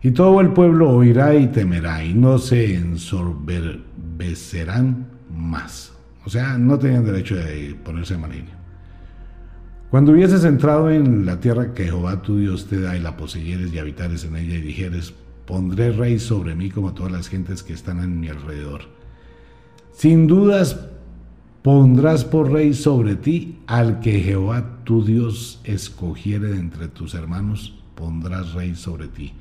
Y 0.00 0.12
todo 0.12 0.40
el 0.40 0.54
pueblo 0.54 0.90
oirá 0.90 1.34
y 1.34 1.48
temerá 1.48 2.02
y 2.02 2.14
no 2.14 2.38
se 2.38 2.76
ensorbecerán 2.76 5.08
más. 5.30 5.92
O 6.24 6.30
sea, 6.30 6.56
no 6.56 6.78
tenían 6.78 7.04
derecho 7.04 7.36
de 7.36 7.76
ponerse 7.84 8.16
maligno. 8.16 8.57
Cuando 9.90 10.12
hubieses 10.12 10.44
entrado 10.44 10.90
en 10.90 11.24
la 11.24 11.40
tierra 11.40 11.72
que 11.72 11.84
Jehová 11.84 12.20
tu 12.20 12.36
Dios 12.36 12.66
te 12.66 12.78
da 12.78 12.94
y 12.94 13.00
la 13.00 13.16
poseyeres 13.16 13.72
y 13.72 13.78
habitares 13.78 14.22
en 14.24 14.36
ella 14.36 14.56
y 14.56 14.60
dijeres, 14.60 15.14
pondré 15.46 15.92
rey 15.92 16.18
sobre 16.18 16.54
mí 16.54 16.68
como 16.68 16.92
todas 16.92 17.10
las 17.10 17.28
gentes 17.28 17.62
que 17.62 17.72
están 17.72 18.00
en 18.00 18.20
mi 18.20 18.28
alrededor. 18.28 18.82
Sin 19.92 20.26
dudas 20.26 20.78
pondrás 21.62 22.26
por 22.26 22.52
rey 22.52 22.74
sobre 22.74 23.16
ti 23.16 23.60
al 23.66 24.00
que 24.00 24.20
Jehová 24.20 24.84
tu 24.84 25.02
Dios 25.02 25.58
escogiere 25.64 26.48
de 26.48 26.58
entre 26.58 26.88
tus 26.88 27.14
hermanos, 27.14 27.82
pondrás 27.94 28.52
rey 28.52 28.74
sobre 28.74 29.08
ti. 29.08 29.32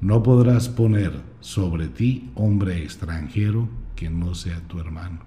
No 0.00 0.22
podrás 0.22 0.70
poner 0.70 1.12
sobre 1.40 1.88
ti 1.88 2.30
hombre 2.34 2.82
extranjero 2.82 3.68
que 3.94 4.08
no 4.08 4.34
sea 4.34 4.60
tu 4.66 4.80
hermano. 4.80 5.20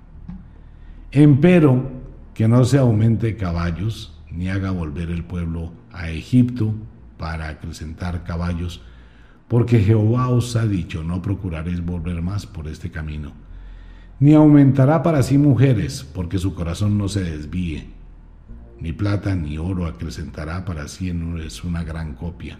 Empero, 1.12 2.02
que 2.34 2.48
no 2.48 2.66
se 2.66 2.80
aumente 2.80 3.38
caballos, 3.38 4.13
ni 4.36 4.50
haga 4.50 4.72
volver 4.72 5.10
el 5.10 5.24
pueblo 5.24 5.72
a 5.92 6.10
Egipto 6.10 6.74
para 7.18 7.48
acrecentar 7.50 8.24
caballos, 8.24 8.82
porque 9.48 9.80
Jehová 9.80 10.30
os 10.30 10.56
ha 10.56 10.66
dicho, 10.66 11.04
no 11.04 11.22
procuraréis 11.22 11.86
volver 11.86 12.22
más 12.22 12.46
por 12.46 12.68
este 12.68 12.90
camino, 12.90 13.34
ni 14.20 14.34
aumentará 14.34 15.04
para 15.04 15.22
sí 15.22 15.38
mujeres, 15.38 16.04
porque 16.14 16.40
su 16.40 16.56
corazón 16.56 16.98
no 16.98 17.08
se 17.08 17.24
desvíe, 17.24 17.88
ni 18.80 18.92
plata 18.92 19.36
ni 19.36 19.58
oro 19.58 19.86
acrecentará 19.86 20.66
para 20.66 20.88
sí, 20.88 21.10
en 21.10 21.38
es 21.40 21.64
una 21.64 21.84
gran 21.84 22.14
copia. 22.16 22.60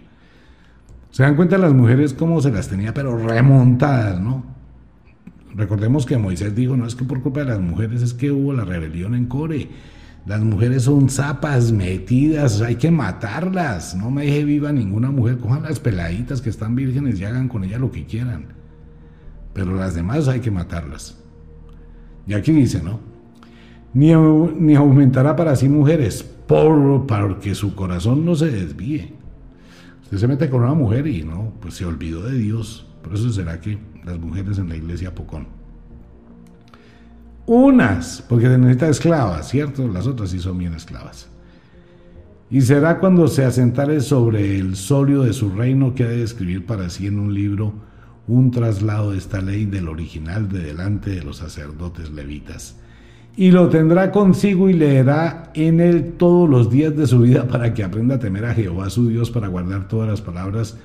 Se 1.10 1.22
dan 1.22 1.36
cuenta 1.36 1.58
las 1.58 1.72
mujeres 1.72 2.14
cómo 2.14 2.40
se 2.40 2.50
las 2.50 2.68
tenía, 2.68 2.94
pero 2.94 3.16
remontadas, 3.16 4.20
¿no? 4.20 4.44
Recordemos 5.54 6.06
que 6.06 6.18
Moisés 6.18 6.54
dijo, 6.54 6.76
no 6.76 6.86
es 6.86 6.96
que 6.96 7.04
por 7.04 7.22
culpa 7.22 7.40
de 7.40 7.46
las 7.46 7.60
mujeres 7.60 8.02
es 8.02 8.14
que 8.14 8.32
hubo 8.32 8.52
la 8.52 8.64
rebelión 8.64 9.14
en 9.14 9.26
Core 9.26 9.68
las 10.26 10.40
mujeres 10.40 10.84
son 10.84 11.10
zapas 11.10 11.70
metidas, 11.70 12.62
hay 12.62 12.76
que 12.76 12.90
matarlas. 12.90 13.94
No 13.94 14.10
me 14.10 14.24
deje 14.24 14.44
viva 14.44 14.72
ninguna 14.72 15.10
mujer. 15.10 15.36
Cojan 15.36 15.64
las 15.64 15.80
peladitas 15.80 16.40
que 16.40 16.48
están 16.48 16.74
vírgenes 16.74 17.20
y 17.20 17.24
hagan 17.24 17.48
con 17.48 17.62
ellas 17.62 17.80
lo 17.80 17.90
que 17.90 18.06
quieran. 18.06 18.46
Pero 19.52 19.74
las 19.74 19.94
demás 19.94 20.26
hay 20.28 20.40
que 20.40 20.50
matarlas. 20.50 21.18
Y 22.26 22.32
aquí 22.32 22.52
dice, 22.52 22.82
¿no? 22.82 23.00
Ni, 23.92 24.14
ni 24.14 24.74
aumentará 24.74 25.36
para 25.36 25.54
sí 25.56 25.68
mujeres, 25.68 26.22
por, 26.22 27.06
porque 27.06 27.54
su 27.54 27.74
corazón 27.74 28.24
no 28.24 28.34
se 28.34 28.50
desvíe. 28.50 29.12
Usted 30.04 30.18
se 30.18 30.26
mete 30.26 30.48
con 30.48 30.62
una 30.62 30.74
mujer 30.74 31.06
y 31.06 31.22
no, 31.22 31.52
pues 31.60 31.74
se 31.74 31.84
olvidó 31.84 32.22
de 32.22 32.38
Dios. 32.38 32.86
Por 33.02 33.14
eso 33.14 33.30
será 33.30 33.60
que 33.60 33.78
las 34.04 34.18
mujeres 34.18 34.58
en 34.58 34.70
la 34.70 34.76
iglesia 34.76 35.14
pocón. 35.14 35.63
Unas, 37.46 38.24
porque 38.28 38.48
necesita 38.48 38.88
esclavas, 38.88 39.48
¿cierto? 39.48 39.86
Las 39.86 40.06
otras 40.06 40.30
sí 40.30 40.38
son 40.38 40.58
bien 40.58 40.74
esclavas. 40.74 41.28
Y 42.50 42.60
será 42.62 42.98
cuando 42.98 43.28
se 43.28 43.44
asentare 43.44 44.00
sobre 44.00 44.58
el 44.58 44.76
solio 44.76 45.22
de 45.22 45.32
su 45.32 45.50
reino 45.50 45.94
que 45.94 46.04
ha 46.04 46.08
de 46.08 46.22
escribir 46.22 46.64
para 46.64 46.88
sí 46.88 47.06
en 47.06 47.18
un 47.18 47.34
libro 47.34 47.74
un 48.26 48.50
traslado 48.50 49.12
de 49.12 49.18
esta 49.18 49.40
ley 49.40 49.66
del 49.66 49.88
original 49.88 50.48
de 50.48 50.60
delante 50.60 51.10
de 51.10 51.22
los 51.22 51.38
sacerdotes 51.38 52.10
levitas. 52.10 52.76
Y 53.36 53.50
lo 53.50 53.68
tendrá 53.68 54.12
consigo 54.12 54.70
y 54.70 54.74
leerá 54.74 55.50
en 55.54 55.80
él 55.80 56.14
todos 56.16 56.48
los 56.48 56.70
días 56.70 56.96
de 56.96 57.06
su 57.06 57.20
vida 57.20 57.46
para 57.48 57.74
que 57.74 57.82
aprenda 57.82 58.14
a 58.14 58.20
temer 58.20 58.44
a 58.44 58.54
Jehová 58.54 58.88
su 58.88 59.08
Dios 59.08 59.30
para 59.30 59.48
guardar 59.48 59.88
todas 59.88 60.08
las 60.08 60.20
palabras 60.22 60.78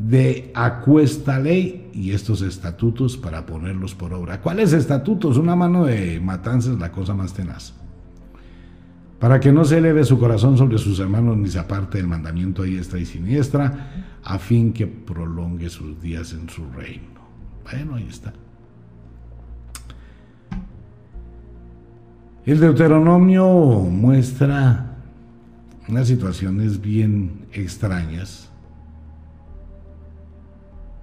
de 0.00 0.50
acuesta 0.54 1.38
ley 1.38 1.90
y 1.92 2.12
estos 2.12 2.40
estatutos 2.40 3.18
para 3.18 3.44
ponerlos 3.44 3.94
por 3.94 4.14
obra. 4.14 4.40
¿Cuáles 4.40 4.72
estatutos? 4.72 5.36
Una 5.36 5.54
mano 5.54 5.84
de 5.84 6.18
matanzas, 6.20 6.78
la 6.78 6.90
cosa 6.90 7.14
más 7.14 7.34
tenaz. 7.34 7.74
Para 9.18 9.38
que 9.38 9.52
no 9.52 9.62
se 9.66 9.76
eleve 9.76 10.02
su 10.04 10.18
corazón 10.18 10.56
sobre 10.56 10.78
sus 10.78 10.98
hermanos 11.00 11.36
ni 11.36 11.50
se 11.50 11.58
aparte 11.58 11.98
del 11.98 12.08
mandamiento 12.08 12.62
a 12.62 12.64
diestra 12.64 12.98
y 12.98 13.04
siniestra, 13.04 14.16
a 14.24 14.38
fin 14.38 14.72
que 14.72 14.86
prolongue 14.86 15.68
sus 15.68 16.00
días 16.00 16.32
en 16.32 16.48
su 16.48 16.64
reino. 16.70 17.20
Bueno, 17.70 17.96
ahí 17.96 18.06
está. 18.08 18.32
El 22.46 22.58
Deuteronomio 22.58 23.46
muestra 23.46 24.96
unas 25.86 26.08
situaciones 26.08 26.80
bien 26.80 27.46
extrañas 27.52 28.49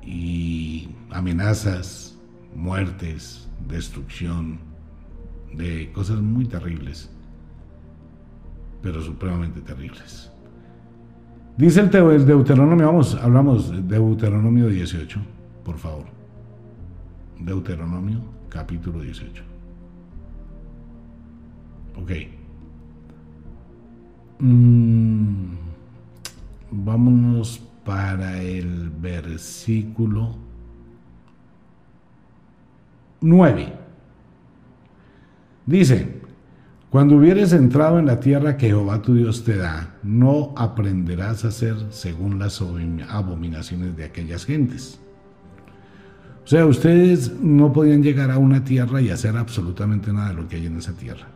y 0.08 0.88
amenazas, 1.12 2.18
muertes, 2.55 3.47
destrucción, 3.68 4.60
de 5.53 5.91
cosas 5.91 6.22
muy 6.22 6.45
terribles, 6.45 7.10
pero 8.82 9.01
supremamente 9.01 9.60
terribles. 9.62 10.32
Dice 11.58 11.82
el, 11.82 12.26
Deuteronomio, 12.26 12.86
vamos, 12.86 13.16
hablamos 13.16 13.70
de 13.72 13.82
Deuteronomio 13.82 14.68
18, 14.70 15.20
por 15.66 15.78
favor. 15.78 16.05
Deuteronomio 17.39 18.22
capítulo 18.49 19.01
18. 19.01 19.43
Ok. 21.99 22.12
Mm, 24.39 25.55
vámonos 26.72 27.66
para 27.88 28.41
el 28.41 28.89
versículo 28.89 30.35
9. 33.21 33.73
Dice, 35.65 36.19
cuando 36.89 37.15
hubieres 37.15 37.53
entrado 37.53 37.97
en 37.97 38.05
la 38.05 38.19
tierra 38.19 38.57
que 38.57 38.67
Jehová 38.67 39.01
tu 39.01 39.15
Dios 39.15 39.45
te 39.45 39.55
da, 39.55 39.95
no 40.03 40.53
aprenderás 40.57 41.45
a 41.45 41.47
hacer 41.47 41.75
según 41.89 42.39
las 42.39 42.61
abominaciones 42.61 43.95
de 43.95 44.03
aquellas 44.03 44.43
gentes. 44.43 44.99
O 46.43 46.47
sea, 46.47 46.65
ustedes 46.65 47.39
no 47.39 47.71
podían 47.71 48.03
llegar 48.03 48.31
a 48.31 48.38
una 48.38 48.65
tierra 48.65 48.99
y 48.99 49.11
hacer 49.11 49.38
absolutamente 49.38 50.11
nada 50.11 50.29
de 50.29 50.33
lo 50.33 50.49
que 50.49 50.57
hay 50.57 50.65
en 50.65 50.75
esa 50.75 50.91
tierra. 50.91 51.27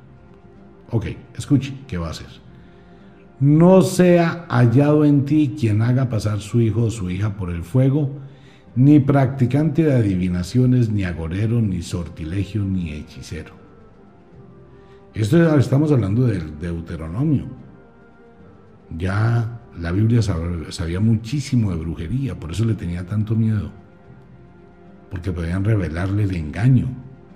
Ok, 0.89 1.05
escuche, 1.33 1.73
¿qué 1.87 1.97
va 1.97 2.07
a 2.07 2.11
hacer? 2.11 2.50
No 3.41 3.81
sea 3.81 4.45
hallado 4.49 5.03
en 5.03 5.25
ti 5.25 5.55
quien 5.59 5.81
haga 5.81 6.09
pasar 6.09 6.39
su 6.39 6.61
hijo 6.61 6.83
o 6.83 6.91
su 6.91 7.09
hija 7.09 7.35
por 7.35 7.49
el 7.49 7.63
fuego, 7.63 8.11
ni 8.75 8.99
practicante 8.99 9.83
de 9.83 9.93
adivinaciones, 9.93 10.89
ni 10.89 11.03
agorero, 11.03 11.59
ni 11.59 11.81
sortilegio, 11.81 12.63
ni 12.63 12.91
hechicero. 12.91 13.53
Esto 15.13 15.57
estamos 15.57 15.91
hablando 15.91 16.25
del 16.27 16.59
Deuteronomio. 16.59 17.47
Ya 18.97 19.59
la 19.77 19.91
Biblia 19.91 20.21
sabía 20.21 20.99
muchísimo 20.99 21.71
de 21.71 21.77
brujería, 21.77 22.39
por 22.39 22.51
eso 22.51 22.63
le 22.63 22.75
tenía 22.75 23.05
tanto 23.07 23.35
miedo. 23.35 23.71
Porque 25.09 25.31
podían 25.31 25.65
revelarle 25.65 26.23
el 26.23 26.35
engaño. 26.35 26.87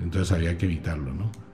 Entonces 0.02 0.32
había 0.32 0.58
que 0.58 0.66
evitarlo, 0.66 1.14
¿no? 1.14 1.45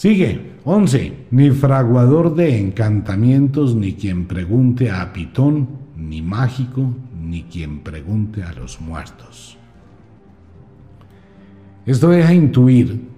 Sigue, 0.00 0.56
11. 0.64 1.26
Ni 1.30 1.50
fraguador 1.50 2.34
de 2.34 2.58
encantamientos, 2.58 3.74
ni 3.74 3.92
quien 3.92 4.26
pregunte 4.26 4.90
a 4.90 5.12
Pitón, 5.12 5.68
ni 5.94 6.22
mágico, 6.22 6.94
ni 7.20 7.42
quien 7.42 7.80
pregunte 7.80 8.42
a 8.42 8.54
los 8.54 8.80
muertos. 8.80 9.58
Esto 11.84 12.08
deja 12.08 12.32
intuir 12.32 13.10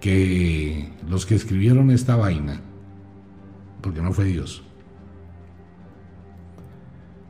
que 0.00 0.88
los 1.06 1.26
que 1.26 1.34
escribieron 1.34 1.90
esta 1.90 2.16
vaina, 2.16 2.62
porque 3.82 4.00
no 4.00 4.14
fue 4.14 4.24
Dios, 4.24 4.62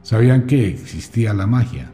sabían 0.03 0.46
que 0.46 0.68
existía 0.68 1.34
la 1.34 1.48
magia 1.48 1.90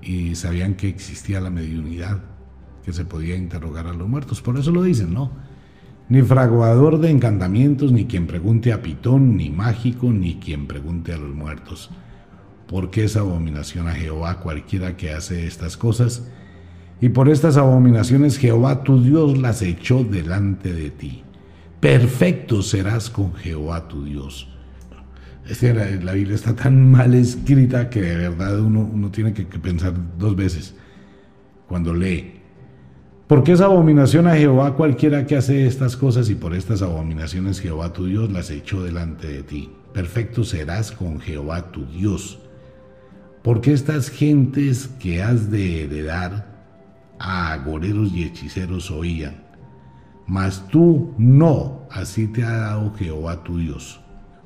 y 0.00 0.34
sabían 0.34 0.76
que 0.76 0.88
existía 0.88 1.42
la 1.42 1.50
mediunidad, 1.50 2.24
que 2.82 2.94
se 2.94 3.04
podía 3.04 3.36
interrogar 3.36 3.86
a 3.86 3.92
los 3.92 4.08
muertos. 4.08 4.40
Por 4.40 4.58
eso 4.58 4.70
lo 4.70 4.82
dicen, 4.82 5.12
¿no? 5.12 5.43
Ni 6.08 6.22
fraguador 6.22 6.98
de 7.00 7.10
encantamientos, 7.10 7.92
ni 7.92 8.04
quien 8.06 8.26
pregunte 8.26 8.72
a 8.72 8.82
Pitón, 8.82 9.36
ni 9.36 9.50
mágico, 9.50 10.12
ni 10.12 10.36
quien 10.36 10.66
pregunte 10.66 11.12
a 11.12 11.16
los 11.16 11.34
muertos. 11.34 11.90
Porque 12.66 13.04
es 13.04 13.16
abominación 13.16 13.88
a 13.88 13.92
Jehová 13.92 14.40
cualquiera 14.40 14.96
que 14.96 15.12
hace 15.12 15.46
estas 15.46 15.76
cosas, 15.76 16.28
y 17.00 17.08
por 17.08 17.28
estas 17.28 17.56
abominaciones 17.56 18.38
Jehová 18.38 18.82
tu 18.82 19.02
Dios 19.02 19.38
las 19.38 19.62
echó 19.62 20.04
delante 20.04 20.72
de 20.72 20.90
ti. 20.90 21.22
Perfecto 21.80 22.62
serás 22.62 23.10
con 23.10 23.34
Jehová 23.34 23.88
tu 23.88 24.04
Dios. 24.04 24.48
la, 25.60 26.12
Biblia 26.12 26.34
está 26.34 26.54
tan 26.54 26.90
mal 26.90 27.14
escrita 27.14 27.90
que 27.90 28.00
de 28.00 28.16
verdad 28.28 28.58
uno, 28.60 28.80
uno 28.80 29.10
tiene 29.10 29.34
que 29.34 29.44
pensar 29.44 29.92
dos 30.18 30.34
veces 30.36 30.74
cuando 31.66 31.92
lee. 31.92 32.43
Porque 33.26 33.52
es 33.52 33.62
abominación 33.62 34.26
a 34.26 34.36
Jehová 34.36 34.74
cualquiera 34.74 35.26
que 35.26 35.36
hace 35.36 35.66
estas 35.66 35.96
cosas 35.96 36.28
y 36.28 36.34
por 36.34 36.54
estas 36.54 36.82
abominaciones 36.82 37.58
Jehová 37.58 37.92
tu 37.92 38.04
Dios 38.06 38.30
las 38.30 38.50
echó 38.50 38.82
delante 38.82 39.26
de 39.26 39.42
ti. 39.42 39.70
Perfecto 39.94 40.44
serás 40.44 40.92
con 40.92 41.20
Jehová 41.20 41.72
tu 41.72 41.86
Dios. 41.86 42.38
Porque 43.42 43.72
estas 43.72 44.10
gentes 44.10 44.88
que 44.98 45.22
has 45.22 45.50
de 45.50 45.84
heredar 45.84 46.54
a 47.18 47.52
agoreros 47.52 48.12
y 48.12 48.24
hechiceros 48.24 48.90
oían, 48.90 49.42
mas 50.26 50.68
tú 50.68 51.14
no, 51.16 51.86
así 51.90 52.26
te 52.26 52.44
ha 52.44 52.52
dado 52.52 52.92
Jehová 52.94 53.42
tu 53.42 53.58
Dios. 53.58 54.00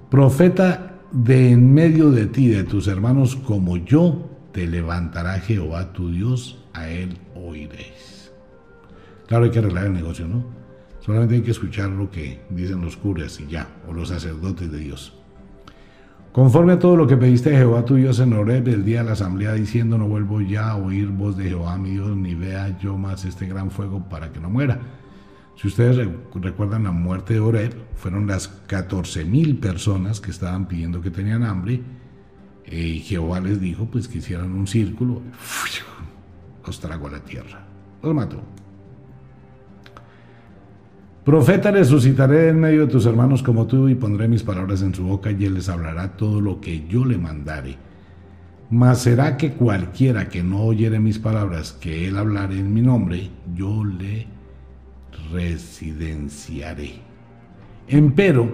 Profeta 0.09 0.95
de 1.11 1.51
en 1.51 1.73
medio 1.75 2.11
de 2.11 2.27
ti, 2.27 2.49
de 2.49 2.63
tus 2.63 2.87
hermanos 2.87 3.35
como 3.35 3.77
yo, 3.77 4.31
te 4.53 4.67
levantará 4.67 5.41
Jehová 5.41 5.93
tu 5.93 6.11
Dios, 6.11 6.65
a 6.75 6.89
él 6.89 7.19
oiréis. 7.35 8.18
Claro, 9.29 9.45
hay 9.45 9.51
que 9.51 9.59
arreglar 9.59 9.87
el 9.87 9.93
negocio, 9.93 10.27
¿no? 10.27 10.43
Solamente 11.01 11.37
hay 11.37 11.43
que 11.43 11.51
escuchar 11.51 11.91
lo 11.91 12.11
que 12.11 12.41
dicen 12.51 12.81
los 12.81 12.97
curas 12.97 13.39
y 13.41 13.47
ya, 13.47 13.69
o 13.87 13.93
los 13.93 14.09
sacerdotes 14.09 14.73
de 14.73 14.79
Dios. 14.79 15.15
Conforme 16.33 16.73
a 16.75 16.79
todo 16.79 16.97
lo 16.97 17.07
que 17.07 17.17
pediste 17.17 17.55
a 17.55 17.59
Jehová 17.59 17.85
tu 17.85 17.97
Dios 17.97 18.21
en 18.21 18.33
Oreb 18.33 18.69
el 18.69 18.85
día 18.85 19.01
de 19.01 19.07
la 19.07 19.13
asamblea, 19.13 19.53
diciendo, 19.53 19.99
no 19.99 20.09
vuelvo 20.09 20.41
ya 20.41 20.71
a 20.71 20.77
oír 20.77 21.09
voz 21.09 21.37
de 21.37 21.45
Jehová 21.45 21.77
mi 21.77 21.91
Dios, 21.91 22.17
ni 22.17 22.35
vea 22.35 22.79
yo 22.79 22.97
más 22.97 23.25
este 23.27 23.47
gran 23.47 23.71
fuego 23.71 24.09
para 24.09 24.33
que 24.33 24.41
no 24.41 24.49
muera. 24.49 24.81
Si 25.57 25.69
ustedes 25.69 26.09
recuerdan 26.35 26.85
la 26.85 26.93
muerte 26.93 27.35
de 27.35 27.41
Oreb, 27.41 27.75
fueron 27.97 28.27
las 28.27 28.49
14 28.49 29.25
mil 29.25 29.59
personas 29.59 30.21
que 30.21 30.31
estaban 30.31 30.69
pidiendo 30.69 31.03
que 31.03 31.11
tenían 31.11 31.43
hambre, 31.43 31.83
eh, 32.65 32.81
y 32.81 33.01
Jehová 33.01 33.41
les 33.41 33.61
dijo 33.61 33.87
pues 33.87 34.09
que 34.09 34.19
hicieran 34.19 34.53
un 34.53 34.67
círculo, 34.67 35.21
los 36.65 36.81
tragó 36.81 37.09
a 37.09 37.13
la 37.13 37.21
tierra, 37.21 37.67
los 38.03 38.15
mató. 38.15 38.58
Profeta 41.29 41.71
resucitaré 41.71 42.49
en 42.49 42.59
medio 42.59 42.87
de 42.87 42.93
tus 42.93 43.05
hermanos 43.05 43.43
como 43.43 43.67
tú 43.67 43.87
y 43.91 43.95
pondré 43.95 44.29
mis 44.29 44.43
palabras 44.43 44.81
en 44.81 44.95
su 44.95 45.05
boca 45.05 45.31
y 45.31 45.45
él 45.45 45.53
les 45.53 45.69
hablará 45.69 46.17
todo 46.17 46.41
lo 46.41 46.59
que 46.59 46.87
yo 46.89 47.05
le 47.05 47.19
mandare. 47.19 47.77
Mas 48.71 49.03
será 49.03 49.37
que 49.37 49.53
cualquiera 49.53 50.31
que 50.31 50.43
no 50.43 50.63
oyere 50.63 51.01
mis 51.01 51.19
palabras 51.19 51.73
que 51.73 52.09
él 52.09 52.17
hablare 52.17 52.59
en 52.59 52.73
mi 52.73 52.81
nombre, 52.81 53.29
yo 53.55 53.85
le 53.85 54.27
residenciaré. 55.31 56.93
Empero, 57.89 58.49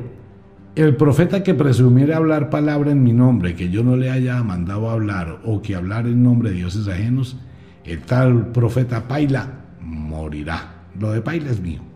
el 0.74 0.96
profeta 0.96 1.44
que 1.44 1.54
presumiere 1.54 2.12
hablar 2.12 2.50
palabra 2.50 2.90
en 2.90 3.04
mi 3.04 3.12
nombre 3.12 3.54
que 3.54 3.70
yo 3.70 3.84
no 3.84 3.96
le 3.96 4.10
haya 4.10 4.42
mandado 4.42 4.90
hablar 4.90 5.38
o 5.44 5.62
que 5.62 5.76
hablar 5.76 6.08
en 6.08 6.24
nombre 6.24 6.50
de 6.50 6.56
dioses 6.56 6.88
ajenos, 6.88 7.38
el 7.84 8.00
tal 8.00 8.48
profeta 8.48 9.06
paila 9.06 9.60
morirá. 9.80 10.86
Lo 10.98 11.12
de 11.12 11.20
Paila 11.20 11.52
es 11.52 11.60
mío. 11.60 11.93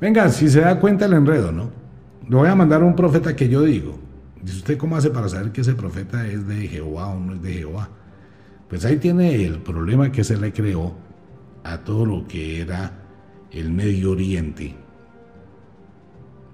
Venga, 0.00 0.28
si 0.30 0.48
se 0.48 0.60
da 0.60 0.78
cuenta 0.78 1.06
el 1.06 1.14
enredo, 1.14 1.52
¿no? 1.52 1.70
Le 2.28 2.36
voy 2.36 2.48
a 2.48 2.54
mandar 2.54 2.82
a 2.82 2.84
un 2.84 2.94
profeta 2.94 3.34
que 3.34 3.48
yo 3.48 3.62
digo. 3.62 3.98
Dice 4.42 4.58
usted 4.58 4.78
cómo 4.78 4.96
hace 4.96 5.10
para 5.10 5.28
saber 5.28 5.52
que 5.52 5.62
ese 5.62 5.74
profeta 5.74 6.26
es 6.26 6.46
de 6.46 6.68
Jehová 6.68 7.08
o 7.08 7.20
no 7.20 7.34
es 7.34 7.42
de 7.42 7.52
Jehová. 7.54 7.88
Pues 8.68 8.84
ahí 8.84 8.96
tiene 8.96 9.44
el 9.44 9.60
problema 9.60 10.12
que 10.12 10.24
se 10.24 10.36
le 10.36 10.52
creó 10.52 10.94
a 11.64 11.78
todo 11.78 12.04
lo 12.04 12.26
que 12.26 12.60
era 12.60 12.92
el 13.50 13.70
Medio 13.70 14.12
Oriente. 14.12 14.74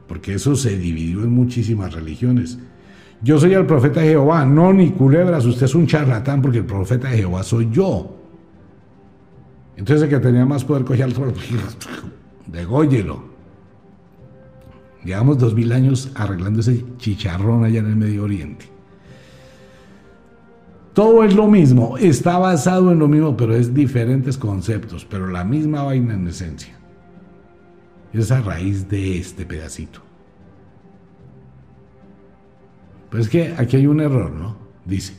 Porque 0.06 0.34
eso 0.34 0.54
se 0.54 0.76
dividió 0.76 1.22
en 1.22 1.30
muchísimas 1.30 1.94
religiones. 1.94 2.58
Yo 3.22 3.38
soy 3.38 3.54
el 3.54 3.66
profeta 3.66 4.00
de 4.00 4.08
Jehová. 4.08 4.44
No, 4.44 4.72
ni 4.72 4.90
culebras, 4.90 5.44
usted 5.46 5.66
es 5.66 5.74
un 5.74 5.86
charlatán 5.86 6.42
porque 6.42 6.58
el 6.58 6.66
profeta 6.66 7.08
de 7.08 7.18
Jehová 7.18 7.42
soy 7.42 7.70
yo. 7.70 8.18
Entonces 9.76 10.02
el 10.04 10.10
que 10.10 10.18
tenía 10.18 10.44
más 10.44 10.64
poder 10.64 10.84
cogía 10.84 11.06
al. 11.06 11.14
Degóyelo. 12.46 13.31
Llevamos 15.04 15.38
dos 15.38 15.54
mil 15.54 15.72
años 15.72 16.10
arreglando 16.14 16.60
ese 16.60 16.84
chicharrón 16.98 17.64
allá 17.64 17.80
en 17.80 17.86
el 17.86 17.96
Medio 17.96 18.24
Oriente. 18.24 18.66
Todo 20.94 21.24
es 21.24 21.34
lo 21.34 21.48
mismo, 21.48 21.96
está 21.96 22.38
basado 22.38 22.92
en 22.92 22.98
lo 22.98 23.08
mismo, 23.08 23.36
pero 23.36 23.54
es 23.54 23.72
diferentes 23.72 24.36
conceptos, 24.36 25.06
pero 25.06 25.26
la 25.26 25.42
misma 25.42 25.82
vaina 25.82 26.14
en 26.14 26.28
esencia. 26.28 26.78
Es 28.12 28.30
a 28.30 28.42
raíz 28.42 28.88
de 28.88 29.18
este 29.18 29.46
pedacito. 29.46 30.00
Pues 33.10 33.28
que 33.28 33.54
aquí 33.56 33.76
hay 33.76 33.86
un 33.86 34.00
error, 34.00 34.30
¿no? 34.30 34.56
Dice. 34.84 35.14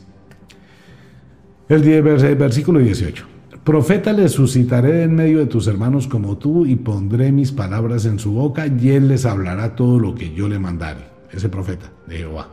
El 1.68 2.02
versículo 2.02 2.78
18. 2.78 3.33
Profeta 3.64 4.12
le 4.12 4.28
suscitaré 4.28 5.04
en 5.04 5.14
medio 5.14 5.38
de 5.38 5.46
tus 5.46 5.66
hermanos 5.68 6.06
como 6.06 6.36
tú 6.36 6.66
y 6.66 6.76
pondré 6.76 7.32
mis 7.32 7.50
palabras 7.50 8.04
en 8.04 8.18
su 8.18 8.32
boca 8.32 8.66
y 8.66 8.90
él 8.90 9.08
les 9.08 9.24
hablará 9.24 9.74
todo 9.74 9.98
lo 9.98 10.14
que 10.14 10.34
yo 10.34 10.48
le 10.48 10.58
mandare. 10.58 11.00
Ese 11.32 11.48
profeta 11.48 11.90
de 12.06 12.18
Jehová. 12.18 12.48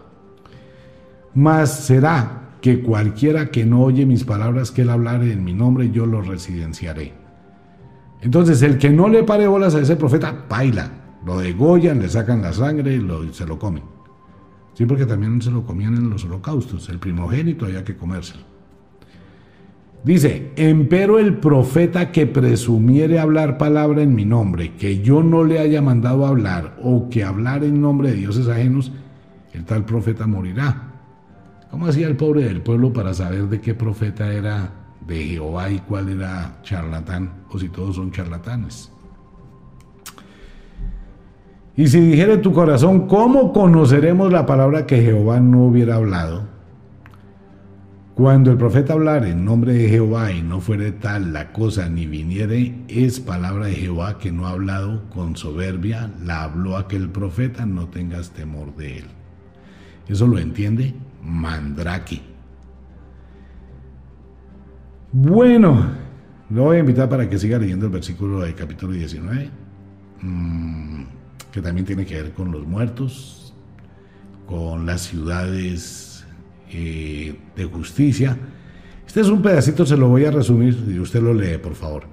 Mas 1.35 1.83
será 1.83 2.55
que 2.61 2.81
cualquiera 2.81 3.51
que 3.51 3.65
no 3.65 3.83
oye 3.83 4.05
mis 4.05 4.23
palabras 4.23 4.71
que 4.71 4.83
él 4.83 4.89
hablare 4.89 5.33
en 5.33 5.43
mi 5.43 5.53
nombre, 5.53 5.91
yo 5.91 6.05
lo 6.05 6.21
residenciaré. 6.21 7.13
Entonces, 8.21 8.61
el 8.61 8.77
que 8.77 8.89
no 8.89 9.09
le 9.09 9.23
pare 9.23 9.47
bolas 9.47 9.75
a 9.75 9.81
ese 9.81 9.97
profeta, 9.97 10.45
baila, 10.47 10.91
lo 11.25 11.39
degollan, 11.39 11.99
le 11.99 12.07
sacan 12.07 12.41
la 12.41 12.53
sangre 12.53 12.95
y 12.95 13.33
se 13.33 13.45
lo 13.45 13.59
comen. 13.59 13.83
Sí, 14.75 14.85
porque 14.85 15.05
también 15.05 15.41
se 15.41 15.51
lo 15.51 15.65
comían 15.65 15.95
en 15.95 16.09
los 16.09 16.23
holocaustos. 16.23 16.87
El 16.87 16.99
primogénito 16.99 17.65
había 17.65 17.83
que 17.83 17.97
comérselo. 17.97 18.50
Dice, 20.03 20.51
empero 20.55 21.19
el 21.19 21.37
profeta 21.37 22.11
que 22.11 22.25
presumiere 22.25 23.19
hablar 23.19 23.59
palabra 23.59 24.01
en 24.01 24.15
mi 24.15 24.25
nombre, 24.25 24.73
que 24.75 24.99
yo 24.99 25.21
no 25.21 25.43
le 25.43 25.59
haya 25.59 25.81
mandado 25.81 26.25
hablar, 26.25 26.75
o 26.81 27.07
que 27.09 27.23
hablar 27.23 27.63
en 27.63 27.81
nombre 27.81 28.09
de 28.09 28.15
dioses 28.15 28.47
ajenos, 28.47 28.91
el 29.53 29.63
tal 29.63 29.85
profeta 29.85 30.25
morirá. 30.25 30.87
¿Cómo 31.69 31.85
hacía 31.85 32.07
el 32.07 32.15
pobre 32.15 32.45
del 32.45 32.61
pueblo 32.61 32.91
para 32.91 33.13
saber 33.13 33.47
de 33.47 33.61
qué 33.61 33.75
profeta 33.75 34.33
era 34.33 34.71
de 35.05 35.23
Jehová 35.23 35.69
y 35.69 35.79
cuál 35.79 36.09
era 36.09 36.57
charlatán, 36.63 37.43
o 37.49 37.59
si 37.59 37.69
todos 37.69 37.95
son 37.95 38.11
charlatanes? 38.11 38.91
Y 41.77 41.87
si 41.87 42.01
dijere 42.01 42.37
tu 42.37 42.51
corazón, 42.51 43.07
¿cómo 43.07 43.53
conoceremos 43.53 44.33
la 44.33 44.47
palabra 44.47 44.87
que 44.87 45.01
Jehová 45.01 45.39
no 45.39 45.65
hubiera 45.65 45.95
hablado? 45.95 46.50
Cuando 48.21 48.51
el 48.51 48.57
profeta 48.57 48.93
hablare 48.93 49.31
en 49.31 49.43
nombre 49.43 49.73
de 49.73 49.89
Jehová 49.89 50.31
y 50.31 50.43
no 50.43 50.61
fuere 50.61 50.91
tal 50.91 51.33
la 51.33 51.51
cosa 51.51 51.89
ni 51.89 52.05
viniere, 52.05 52.75
es 52.87 53.19
palabra 53.19 53.65
de 53.65 53.73
Jehová 53.73 54.19
que 54.19 54.31
no 54.31 54.45
ha 54.45 54.51
hablado 54.51 55.09
con 55.09 55.35
soberbia, 55.35 56.13
la 56.23 56.43
habló 56.43 56.77
aquel 56.77 57.09
profeta, 57.09 57.65
no 57.65 57.87
tengas 57.87 58.29
temor 58.29 58.75
de 58.75 58.99
él. 58.99 59.05
¿Eso 60.07 60.27
lo 60.27 60.37
entiende? 60.37 60.93
Mandrake. 61.23 62.21
Bueno, 65.11 65.87
lo 66.51 66.65
voy 66.65 66.77
a 66.77 66.81
invitar 66.81 67.09
para 67.09 67.27
que 67.27 67.39
siga 67.39 67.57
leyendo 67.57 67.87
el 67.87 67.91
versículo 67.91 68.41
del 68.41 68.53
capítulo 68.53 68.93
19, 68.93 69.49
mm, 70.21 71.03
que 71.51 71.59
también 71.59 71.87
tiene 71.87 72.05
que 72.05 72.21
ver 72.21 72.33
con 72.33 72.51
los 72.51 72.67
muertos, 72.67 73.55
con 74.45 74.85
las 74.85 75.01
ciudades 75.01 76.10
eh, 76.73 77.35
de 77.55 77.65
justicia. 77.65 78.37
Este 79.05 79.21
es 79.21 79.27
un 79.27 79.41
pedacito, 79.41 79.85
se 79.85 79.97
lo 79.97 80.07
voy 80.07 80.25
a 80.25 80.31
resumir 80.31 80.77
y 80.87 80.99
usted 80.99 81.21
lo 81.21 81.33
lee, 81.33 81.57
por 81.57 81.75
favor. 81.75 82.03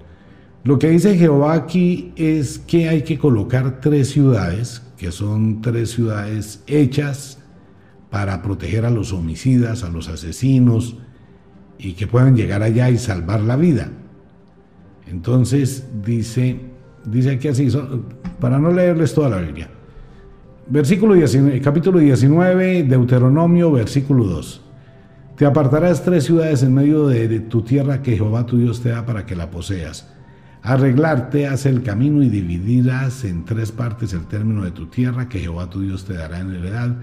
Lo 0.64 0.78
que 0.78 0.90
dice 0.90 1.16
Jehová 1.16 1.54
aquí 1.54 2.12
es 2.16 2.58
que 2.58 2.88
hay 2.88 3.02
que 3.02 3.18
colocar 3.18 3.80
tres 3.80 4.10
ciudades, 4.10 4.82
que 4.96 5.12
son 5.12 5.62
tres 5.62 5.90
ciudades 5.90 6.62
hechas 6.66 7.38
para 8.10 8.42
proteger 8.42 8.84
a 8.84 8.90
los 8.90 9.12
homicidas, 9.12 9.84
a 9.84 9.90
los 9.90 10.08
asesinos, 10.08 10.96
y 11.78 11.92
que 11.92 12.06
puedan 12.06 12.36
llegar 12.36 12.62
allá 12.62 12.90
y 12.90 12.98
salvar 12.98 13.40
la 13.40 13.56
vida. 13.56 13.90
Entonces 15.06 15.86
dice, 16.04 16.60
dice 17.04 17.30
aquí 17.30 17.48
así, 17.48 17.68
para 18.40 18.58
no 18.58 18.72
leerles 18.72 19.14
toda 19.14 19.30
la 19.30 19.38
Biblia. 19.38 19.70
Versículo 20.70 21.14
19, 21.14 21.62
capítulo 21.62 21.98
19, 21.98 22.82
Deuteronomio, 22.82 23.72
versículo 23.72 24.24
2. 24.24 24.60
Te 25.34 25.46
apartarás 25.46 26.04
tres 26.04 26.24
ciudades 26.24 26.62
en 26.62 26.74
medio 26.74 27.06
de, 27.06 27.40
tu 27.40 27.62
tierra 27.62 28.02
que 28.02 28.16
Jehová 28.16 28.44
tu 28.44 28.58
Dios 28.58 28.82
te 28.82 28.90
da 28.90 29.06
para 29.06 29.24
que 29.24 29.34
la 29.34 29.50
poseas. 29.50 30.12
Arreglarte 30.60 31.46
hace 31.46 31.70
el 31.70 31.82
camino 31.82 32.22
y 32.22 32.28
dividirás 32.28 33.24
en 33.24 33.46
tres 33.46 33.72
partes 33.72 34.12
el 34.12 34.26
término 34.26 34.62
de 34.62 34.72
tu 34.72 34.88
tierra 34.88 35.26
que 35.26 35.38
Jehová 35.38 35.70
tu 35.70 35.80
Dios 35.80 36.04
te 36.04 36.12
dará 36.12 36.40
en 36.40 36.54
heredad. 36.54 36.96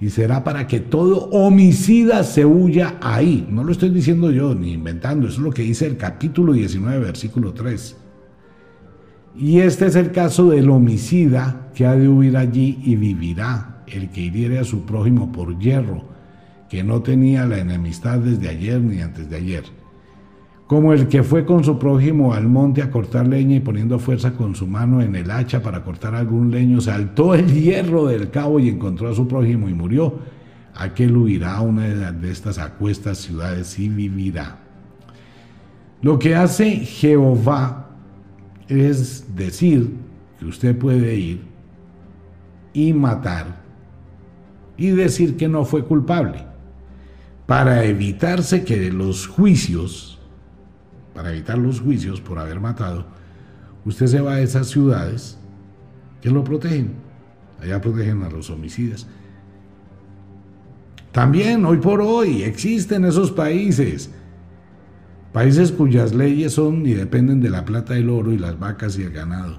Y 0.00 0.08
será 0.08 0.42
para 0.42 0.66
que 0.66 0.80
todo 0.80 1.28
homicida 1.32 2.24
se 2.24 2.46
huya 2.46 2.96
ahí. 3.02 3.46
No 3.50 3.62
lo 3.62 3.72
estoy 3.72 3.90
diciendo 3.90 4.30
yo 4.30 4.54
ni 4.54 4.72
inventando, 4.72 5.26
eso 5.26 5.36
es 5.36 5.42
lo 5.42 5.52
que 5.52 5.62
dice 5.62 5.86
el 5.86 5.98
capítulo 5.98 6.54
19, 6.54 6.98
versículo 6.98 7.52
3. 7.52 8.01
Y 9.36 9.60
este 9.60 9.86
es 9.86 9.96
el 9.96 10.12
caso 10.12 10.50
del 10.50 10.68
homicida 10.68 11.68
que 11.74 11.86
ha 11.86 11.94
de 11.94 12.08
huir 12.08 12.36
allí 12.36 12.78
y 12.84 12.96
vivirá, 12.96 13.82
el 13.86 14.10
que 14.10 14.22
hiriere 14.22 14.58
a 14.58 14.64
su 14.64 14.84
prójimo 14.84 15.32
por 15.32 15.58
hierro, 15.58 16.04
que 16.68 16.84
no 16.84 17.02
tenía 17.02 17.46
la 17.46 17.58
enemistad 17.58 18.18
desde 18.18 18.48
ayer 18.48 18.80
ni 18.80 19.00
antes 19.00 19.30
de 19.30 19.36
ayer. 19.36 19.64
Como 20.66 20.92
el 20.92 21.08
que 21.08 21.22
fue 21.22 21.44
con 21.44 21.64
su 21.64 21.78
prójimo 21.78 22.32
al 22.32 22.48
monte 22.48 22.82
a 22.82 22.90
cortar 22.90 23.26
leña 23.26 23.56
y 23.56 23.60
poniendo 23.60 23.98
fuerza 23.98 24.32
con 24.32 24.54
su 24.54 24.66
mano 24.66 25.02
en 25.02 25.14
el 25.14 25.30
hacha 25.30 25.62
para 25.62 25.82
cortar 25.82 26.14
algún 26.14 26.50
leño, 26.50 26.80
saltó 26.80 27.34
el 27.34 27.52
hierro 27.52 28.06
del 28.06 28.30
cabo 28.30 28.58
y 28.58 28.68
encontró 28.68 29.10
a 29.10 29.14
su 29.14 29.28
prójimo 29.28 29.68
y 29.68 29.74
murió. 29.74 30.18
Aquel 30.74 31.14
huirá 31.16 31.56
a 31.56 31.60
una 31.60 31.82
de 32.12 32.30
estas 32.30 32.58
acuestas 32.58 33.18
ciudades 33.18 33.78
y 33.78 33.88
vivirá. 33.88 34.60
Lo 36.00 36.18
que 36.18 36.34
hace 36.34 36.70
Jehová 36.70 37.81
es 38.80 39.36
decir 39.36 39.94
que 40.38 40.46
usted 40.46 40.76
puede 40.76 41.14
ir 41.14 41.42
y 42.72 42.92
matar 42.92 43.62
y 44.76 44.90
decir 44.90 45.36
que 45.36 45.48
no 45.48 45.64
fue 45.64 45.84
culpable 45.84 46.44
para 47.46 47.84
evitarse 47.84 48.64
que 48.64 48.90
los 48.90 49.26
juicios, 49.26 50.18
para 51.14 51.30
evitar 51.30 51.58
los 51.58 51.80
juicios 51.80 52.20
por 52.20 52.38
haber 52.38 52.60
matado, 52.60 53.06
usted 53.84 54.06
se 54.06 54.20
va 54.20 54.34
a 54.34 54.40
esas 54.40 54.68
ciudades 54.68 55.38
que 56.20 56.30
lo 56.30 56.44
protegen. 56.44 56.94
Allá 57.60 57.80
protegen 57.80 58.22
a 58.22 58.30
los 58.30 58.50
homicidas. 58.50 59.06
También 61.12 61.64
hoy 61.66 61.76
por 61.76 62.00
hoy 62.00 62.42
existen 62.42 63.04
esos 63.04 63.30
países 63.30 64.10
Países 65.32 65.72
cuyas 65.72 66.14
leyes 66.14 66.52
son 66.52 66.86
y 66.86 66.92
dependen 66.92 67.40
de 67.40 67.48
la 67.48 67.64
plata, 67.64 67.96
el 67.96 68.10
oro 68.10 68.32
y 68.32 68.38
las 68.38 68.58
vacas 68.58 68.98
y 68.98 69.02
el 69.02 69.12
ganado. 69.12 69.56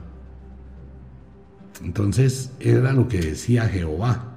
Entonces 1.83 2.51
era 2.59 2.93
lo 2.93 3.07
que 3.07 3.19
decía 3.19 3.63
Jehová. 3.63 4.29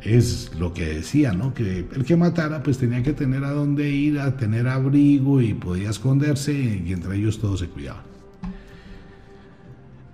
Es 0.00 0.50
lo 0.58 0.74
que 0.74 0.86
decía, 0.86 1.32
¿no? 1.32 1.54
Que 1.54 1.86
el 1.94 2.04
que 2.04 2.16
matara 2.16 2.64
pues 2.64 2.78
tenía 2.78 3.04
que 3.04 3.12
tener 3.12 3.44
a 3.44 3.52
dónde 3.52 3.88
ir, 3.90 4.18
a 4.18 4.36
tener 4.36 4.66
abrigo 4.66 5.40
y 5.40 5.54
podía 5.54 5.90
esconderse 5.90 6.52
y 6.52 6.92
entre 6.92 7.16
ellos 7.16 7.38
todos 7.38 7.60
se 7.60 7.68
cuidaban. 7.68 8.02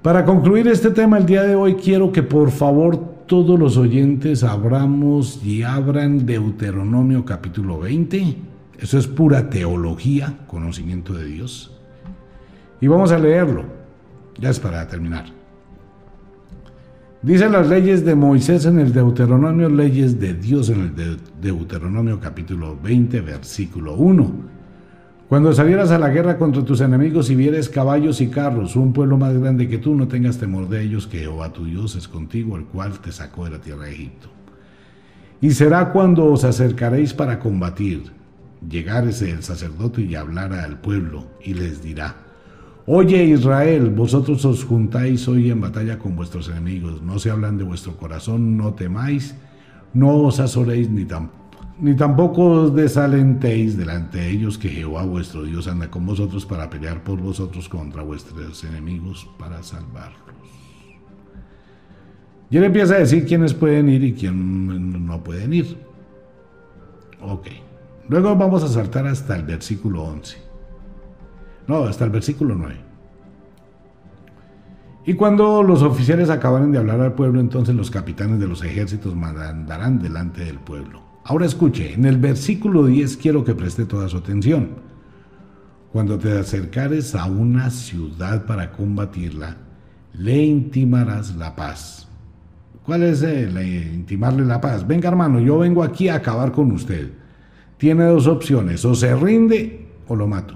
Para 0.02 0.26
concluir 0.26 0.68
este 0.68 0.90
tema 0.90 1.16
el 1.16 1.24
día 1.24 1.42
de 1.42 1.54
hoy 1.54 1.76
quiero 1.76 2.12
que 2.12 2.22
por 2.22 2.50
favor 2.50 3.24
todos 3.26 3.58
los 3.58 3.78
oyentes 3.78 4.44
abramos 4.44 5.42
y 5.42 5.62
abran 5.62 6.26
Deuteronomio 6.26 7.24
capítulo 7.24 7.80
20 7.80 8.57
eso 8.78 8.98
es 8.98 9.06
pura 9.06 9.50
teología, 9.50 10.38
conocimiento 10.46 11.12
de 11.14 11.24
Dios. 11.24 11.76
Y 12.80 12.86
vamos 12.86 13.10
a 13.10 13.18
leerlo. 13.18 13.64
Ya 14.38 14.50
es 14.50 14.60
para 14.60 14.86
terminar. 14.86 15.26
Dicen 17.20 17.50
las 17.50 17.68
leyes 17.68 18.04
de 18.04 18.14
Moisés 18.14 18.64
en 18.66 18.78
el 18.78 18.92
Deuteronomio, 18.92 19.68
leyes 19.68 20.20
de 20.20 20.34
Dios 20.34 20.70
en 20.70 20.80
el 20.82 21.16
Deuteronomio 21.40 22.20
capítulo 22.20 22.78
20, 22.80 23.20
versículo 23.22 23.96
1. 23.96 24.58
Cuando 25.28 25.52
salieras 25.52 25.90
a 25.90 25.98
la 25.98 26.10
guerra 26.10 26.38
contra 26.38 26.64
tus 26.64 26.80
enemigos 26.80 27.28
y 27.28 27.34
vieres 27.34 27.68
caballos 27.68 28.20
y 28.20 28.28
carros, 28.28 28.76
un 28.76 28.92
pueblo 28.92 29.18
más 29.18 29.36
grande 29.36 29.68
que 29.68 29.78
tú, 29.78 29.96
no 29.96 30.06
tengas 30.06 30.38
temor 30.38 30.68
de 30.68 30.82
ellos, 30.82 31.08
que 31.08 31.18
Jehová 31.18 31.52
tu 31.52 31.64
Dios 31.64 31.96
es 31.96 32.06
contigo, 32.06 32.56
el 32.56 32.64
cual 32.64 33.00
te 33.00 33.10
sacó 33.10 33.44
de 33.44 33.50
la 33.50 33.58
tierra 33.58 33.86
de 33.86 33.92
Egipto. 33.94 34.28
Y 35.40 35.50
será 35.50 35.90
cuando 35.90 36.24
os 36.26 36.44
acercaréis 36.44 37.12
para 37.12 37.40
combatir, 37.40 38.17
llegárese 38.66 39.30
el 39.30 39.42
sacerdote 39.42 40.02
y 40.02 40.14
hablará 40.14 40.64
al 40.64 40.80
pueblo, 40.80 41.26
y 41.44 41.54
les 41.54 41.82
dirá, 41.82 42.16
Oye 42.86 43.22
Israel, 43.24 43.90
vosotros 43.90 44.44
os 44.46 44.64
juntáis 44.64 45.28
hoy 45.28 45.50
en 45.50 45.60
batalla 45.60 45.98
con 45.98 46.16
vuestros 46.16 46.48
enemigos, 46.48 47.02
no 47.02 47.18
se 47.18 47.30
hablan 47.30 47.58
de 47.58 47.64
vuestro 47.64 47.96
corazón, 47.96 48.56
no 48.56 48.72
temáis, 48.74 49.34
no 49.92 50.16
os 50.16 50.40
azoréis 50.40 50.88
ni 50.88 51.04
tampoco 51.04 51.38
ni 51.80 51.94
tampoco 51.94 52.44
os 52.46 52.74
desalentéis 52.74 53.76
delante 53.76 54.18
de 54.18 54.30
ellos 54.30 54.58
que 54.58 54.68
Jehová 54.68 55.04
vuestro 55.04 55.44
Dios 55.44 55.68
anda 55.68 55.88
con 55.88 56.04
vosotros 56.04 56.44
para 56.44 56.68
pelear 56.68 57.04
por 57.04 57.20
vosotros 57.20 57.68
contra 57.68 58.02
vuestros 58.02 58.64
enemigos 58.64 59.28
para 59.38 59.62
salvarlos. 59.62 60.18
Y 62.50 62.56
él 62.56 62.64
empieza 62.64 62.94
a 62.94 62.98
decir 62.98 63.26
quiénes 63.26 63.54
pueden 63.54 63.88
ir 63.88 64.02
y 64.02 64.14
quién 64.14 65.06
no 65.06 65.22
pueden 65.22 65.52
ir. 65.52 65.78
Ok. 67.20 67.46
Luego 68.08 68.34
vamos 68.36 68.62
a 68.62 68.68
saltar 68.68 69.06
hasta 69.06 69.36
el 69.36 69.44
versículo 69.44 70.02
11. 70.02 70.38
No, 71.66 71.84
hasta 71.84 72.04
el 72.04 72.10
versículo 72.10 72.54
9. 72.54 72.76
Y 75.06 75.14
cuando 75.14 75.62
los 75.62 75.82
oficiales 75.82 76.30
acabaren 76.30 76.72
de 76.72 76.78
hablar 76.78 77.00
al 77.00 77.14
pueblo, 77.14 77.40
entonces 77.40 77.74
los 77.74 77.90
capitanes 77.90 78.40
de 78.40 78.48
los 78.48 78.62
ejércitos 78.62 79.14
mandarán 79.14 79.98
delante 79.98 80.44
del 80.44 80.58
pueblo 80.58 81.08
Ahora 81.28 81.44
escuche, 81.44 81.92
en 81.92 82.06
el 82.06 82.16
versículo 82.16 82.86
10 82.86 83.18
quiero 83.18 83.44
que 83.44 83.54
preste 83.54 83.84
toda 83.84 84.08
su 84.08 84.16
atención. 84.16 84.70
Cuando 85.92 86.18
te 86.18 86.38
acercares 86.38 87.14
a 87.14 87.26
una 87.26 87.68
ciudad 87.68 88.46
para 88.46 88.72
combatirla, 88.72 89.58
le 90.14 90.42
intimarás 90.42 91.36
la 91.36 91.54
paz. 91.54 92.08
¿Cuál 92.82 93.02
es 93.02 93.20
el 93.20 93.60
intimarle 93.94 94.46
la 94.46 94.58
paz? 94.58 94.86
Venga 94.86 95.10
hermano, 95.10 95.38
yo 95.38 95.58
vengo 95.58 95.82
aquí 95.82 96.08
a 96.08 96.14
acabar 96.14 96.50
con 96.50 96.72
usted. 96.72 97.12
Tiene 97.78 98.04
dos 98.04 98.26
opciones, 98.26 98.84
o 98.84 98.94
se 98.94 99.14
rinde 99.14 99.86
o 100.08 100.16
lo 100.16 100.26
mato. 100.26 100.54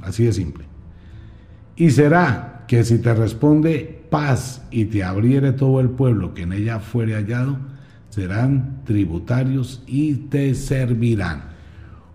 Así 0.00 0.24
de 0.24 0.32
simple. 0.32 0.64
Y 1.76 1.90
será 1.90 2.64
que 2.68 2.84
si 2.84 2.98
te 2.98 3.14
responde 3.14 4.02
paz 4.10 4.62
y 4.70 4.84
te 4.86 5.02
abriere 5.02 5.52
todo 5.52 5.80
el 5.80 5.90
pueblo 5.90 6.34
que 6.34 6.42
en 6.42 6.52
ella 6.52 6.78
fuere 6.78 7.14
hallado, 7.14 7.58
serán 8.10 8.82
tributarios 8.84 9.82
y 9.86 10.14
te 10.14 10.54
servirán. 10.54 11.52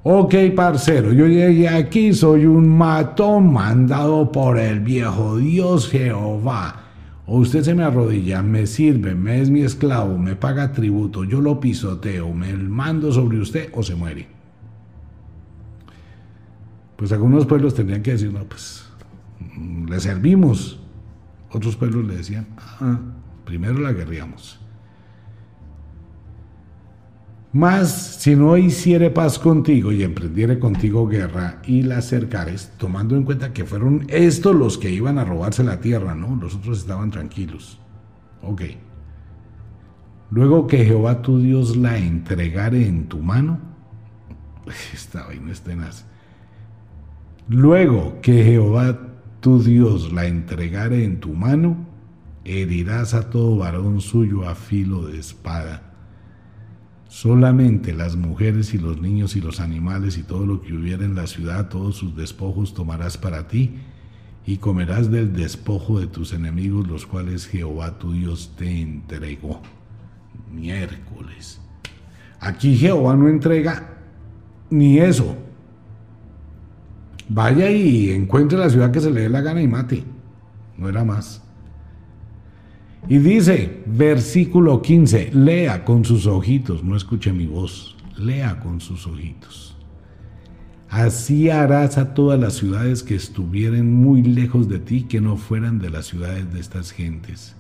Ok, 0.04 0.34
parcero, 0.56 1.12
yo 1.12 1.28
llegué 1.28 1.68
aquí, 1.68 2.14
soy 2.14 2.45
un 2.45 2.70
matón 2.70 3.52
mandado 3.52 4.32
por 4.32 4.58
el 4.58 4.80
viejo 4.80 5.38
Dios 5.38 5.89
Jehová. 5.89 6.88
O 7.32 7.38
usted 7.38 7.61
se 7.61 7.75
me 7.75 7.84
arrodilla, 7.84 8.41
me 8.41 8.65
sirve, 8.65 9.13
me 9.13 9.39
es 9.39 9.51
mi 9.51 9.61
esclavo, 9.61 10.17
me 10.17 10.36
paga 10.36 10.71
tributo, 10.71 11.23
yo 11.23 11.41
lo 11.41 11.59
pisoteo, 11.59 12.34
me 12.34 12.55
mando 12.55 13.11
sobre 13.11 13.39
usted 13.39 13.69
o 13.75 13.84
se 13.84 13.93
muere. 13.93 14.27
Pues 16.95 17.11
algunos 17.11 17.45
pueblos 17.45 17.75
tendrían 17.75 18.01
que 18.01 18.13
decir, 18.13 18.34
no, 18.34 18.45
pues 18.45 18.84
le 19.88 19.99
servimos. 19.99 20.80
Otros 21.51 21.75
pueblos 21.75 22.07
le 22.07 22.17
decían, 22.17 22.47
ah, 22.57 22.99
primero 23.45 23.77
la 23.77 23.93
guerríamos. 23.93 24.59
Mas 27.52 28.18
si 28.20 28.36
no 28.36 28.58
hiciere 28.58 29.10
paz 29.10 29.39
contigo 29.39 29.91
y 29.91 30.04
emprendiere 30.04 30.60
contigo 30.60 31.08
guerra 31.08 31.60
y 31.66 31.82
la 31.82 31.97
acercares, 31.97 32.74
tomando 32.78 33.16
en 33.16 33.24
cuenta 33.24 33.54
que 33.54 33.66
fueron 33.66 34.06
estos 34.08 34.56
los 34.56 34.78
que 34.78 34.91
iban 34.91 35.18
a 35.18 35.26
robarse 35.26 35.64
la 35.64 35.80
tierra, 35.80 36.14
¿no? 36.14 36.36
Los 36.36 36.56
otros 36.56 36.78
estaban 36.78 37.10
tranquilos. 37.10 37.80
Ok. 38.43 38.62
Luego 40.30 40.68
que 40.68 40.86
Jehová 40.86 41.24
tu 41.24 41.39
Dios 41.39 41.76
la 41.76 41.97
entregare 41.97 42.86
en 42.86 43.08
tu 43.08 43.18
mano, 43.18 43.60
esta 44.93 45.26
vaina. 45.26 45.52
Luego 47.47 48.22
que 48.22 48.43
Jehová 48.43 49.00
tu 49.39 49.64
Dios 49.64 50.14
la 50.14 50.28
entregare 50.28 51.04
en 51.04 51.20
tu 51.20 51.34
mano, 51.34 51.78
herirás 52.45 53.16
a 53.16 53.32
todo 53.32 53.58
varón 53.58 54.02
suyo 54.02 54.47
a 54.47 54.54
filo 54.54 55.08
de 55.08 55.18
espada 55.18 55.88
Solamente 57.10 57.91
las 57.91 58.16
mujeres 58.16 58.76
y 58.76 58.78
los 58.78 59.01
niños 59.01 59.36
y 59.36 59.41
los 59.41 59.60
animales 59.60 60.18
y 60.18 60.24
todo 60.24 60.45
lo 60.45 60.62
que 60.62 60.74
hubiera 60.74 61.03
en 61.03 61.16
la 61.16 61.26
ciudad, 61.26 61.68
todos 61.68 61.95
sus 61.95 62.16
despojos 62.16 62.76
tomarás 62.76 63.18
para 63.18 63.47
ti, 63.47 63.80
y 64.45 64.57
comerás 64.57 65.12
del 65.12 65.34
despojo 65.34 65.99
de 65.99 66.07
tus 66.07 66.34
enemigos, 66.34 66.88
los 66.88 67.07
cuales 67.07 67.47
Jehová 67.47 67.97
tu 67.97 68.14
Dios 68.14 68.53
te 68.57 68.82
entregó. 68.82 69.60
Miércoles. 70.51 71.60
Aquí 72.39 72.78
Jehová 72.78 73.16
no 73.16 73.28
entrega 73.28 73.97
ni 74.70 74.99
eso. 74.99 75.36
Vaya 77.28 77.72
y 77.72 78.12
encuentre 78.12 78.57
la 78.57 78.70
ciudad 78.70 78.91
que 78.91 79.01
se 79.01 79.12
le 79.12 79.22
dé 79.22 79.30
la 79.30 79.41
gana 79.41 79.62
y 79.62 79.68
mate. 79.68 80.03
No 80.78 80.89
era 80.89 81.03
más. 81.03 81.43
Y 83.08 83.18
dice, 83.18 83.84
versículo 83.86 84.82
15, 84.82 85.32
lea 85.34 85.86
con 85.86 86.06
sus 86.06 86.28
ojitos, 86.28 86.84
no 86.84 86.95
escuche 86.95 87.32
mi 87.32 87.47
voz, 87.47 87.95
lea 88.18 88.60
con 88.60 88.82
sus 88.82 89.08
ojitos. 89.08 89.76
Así 90.89 91.50
harás 91.50 91.97
a 91.97 92.14
todas 92.14 92.39
las 92.39 92.54
ciudades 92.54 93.04
que 93.04 93.16
estuvieren 93.16 93.93
muy 93.93 94.24
lejos 94.24 94.68
de 94.68 94.80
ti, 94.80 95.04
que 95.04 95.22
no 95.22 95.38
fueran 95.38 95.80
de 95.80 95.91
las 95.91 96.08
ciudades 96.08 96.52
de 96.52 96.60
estas 96.60 96.91
gentes. 96.91 97.56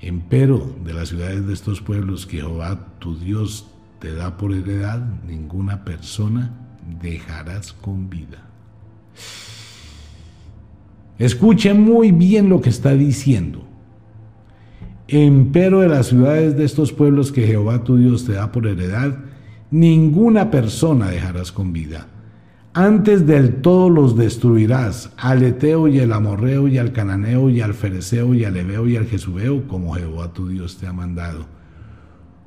Empero 0.00 0.74
de 0.84 0.94
las 0.94 1.10
ciudades 1.10 1.46
de 1.46 1.52
estos 1.52 1.80
pueblos 1.80 2.26
que 2.26 2.38
Jehová 2.38 2.88
tu 2.98 3.16
Dios 3.16 3.68
te 4.00 4.12
da 4.14 4.36
por 4.36 4.52
heredad, 4.52 5.00
ninguna 5.26 5.84
persona 5.84 6.52
dejarás 7.00 7.72
con 7.72 8.10
vida. 8.10 8.48
Escuche 11.18 11.74
muy 11.74 12.12
bien 12.12 12.48
lo 12.48 12.60
que 12.60 12.70
está 12.70 12.94
diciendo. 12.94 13.69
Empero 15.12 15.80
de 15.80 15.88
las 15.88 16.06
ciudades 16.06 16.56
de 16.56 16.64
estos 16.64 16.92
pueblos 16.92 17.32
que 17.32 17.44
Jehová 17.44 17.82
tu 17.82 17.96
Dios 17.96 18.26
te 18.26 18.34
da 18.34 18.52
por 18.52 18.68
heredad, 18.68 19.18
ninguna 19.72 20.52
persona 20.52 21.10
dejarás 21.10 21.50
con 21.50 21.72
vida. 21.72 22.06
Antes 22.74 23.26
del 23.26 23.56
todo 23.60 23.90
los 23.90 24.16
destruirás, 24.16 25.10
al 25.16 25.42
Eteo 25.42 25.88
y 25.88 25.98
al 25.98 26.12
Amorreo 26.12 26.68
y 26.68 26.78
al 26.78 26.92
Cananeo 26.92 27.50
y 27.50 27.60
al 27.60 27.74
Fereceo 27.74 28.34
y 28.34 28.44
al 28.44 28.56
Ebeo 28.56 28.86
y 28.86 28.96
al 28.96 29.06
Jesubeo, 29.06 29.66
como 29.66 29.94
Jehová 29.94 30.32
tu 30.32 30.46
Dios 30.46 30.76
te 30.76 30.86
ha 30.86 30.92
mandado. 30.92 31.46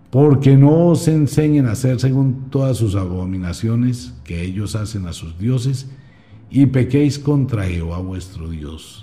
Porque 0.09 0.55
no 0.55 0.87
os 0.87 1.09
enseñen 1.09 1.65
a 1.65 1.73
hacer 1.73 1.99
según 1.99 2.49
todas 2.49 2.77
sus 2.77 2.95
abominaciones 2.95 4.13
que 4.23 4.41
ellos 4.41 4.77
hacen 4.77 5.05
a 5.07 5.11
sus 5.11 5.37
dioses, 5.37 5.89
y 6.49 6.67
pequéis 6.67 7.19
contra 7.19 7.65
Jehová 7.65 7.97
vuestro 7.97 8.47
Dios. 8.47 9.02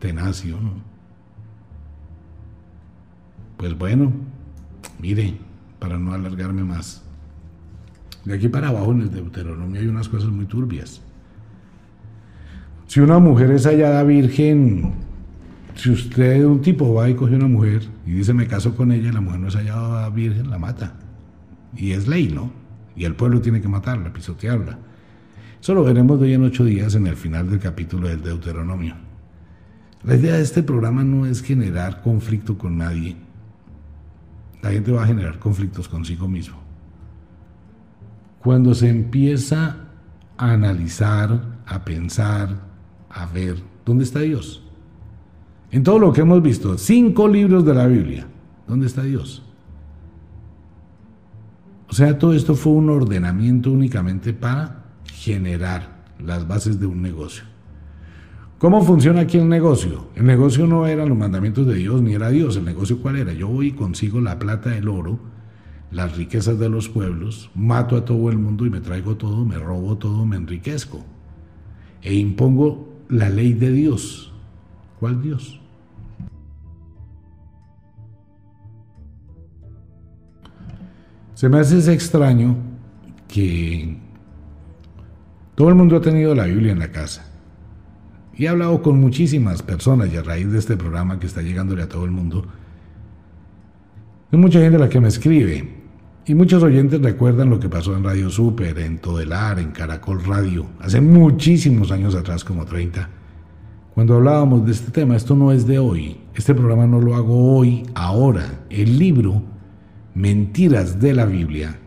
Tenacio. 0.00 0.58
Pues 3.56 3.76
bueno, 3.78 4.12
mire, 4.98 5.34
para 5.78 5.98
no 5.98 6.12
alargarme 6.12 6.64
más, 6.64 7.04
de 8.24 8.34
aquí 8.34 8.48
para 8.48 8.68
abajo 8.68 8.92
en 8.92 9.02
el 9.02 9.10
Deuteronomio 9.10 9.80
hay 9.80 9.86
unas 9.86 10.08
cosas 10.08 10.30
muy 10.30 10.46
turbias. 10.46 11.02
Si 12.86 13.00
una 13.00 13.18
mujer 13.18 13.52
es 13.52 13.66
hallada 13.66 14.02
virgen, 14.02 14.94
si 15.76 15.90
usted, 15.90 16.44
un 16.44 16.60
tipo, 16.60 16.92
va 16.92 17.08
y 17.08 17.14
coge 17.14 17.36
una 17.36 17.46
mujer 17.46 17.82
y 18.04 18.12
dice 18.12 18.34
me 18.34 18.48
caso 18.48 18.74
con 18.74 18.90
ella, 18.90 19.12
la 19.12 19.20
mujer 19.20 19.40
no 19.40 19.48
es 19.48 19.54
hallada 19.54 20.08
virgen, 20.10 20.50
la 20.50 20.58
mata. 20.58 20.94
Y 21.76 21.92
es 21.92 22.08
ley, 22.08 22.28
¿no? 22.28 22.50
Y 22.96 23.04
el 23.04 23.14
pueblo 23.14 23.40
tiene 23.40 23.60
que 23.60 23.68
matarla, 23.68 24.12
pisotearla. 24.12 24.78
Eso 25.60 25.74
lo 25.74 25.84
veremos 25.84 26.18
de 26.18 26.26
hoy 26.26 26.32
en 26.32 26.44
ocho 26.44 26.64
días 26.64 26.94
en 26.94 27.06
el 27.06 27.16
final 27.16 27.48
del 27.48 27.60
capítulo 27.60 28.08
del 28.08 28.22
Deuteronomio. 28.22 29.09
La 30.02 30.16
idea 30.16 30.36
de 30.36 30.42
este 30.42 30.62
programa 30.62 31.04
no 31.04 31.26
es 31.26 31.42
generar 31.42 32.00
conflicto 32.00 32.56
con 32.56 32.78
nadie. 32.78 33.16
La 34.62 34.70
gente 34.70 34.92
va 34.92 35.04
a 35.04 35.06
generar 35.06 35.38
conflictos 35.38 35.88
consigo 35.88 36.26
mismo. 36.26 36.56
Cuando 38.42 38.74
se 38.74 38.88
empieza 38.88 39.76
a 40.38 40.52
analizar, 40.52 41.58
a 41.66 41.84
pensar, 41.84 42.48
a 43.10 43.26
ver, 43.26 43.56
¿dónde 43.84 44.04
está 44.04 44.20
Dios? 44.20 44.62
En 45.70 45.82
todo 45.82 45.98
lo 45.98 46.12
que 46.12 46.22
hemos 46.22 46.42
visto, 46.42 46.78
cinco 46.78 47.28
libros 47.28 47.64
de 47.66 47.74
la 47.74 47.86
Biblia, 47.86 48.26
¿dónde 48.66 48.86
está 48.86 49.02
Dios? 49.02 49.42
O 51.88 51.92
sea, 51.92 52.18
todo 52.18 52.32
esto 52.32 52.54
fue 52.54 52.72
un 52.72 52.88
ordenamiento 52.88 53.70
únicamente 53.70 54.32
para 54.32 54.84
generar 55.12 56.00
las 56.18 56.48
bases 56.48 56.80
de 56.80 56.86
un 56.86 57.02
negocio. 57.02 57.49
¿Cómo 58.60 58.82
funciona 58.82 59.22
aquí 59.22 59.38
el 59.38 59.48
negocio? 59.48 60.08
El 60.14 60.26
negocio 60.26 60.66
no 60.66 60.86
eran 60.86 61.08
los 61.08 61.16
mandamientos 61.16 61.66
de 61.66 61.76
Dios 61.76 62.02
ni 62.02 62.12
era 62.12 62.28
Dios. 62.28 62.56
¿El 62.56 62.66
negocio 62.66 63.00
cuál 63.00 63.16
era? 63.16 63.32
Yo 63.32 63.48
voy 63.48 63.68
y 63.68 63.72
consigo 63.72 64.20
la 64.20 64.38
plata, 64.38 64.76
el 64.76 64.86
oro, 64.86 65.18
las 65.90 66.14
riquezas 66.14 66.58
de 66.58 66.68
los 66.68 66.90
pueblos, 66.90 67.50
mato 67.54 67.96
a 67.96 68.04
todo 68.04 68.28
el 68.28 68.36
mundo 68.36 68.66
y 68.66 68.70
me 68.70 68.82
traigo 68.82 69.16
todo, 69.16 69.46
me 69.46 69.56
robo 69.56 69.96
todo, 69.96 70.26
me 70.26 70.36
enriquezco. 70.36 71.02
E 72.02 72.12
impongo 72.12 72.98
la 73.08 73.30
ley 73.30 73.54
de 73.54 73.72
Dios. 73.72 74.30
¿Cuál 74.98 75.22
Dios? 75.22 75.58
Se 81.32 81.48
me 81.48 81.60
hace 81.60 81.94
extraño 81.94 82.58
que 83.26 83.96
todo 85.54 85.70
el 85.70 85.76
mundo 85.76 85.96
ha 85.96 86.02
tenido 86.02 86.34
la 86.34 86.44
Biblia 86.44 86.72
en 86.72 86.78
la 86.78 86.92
casa. 86.92 87.29
Y 88.40 88.46
he 88.46 88.48
hablado 88.48 88.80
con 88.80 88.98
muchísimas 88.98 89.60
personas 89.60 90.10
y 90.10 90.16
a 90.16 90.22
raíz 90.22 90.50
de 90.50 90.58
este 90.58 90.74
programa 90.74 91.20
que 91.20 91.26
está 91.26 91.42
llegándole 91.42 91.82
a 91.82 91.90
todo 91.90 92.06
el 92.06 92.10
mundo, 92.10 92.46
hay 94.32 94.38
mucha 94.38 94.60
gente 94.60 94.78
la 94.78 94.88
que 94.88 94.98
me 94.98 95.08
escribe 95.08 95.68
y 96.24 96.34
muchos 96.34 96.62
oyentes 96.62 97.02
recuerdan 97.02 97.50
lo 97.50 97.60
que 97.60 97.68
pasó 97.68 97.94
en 97.94 98.02
Radio 98.02 98.30
Super, 98.30 98.78
en 98.78 98.96
Todelar, 98.96 99.58
en 99.58 99.72
Caracol 99.72 100.24
Radio, 100.24 100.64
hace 100.80 101.02
muchísimos 101.02 101.90
años 101.92 102.14
atrás, 102.14 102.42
como 102.42 102.64
30, 102.64 103.10
cuando 103.92 104.16
hablábamos 104.16 104.64
de 104.64 104.72
este 104.72 104.90
tema. 104.90 105.16
Esto 105.16 105.36
no 105.36 105.52
es 105.52 105.66
de 105.66 105.78
hoy, 105.78 106.16
este 106.34 106.54
programa 106.54 106.86
no 106.86 106.98
lo 106.98 107.16
hago 107.16 107.58
hoy, 107.58 107.82
ahora. 107.94 108.64
El 108.70 108.98
libro 108.98 109.42
Mentiras 110.14 110.98
de 110.98 111.12
la 111.12 111.26
Biblia, 111.26 111.78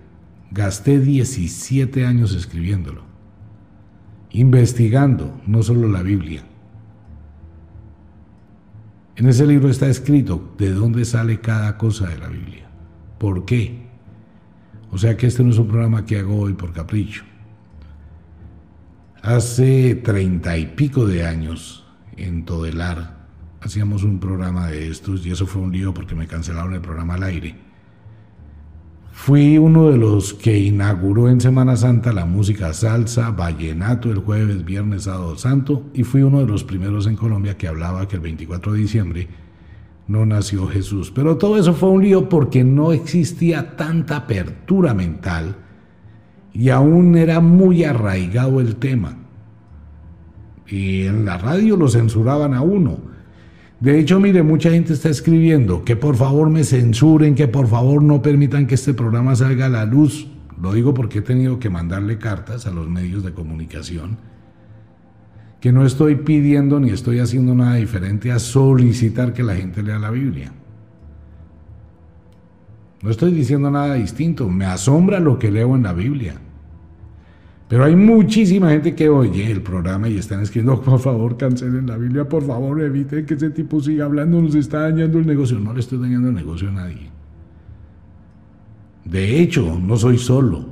gasté 0.52 1.00
17 1.00 2.06
años 2.06 2.36
escribiéndolo, 2.36 3.13
investigando 4.34 5.40
no 5.46 5.64
solo 5.64 5.88
la 5.88 6.02
Biblia. 6.02 6.44
En 9.16 9.30
ese 9.30 9.46
libro 9.46 9.70
está 9.70 9.88
escrito 9.88 10.54
de 10.58 10.72
dónde 10.72 11.06
sale 11.06 11.40
cada 11.40 11.78
cosa 11.78 12.10
de 12.10 12.18
la 12.18 12.28
Biblia, 12.28 12.68
por 13.20 13.46
qué, 13.46 13.84
o 14.92 14.98
sea 14.98 15.16
que 15.16 15.28
este 15.28 15.44
no 15.44 15.52
es 15.52 15.58
un 15.60 15.68
programa 15.68 16.06
que 16.06 16.18
hago 16.18 16.40
hoy 16.40 16.54
por 16.54 16.74
capricho. 16.74 17.24
Hace 19.22 19.96
treinta 19.96 20.58
y 20.58 20.66
pico 20.66 21.06
de 21.06 21.26
años, 21.26 21.86
en 22.18 22.44
Todelar, 22.44 23.28
hacíamos 23.62 24.04
un 24.04 24.20
programa 24.20 24.68
de 24.68 24.90
estos 24.90 25.26
y 25.26 25.32
eso 25.32 25.46
fue 25.46 25.62
un 25.62 25.72
lío 25.72 25.94
porque 25.94 26.16
me 26.16 26.28
cancelaron 26.28 26.74
el 26.74 26.82
programa 26.82 27.14
al 27.14 27.24
aire. 27.24 27.56
Fui 29.16 29.60
uno 29.60 29.92
de 29.92 29.98
los 29.98 30.34
que 30.34 30.58
inauguró 30.58 31.30
en 31.30 31.40
Semana 31.40 31.78
Santa 31.78 32.12
la 32.12 32.26
música 32.26 32.74
salsa, 32.74 33.30
vallenato 33.30 34.12
el 34.12 34.18
jueves, 34.18 34.66
viernes, 34.66 35.04
sábado 35.04 35.38
santo 35.38 35.84
y 35.94 36.04
fui 36.04 36.24
uno 36.24 36.40
de 36.40 36.48
los 36.48 36.64
primeros 36.64 37.06
en 37.06 37.16
Colombia 37.16 37.56
que 37.56 37.68
hablaba 37.68 38.08
que 38.08 38.16
el 38.16 38.22
24 38.24 38.74
de 38.74 38.80
diciembre 38.80 39.28
no 40.08 40.26
nació 40.26 40.68
Jesús. 40.68 41.12
Pero 41.12 41.38
todo 41.38 41.58
eso 41.58 41.74
fue 41.74 41.90
un 41.90 42.04
lío 42.04 42.28
porque 42.28 42.64
no 42.64 42.92
existía 42.92 43.78
tanta 43.78 44.18
apertura 44.18 44.96
mental 44.96 45.58
y 46.52 46.70
aún 46.70 47.16
era 47.16 47.40
muy 47.40 47.84
arraigado 47.84 48.60
el 48.60 48.78
tema. 48.78 49.20
Y 50.68 51.04
en 51.04 51.24
la 51.24 51.38
radio 51.38 51.78
lo 51.78 51.88
censuraban 51.88 52.56
a 52.56 52.62
uno. 52.64 53.13
De 53.84 54.00
hecho, 54.00 54.18
mire, 54.18 54.44
mucha 54.44 54.70
gente 54.72 54.94
está 54.94 55.10
escribiendo 55.10 55.84
que 55.84 55.98
por 55.98 56.16
favor 56.16 56.50
me 56.50 56.64
censuren, 56.64 57.36
que 57.36 57.50
por 57.50 57.68
favor 57.68 58.02
no 58.02 58.22
permitan 58.22 58.66
que 58.66 58.76
este 58.76 58.94
programa 58.94 59.36
salga 59.36 59.66
a 59.66 59.70
la 59.70 59.84
luz. 59.84 60.30
Lo 60.62 60.72
digo 60.72 60.94
porque 60.94 61.20
he 61.20 61.22
tenido 61.22 61.60
que 61.60 61.70
mandarle 61.70 62.18
cartas 62.18 62.66
a 62.66 62.72
los 62.72 62.88
medios 62.88 63.26
de 63.26 63.34
comunicación 63.34 64.18
que 65.60 65.74
no 65.74 65.86
estoy 65.86 66.16
pidiendo 66.16 66.80
ni 66.80 66.92
estoy 66.92 67.20
haciendo 67.20 67.56
nada 67.56 67.76
diferente 67.76 68.32
a 68.32 68.40
solicitar 68.40 69.34
que 69.34 69.44
la 69.44 69.56
gente 69.56 69.84
lea 69.84 70.00
la 70.00 70.12
Biblia. 70.12 70.54
No 73.02 73.10
estoy 73.10 73.34
diciendo 73.34 73.70
nada 73.70 73.96
distinto, 73.96 74.48
me 74.48 74.64
asombra 74.64 75.20
lo 75.20 75.38
que 75.38 75.52
leo 75.52 75.76
en 75.76 75.84
la 75.84 75.92
Biblia. 75.92 76.36
Pero 77.74 77.86
hay 77.86 77.96
muchísima 77.96 78.70
gente 78.70 78.94
que 78.94 79.10
oye 79.10 79.50
el 79.50 79.64
programa 79.64 80.08
y 80.08 80.20
están 80.20 80.42
escribiendo, 80.42 80.80
por 80.80 81.00
favor, 81.00 81.38
cancelen 81.38 81.88
la 81.88 81.98
Biblia, 81.98 82.30
por 82.30 82.46
favor, 82.46 82.80
eviten 82.80 83.26
que 83.26 83.34
ese 83.34 83.50
tipo 83.50 83.82
siga 83.82 84.06
hablando, 84.06 84.40
nos 84.40 84.54
está 84.54 84.82
dañando 84.82 85.18
el 85.18 85.26
negocio. 85.26 85.60
No 85.60 85.74
le 85.74 85.80
estoy 85.80 85.98
dañando 85.98 86.30
el 86.30 86.36
negocio 86.36 86.70
a 86.70 86.72
nadie. 86.72 87.10
De 89.06 89.42
hecho, 89.42 89.80
no 89.80 89.98
soy 89.98 90.20
solo. 90.20 90.68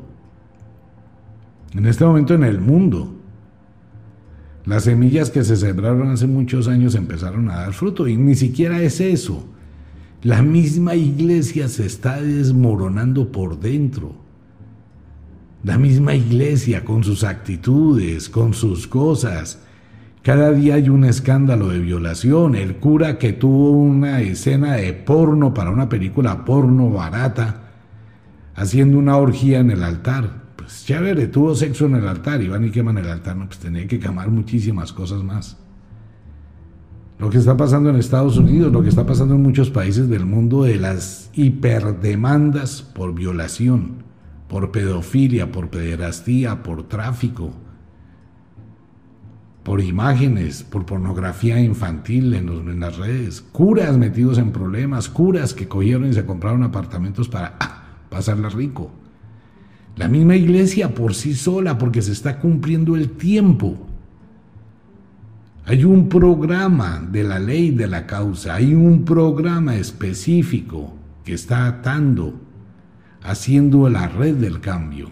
En 1.73 1.87
este 1.87 2.05
momento 2.05 2.35
en 2.35 2.43
el 2.43 2.61
mundo 2.61 3.15
las 4.65 4.83
semillas 4.83 5.31
que 5.31 5.43
se 5.43 5.57
sembraron 5.57 6.07
hace 6.11 6.27
muchos 6.27 6.67
años 6.67 6.93
empezaron 6.93 7.49
a 7.49 7.61
dar 7.61 7.73
fruto 7.73 8.07
y 8.07 8.15
ni 8.15 8.35
siquiera 8.35 8.79
es 8.79 9.01
eso. 9.01 9.43
La 10.21 10.43
misma 10.43 10.93
iglesia 10.93 11.67
se 11.67 11.87
está 11.87 12.21
desmoronando 12.21 13.31
por 13.31 13.59
dentro. 13.59 14.20
La 15.63 15.77
misma 15.77 16.15
iglesia 16.15 16.83
con 16.83 17.03
sus 17.03 17.23
actitudes, 17.23 18.29
con 18.29 18.53
sus 18.53 18.87
cosas. 18.87 19.63
Cada 20.23 20.51
día 20.51 20.75
hay 20.75 20.89
un 20.89 21.05
escándalo 21.05 21.69
de 21.69 21.79
violación. 21.79 22.55
El 22.55 22.77
cura 22.77 23.17
que 23.17 23.33
tuvo 23.33 23.71
una 23.71 24.21
escena 24.21 24.73
de 24.73 24.93
porno 24.93 25.53
para 25.53 25.71
una 25.71 25.89
película 25.89 26.45
porno 26.45 26.89
barata, 26.89 27.71
haciendo 28.55 28.97
una 28.97 29.17
orgía 29.17 29.59
en 29.59 29.71
el 29.71 29.83
altar 29.83 30.41
pues 30.71 30.85
chévere, 30.85 31.27
tuvo 31.27 31.55
sexo 31.55 31.85
en 31.87 31.95
el 31.95 32.07
altar 32.07 32.41
y 32.41 32.47
van 32.47 32.65
y 32.65 32.71
queman 32.71 32.97
el 32.97 33.09
altar, 33.09 33.35
no, 33.35 33.45
pues 33.47 33.59
tenía 33.59 33.87
que 33.87 33.99
quemar 33.99 34.29
muchísimas 34.29 34.93
cosas 34.93 35.23
más. 35.23 35.57
Lo 37.19 37.29
que 37.29 37.39
está 37.39 37.57
pasando 37.57 37.89
en 37.89 37.97
Estados 37.97 38.37
Unidos, 38.37 38.71
lo 38.71 38.81
que 38.81 38.89
está 38.89 39.05
pasando 39.05 39.35
en 39.35 39.41
muchos 39.41 39.69
países 39.69 40.07
del 40.07 40.25
mundo 40.25 40.63
de 40.63 40.77
las 40.77 41.29
hiperdemandas 41.33 42.81
por 42.81 43.13
violación, 43.13 44.03
por 44.51 44.69
pedofilia, 44.69 45.49
por 45.49 45.69
pederastía, 45.69 46.61
por 46.61 46.83
tráfico, 46.89 47.53
por 49.63 49.79
imágenes, 49.79 50.63
por 50.63 50.85
pornografía 50.85 51.57
infantil 51.61 52.33
en, 52.33 52.49
en, 52.49 52.81
las 52.81 52.97
redes, 52.97 53.39
curas 53.39 53.95
metidos 53.95 54.37
en 54.39 54.51
problemas, 54.51 55.07
curas 55.07 55.53
que 55.53 55.69
cogieron 55.69 56.09
y 56.09 56.13
se 56.13 56.25
compraron 56.25 56.63
apartamentos 56.63 57.29
para 57.29 57.55
ah, 57.61 57.83
pasarla 58.09 58.49
rico. 58.49 58.91
La 59.95 60.09
misma 60.09 60.35
iglesia 60.35 60.93
por 60.93 61.15
sí 61.15 61.33
sola, 61.33 61.77
porque 61.77 62.01
se 62.01 62.11
está 62.11 62.37
cumpliendo 62.37 62.97
el 62.97 63.11
tiempo. 63.11 63.77
Hay 65.63 65.85
un 65.85 66.09
programa 66.09 67.01
de 67.09 67.23
la 67.23 67.39
ley 67.39 67.71
de 67.71 67.87
la 67.87 68.05
causa, 68.05 68.55
hay 68.55 68.73
un 68.73 69.05
programa 69.05 69.77
específico 69.77 70.93
que 71.23 71.35
está 71.35 71.67
atando, 71.67 72.50
haciendo 73.23 73.89
la 73.89 74.07
red 74.07 74.35
del 74.35 74.59
cambio. 74.59 75.09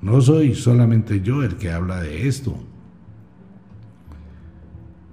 No 0.00 0.20
soy 0.20 0.54
solamente 0.54 1.20
yo 1.20 1.42
el 1.42 1.56
que 1.56 1.70
habla 1.70 2.00
de 2.00 2.28
esto. 2.28 2.56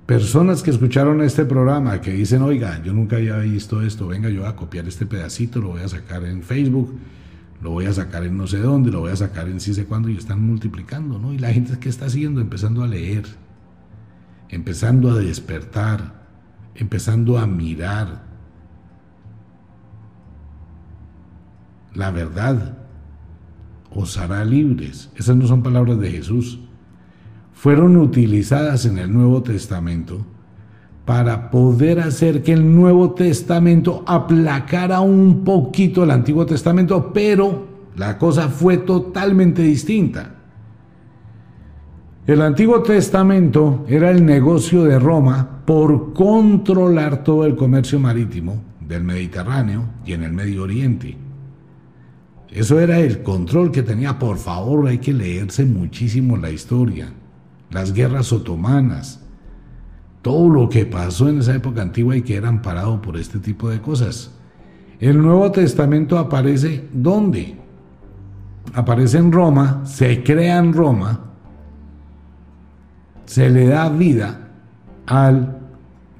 Personas 0.05 0.61
que 0.61 0.71
escucharon 0.71 1.21
este 1.21 1.45
programa 1.45 2.01
que 2.01 2.11
dicen, 2.11 2.41
oiga, 2.41 2.81
yo 2.83 2.93
nunca 2.93 3.15
había 3.15 3.37
visto 3.37 3.81
esto, 3.81 4.07
venga 4.07 4.29
yo 4.29 4.45
a 4.45 4.55
copiar 4.55 4.87
este 4.87 5.05
pedacito, 5.05 5.61
lo 5.61 5.69
voy 5.69 5.83
a 5.83 5.87
sacar 5.87 6.25
en 6.25 6.43
Facebook 6.43 6.99
lo 7.61 7.71
voy 7.71 7.85
a 7.85 7.93
sacar 7.93 8.23
en 8.23 8.37
no 8.37 8.47
sé 8.47 8.57
dónde, 8.57 8.91
lo 8.91 9.01
voy 9.01 9.11
a 9.11 9.15
sacar 9.15 9.47
en 9.47 9.59
sí 9.59 9.73
sé 9.73 9.85
cuándo 9.85 10.09
y 10.09 10.17
están 10.17 10.45
multiplicando, 10.45 11.19
¿no? 11.19 11.31
Y 11.31 11.37
la 11.37 11.53
gente 11.53 11.77
que 11.79 11.89
está 11.89 12.05
haciendo, 12.05 12.41
empezando 12.41 12.83
a 12.83 12.87
leer, 12.87 13.25
empezando 14.49 15.11
a 15.11 15.15
despertar, 15.15 16.25
empezando 16.73 17.37
a 17.37 17.45
mirar 17.45 18.30
la 21.93 22.11
verdad 22.11 22.77
os 23.93 24.17
hará 24.17 24.45
libres. 24.45 25.09
Esas 25.15 25.35
no 25.35 25.47
son 25.47 25.63
palabras 25.63 25.99
de 25.99 26.11
Jesús. 26.11 26.59
Fueron 27.53 27.97
utilizadas 27.97 28.85
en 28.85 28.97
el 28.97 29.11
Nuevo 29.11 29.43
Testamento 29.43 30.25
para 31.05 31.51
poder 31.51 31.99
hacer 31.99 32.41
que 32.41 32.53
el 32.53 32.73
Nuevo 32.73 33.11
Testamento 33.11 34.03
aplacara 34.07 35.01
un 35.01 35.43
poquito 35.43 36.03
el 36.03 36.11
Antiguo 36.11 36.45
Testamento, 36.45 37.11
pero 37.13 37.67
la 37.97 38.17
cosa 38.17 38.47
fue 38.47 38.77
totalmente 38.77 39.61
distinta. 39.61 40.35
El 42.25 42.41
Antiguo 42.41 42.81
Testamento 42.81 43.83
era 43.87 44.11
el 44.11 44.25
negocio 44.25 44.83
de 44.83 44.99
Roma 44.99 45.63
por 45.65 46.13
controlar 46.13 47.23
todo 47.23 47.45
el 47.45 47.55
comercio 47.55 47.99
marítimo 47.99 48.61
del 48.79 49.03
Mediterráneo 49.03 49.85
y 50.05 50.13
en 50.13 50.23
el 50.23 50.31
Medio 50.31 50.63
Oriente. 50.63 51.17
Eso 52.51 52.79
era 52.79 52.99
el 52.99 53.23
control 53.23 53.71
que 53.71 53.81
tenía. 53.81 54.19
Por 54.19 54.37
favor, 54.37 54.87
hay 54.87 54.97
que 54.97 55.13
leerse 55.13 55.65
muchísimo 55.65 56.35
la 56.35 56.51
historia. 56.51 57.13
Las 57.69 57.93
guerras 57.93 58.33
otomanas, 58.33 59.21
todo 60.21 60.49
lo 60.49 60.67
que 60.67 60.85
pasó 60.85 61.29
en 61.29 61.39
esa 61.39 61.55
época 61.55 61.81
antigua 61.81 62.17
y 62.17 62.21
que 62.21 62.35
era 62.35 62.49
amparado 62.49 63.01
por 63.01 63.15
este 63.15 63.39
tipo 63.39 63.69
de 63.69 63.79
cosas. 63.79 64.31
El 64.99 65.21
Nuevo 65.21 65.49
Testamento 65.51 66.19
aparece 66.19 66.87
¿dónde? 66.91 67.55
Aparece 68.73 69.17
en 69.17 69.31
Roma, 69.31 69.83
se 69.85 70.21
crea 70.21 70.59
en 70.59 70.73
Roma, 70.73 71.31
se 73.25 73.49
le 73.49 73.67
da 73.67 73.89
vida 73.89 74.49
al 75.07 75.57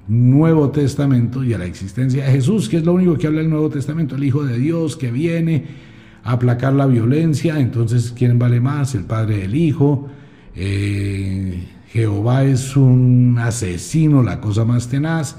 Nuevo 0.07 0.71
Testamento 0.71 1.43
y 1.43 1.53
a 1.53 1.57
la 1.57 1.65
existencia 1.65 2.25
de 2.25 2.31
Jesús, 2.31 2.67
que 2.69 2.77
es 2.77 2.85
lo 2.85 2.93
único 2.93 3.17
que 3.17 3.27
habla 3.27 3.41
el 3.41 3.49
Nuevo 3.49 3.69
Testamento, 3.69 4.15
el 4.15 4.23
Hijo 4.23 4.43
de 4.43 4.57
Dios 4.57 4.95
que 4.95 5.11
viene 5.11 5.90
aplacar 6.23 6.73
la 6.73 6.85
violencia. 6.85 7.59
Entonces, 7.59 8.13
¿quién 8.15 8.39
vale 8.39 8.59
más? 8.59 8.95
El 8.95 9.03
Padre 9.03 9.37
del 9.39 9.55
Hijo. 9.55 10.07
Eh, 10.55 11.67
Jehová 11.87 12.43
es 12.43 12.75
un 12.77 13.37
asesino, 13.39 14.23
la 14.23 14.39
cosa 14.39 14.63
más 14.63 14.87
tenaz, 14.87 15.35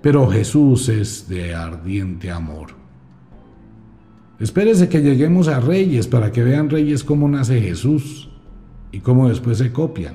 pero 0.00 0.28
Jesús 0.28 0.88
es 0.88 1.28
de 1.28 1.54
ardiente 1.54 2.30
amor. 2.30 2.68
Espérese 4.38 4.88
que 4.88 5.02
lleguemos 5.02 5.48
a 5.48 5.58
Reyes 5.58 6.06
para 6.06 6.30
que 6.30 6.44
vean 6.44 6.70
Reyes 6.70 7.02
cómo 7.02 7.28
nace 7.28 7.60
Jesús 7.60 8.30
y 8.92 9.00
cómo 9.00 9.28
después 9.28 9.58
se 9.58 9.72
copian. 9.72 10.14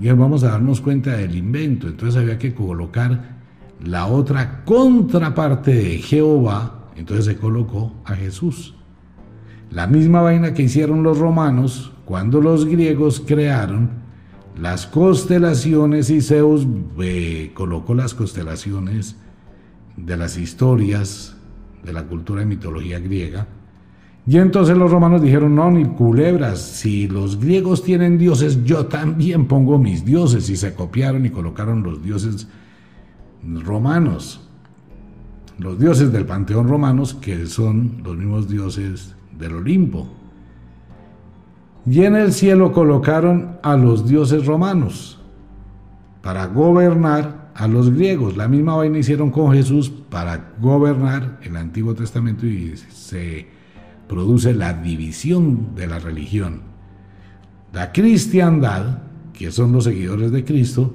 Y 0.00 0.08
vamos 0.10 0.42
a 0.44 0.50
darnos 0.50 0.80
cuenta 0.80 1.16
del 1.16 1.36
invento. 1.36 1.88
Entonces 1.88 2.20
había 2.20 2.38
que 2.38 2.54
colocar 2.54 3.38
la 3.84 4.06
otra 4.06 4.64
contraparte 4.64 5.72
de 5.72 5.98
Jehová. 5.98 6.77
Entonces 6.98 7.24
se 7.24 7.36
colocó 7.36 7.94
a 8.04 8.14
Jesús. 8.14 8.74
La 9.70 9.86
misma 9.86 10.20
vaina 10.20 10.52
que 10.52 10.64
hicieron 10.64 11.02
los 11.02 11.18
romanos 11.18 11.92
cuando 12.04 12.40
los 12.40 12.66
griegos 12.66 13.22
crearon 13.24 13.90
las 14.60 14.86
constelaciones 14.86 16.10
y 16.10 16.20
Zeus 16.20 16.66
eh, 17.00 17.52
colocó 17.54 17.94
las 17.94 18.14
constelaciones 18.14 19.16
de 19.96 20.16
las 20.16 20.36
historias 20.36 21.36
de 21.84 21.92
la 21.92 22.04
cultura 22.04 22.42
y 22.42 22.46
mitología 22.46 22.98
griega. 22.98 23.46
Y 24.26 24.36
entonces 24.36 24.76
los 24.76 24.90
romanos 24.90 25.22
dijeron, 25.22 25.54
no, 25.54 25.70
ni 25.70 25.84
culebras, 25.84 26.60
si 26.60 27.08
los 27.08 27.38
griegos 27.40 27.82
tienen 27.82 28.18
dioses, 28.18 28.62
yo 28.64 28.86
también 28.86 29.46
pongo 29.46 29.78
mis 29.78 30.04
dioses. 30.04 30.50
Y 30.50 30.56
se 30.56 30.74
copiaron 30.74 31.24
y 31.24 31.30
colocaron 31.30 31.82
los 31.82 32.02
dioses 32.02 32.48
romanos, 33.42 34.47
los 35.58 35.78
dioses 35.78 36.12
del 36.12 36.24
panteón 36.24 36.68
romanos, 36.68 37.14
que 37.14 37.46
son 37.46 38.00
los 38.04 38.16
mismos 38.16 38.48
dioses 38.48 39.14
del 39.36 39.54
Olimpo. 39.54 40.08
Y 41.86 42.04
en 42.04 42.16
el 42.16 42.32
cielo 42.32 42.72
colocaron 42.72 43.58
a 43.62 43.76
los 43.76 44.06
dioses 44.06 44.46
romanos 44.46 45.18
para 46.22 46.46
gobernar 46.46 47.50
a 47.54 47.66
los 47.66 47.90
griegos. 47.90 48.36
La 48.36 48.46
misma 48.46 48.76
vaina 48.76 48.98
hicieron 48.98 49.30
con 49.30 49.52
Jesús 49.52 49.90
para 49.90 50.52
gobernar 50.60 51.40
el 51.42 51.56
Antiguo 51.56 51.94
Testamento 51.94 52.46
y 52.46 52.76
se 52.76 53.48
produce 54.06 54.54
la 54.54 54.74
división 54.74 55.74
de 55.74 55.86
la 55.86 55.98
religión. 55.98 56.62
La 57.72 57.92
cristiandad, 57.92 59.02
que 59.32 59.50
son 59.50 59.72
los 59.72 59.84
seguidores 59.84 60.30
de 60.30 60.44
Cristo, 60.44 60.94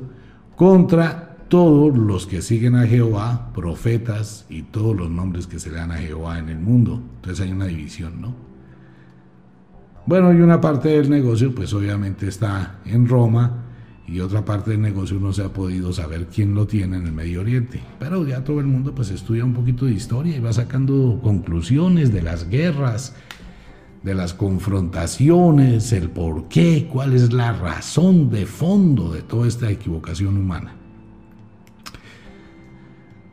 contra 0.56 1.33
todos 1.54 1.96
los 1.96 2.26
que 2.26 2.42
siguen 2.42 2.74
a 2.74 2.88
Jehová, 2.88 3.52
profetas 3.54 4.48
y 4.50 4.64
todos 4.64 4.96
los 4.96 5.12
nombres 5.12 5.46
que 5.46 5.60
se 5.60 5.70
le 5.70 5.76
dan 5.76 5.92
a 5.92 5.98
Jehová 5.98 6.40
en 6.40 6.50
el 6.50 6.58
mundo. 6.58 7.00
Entonces 7.18 7.46
hay 7.46 7.52
una 7.52 7.68
división, 7.68 8.20
¿no? 8.20 8.34
Bueno, 10.08 10.34
y 10.34 10.38
una 10.38 10.60
parte 10.60 10.90
del 10.90 11.12
negocio 11.12 11.54
pues 11.54 11.72
obviamente 11.76 12.28
está 12.28 12.80
en 12.86 13.08
Roma 13.08 13.66
y 14.08 14.20
otra 14.20 14.44
parte 14.44 14.72
del 14.72 14.82
negocio 14.82 15.20
no 15.20 15.32
se 15.32 15.44
ha 15.44 15.54
podido 15.54 15.94
saber 15.94 16.26
quién 16.26 16.56
lo 16.56 16.66
tiene 16.66 16.98
en 16.98 17.06
el 17.06 17.12
Medio 17.12 17.42
Oriente. 17.42 17.84
Pero 18.00 18.26
ya 18.26 18.44
todo 18.44 18.60
el 18.60 18.66
mundo 18.66 18.96
pues 18.96 19.12
estudia 19.12 19.46
un 19.46 19.54
poquito 19.54 19.86
de 19.86 19.92
historia 19.92 20.36
y 20.36 20.40
va 20.40 20.54
sacando 20.54 21.20
conclusiones 21.22 22.12
de 22.12 22.24
las 22.24 22.50
guerras, 22.50 23.14
de 24.02 24.16
las 24.16 24.34
confrontaciones, 24.34 25.94
el 25.94 26.10
por 26.10 26.48
qué, 26.48 26.90
cuál 26.92 27.14
es 27.14 27.32
la 27.32 27.54
razón 27.54 28.32
de 28.32 28.48
fondo 28.48 29.12
de 29.12 29.22
toda 29.22 29.48
esta 29.48 29.70
equivocación 29.70 30.36
humana. 30.36 30.78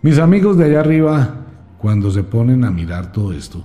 Mis 0.03 0.18
amigos 0.18 0.57
de 0.57 0.64
allá 0.64 0.80
arriba, 0.80 1.34
cuando 1.76 2.11
se 2.11 2.22
ponen 2.22 2.64
a 2.64 2.70
mirar 2.70 3.12
todo 3.12 3.34
esto, 3.34 3.62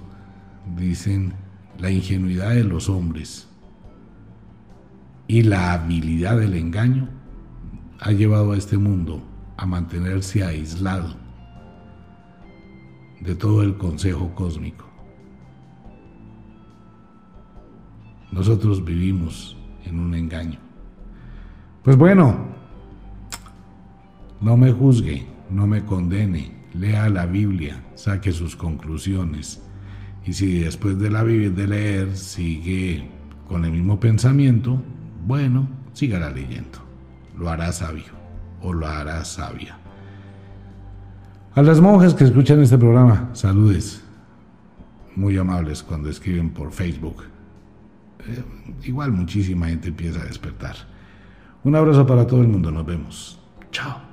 dicen, 0.75 1.33
la 1.79 1.89
ingenuidad 1.89 2.49
de 2.49 2.65
los 2.65 2.89
hombres 2.89 3.47
y 5.27 5.43
la 5.43 5.71
habilidad 5.71 6.37
del 6.37 6.55
engaño 6.55 7.07
ha 8.01 8.11
llevado 8.11 8.51
a 8.51 8.57
este 8.57 8.77
mundo 8.77 9.23
a 9.55 9.65
mantenerse 9.65 10.43
aislado 10.43 11.15
de 13.21 13.33
todo 13.35 13.63
el 13.63 13.77
consejo 13.77 14.35
cósmico. 14.35 14.85
Nosotros 18.33 18.83
vivimos 18.83 19.55
en 19.85 20.01
un 20.01 20.13
engaño. 20.13 20.59
Pues 21.81 21.95
bueno, 21.95 22.35
no 24.41 24.57
me 24.57 24.73
juzgue, 24.73 25.34
no 25.49 25.67
me 25.67 25.85
condene, 25.85 26.51
lea 26.73 27.09
la 27.09 27.25
Biblia, 27.25 27.83
saque 27.95 28.31
sus 28.31 28.55
conclusiones 28.55 29.61
y 30.25 30.33
si 30.33 30.59
después 30.59 30.97
de 30.97 31.09
la 31.11 31.23
de 31.23 31.67
leer 31.67 32.17
sigue 32.17 33.07
con 33.47 33.63
el 33.63 33.71
mismo 33.71 33.99
pensamiento, 33.99 34.81
bueno, 35.25 35.67
sígala 35.93 36.31
leyendo. 36.31 36.79
Lo 37.37 37.49
hará 37.49 37.71
sabio 37.71 38.13
o 38.61 38.73
lo 38.73 38.87
hará 38.87 39.23
sabia. 39.23 39.77
A 41.53 41.61
las 41.61 41.79
monjas 41.79 42.15
que 42.15 42.23
escuchan 42.23 42.61
este 42.61 42.77
programa, 42.77 43.29
saludes. 43.33 44.03
Muy 45.15 45.37
amables 45.37 45.83
cuando 45.83 46.09
escriben 46.09 46.49
por 46.49 46.71
Facebook. 46.71 47.23
Eh, 48.27 48.43
igual 48.83 49.11
muchísima 49.11 49.67
gente 49.67 49.89
empieza 49.89 50.21
a 50.21 50.25
despertar. 50.25 50.75
Un 51.63 51.75
abrazo 51.75 52.05
para 52.05 52.25
todo 52.25 52.41
el 52.41 52.47
mundo. 52.47 52.71
Nos 52.71 52.85
vemos. 52.85 53.39
Chao. 53.71 54.04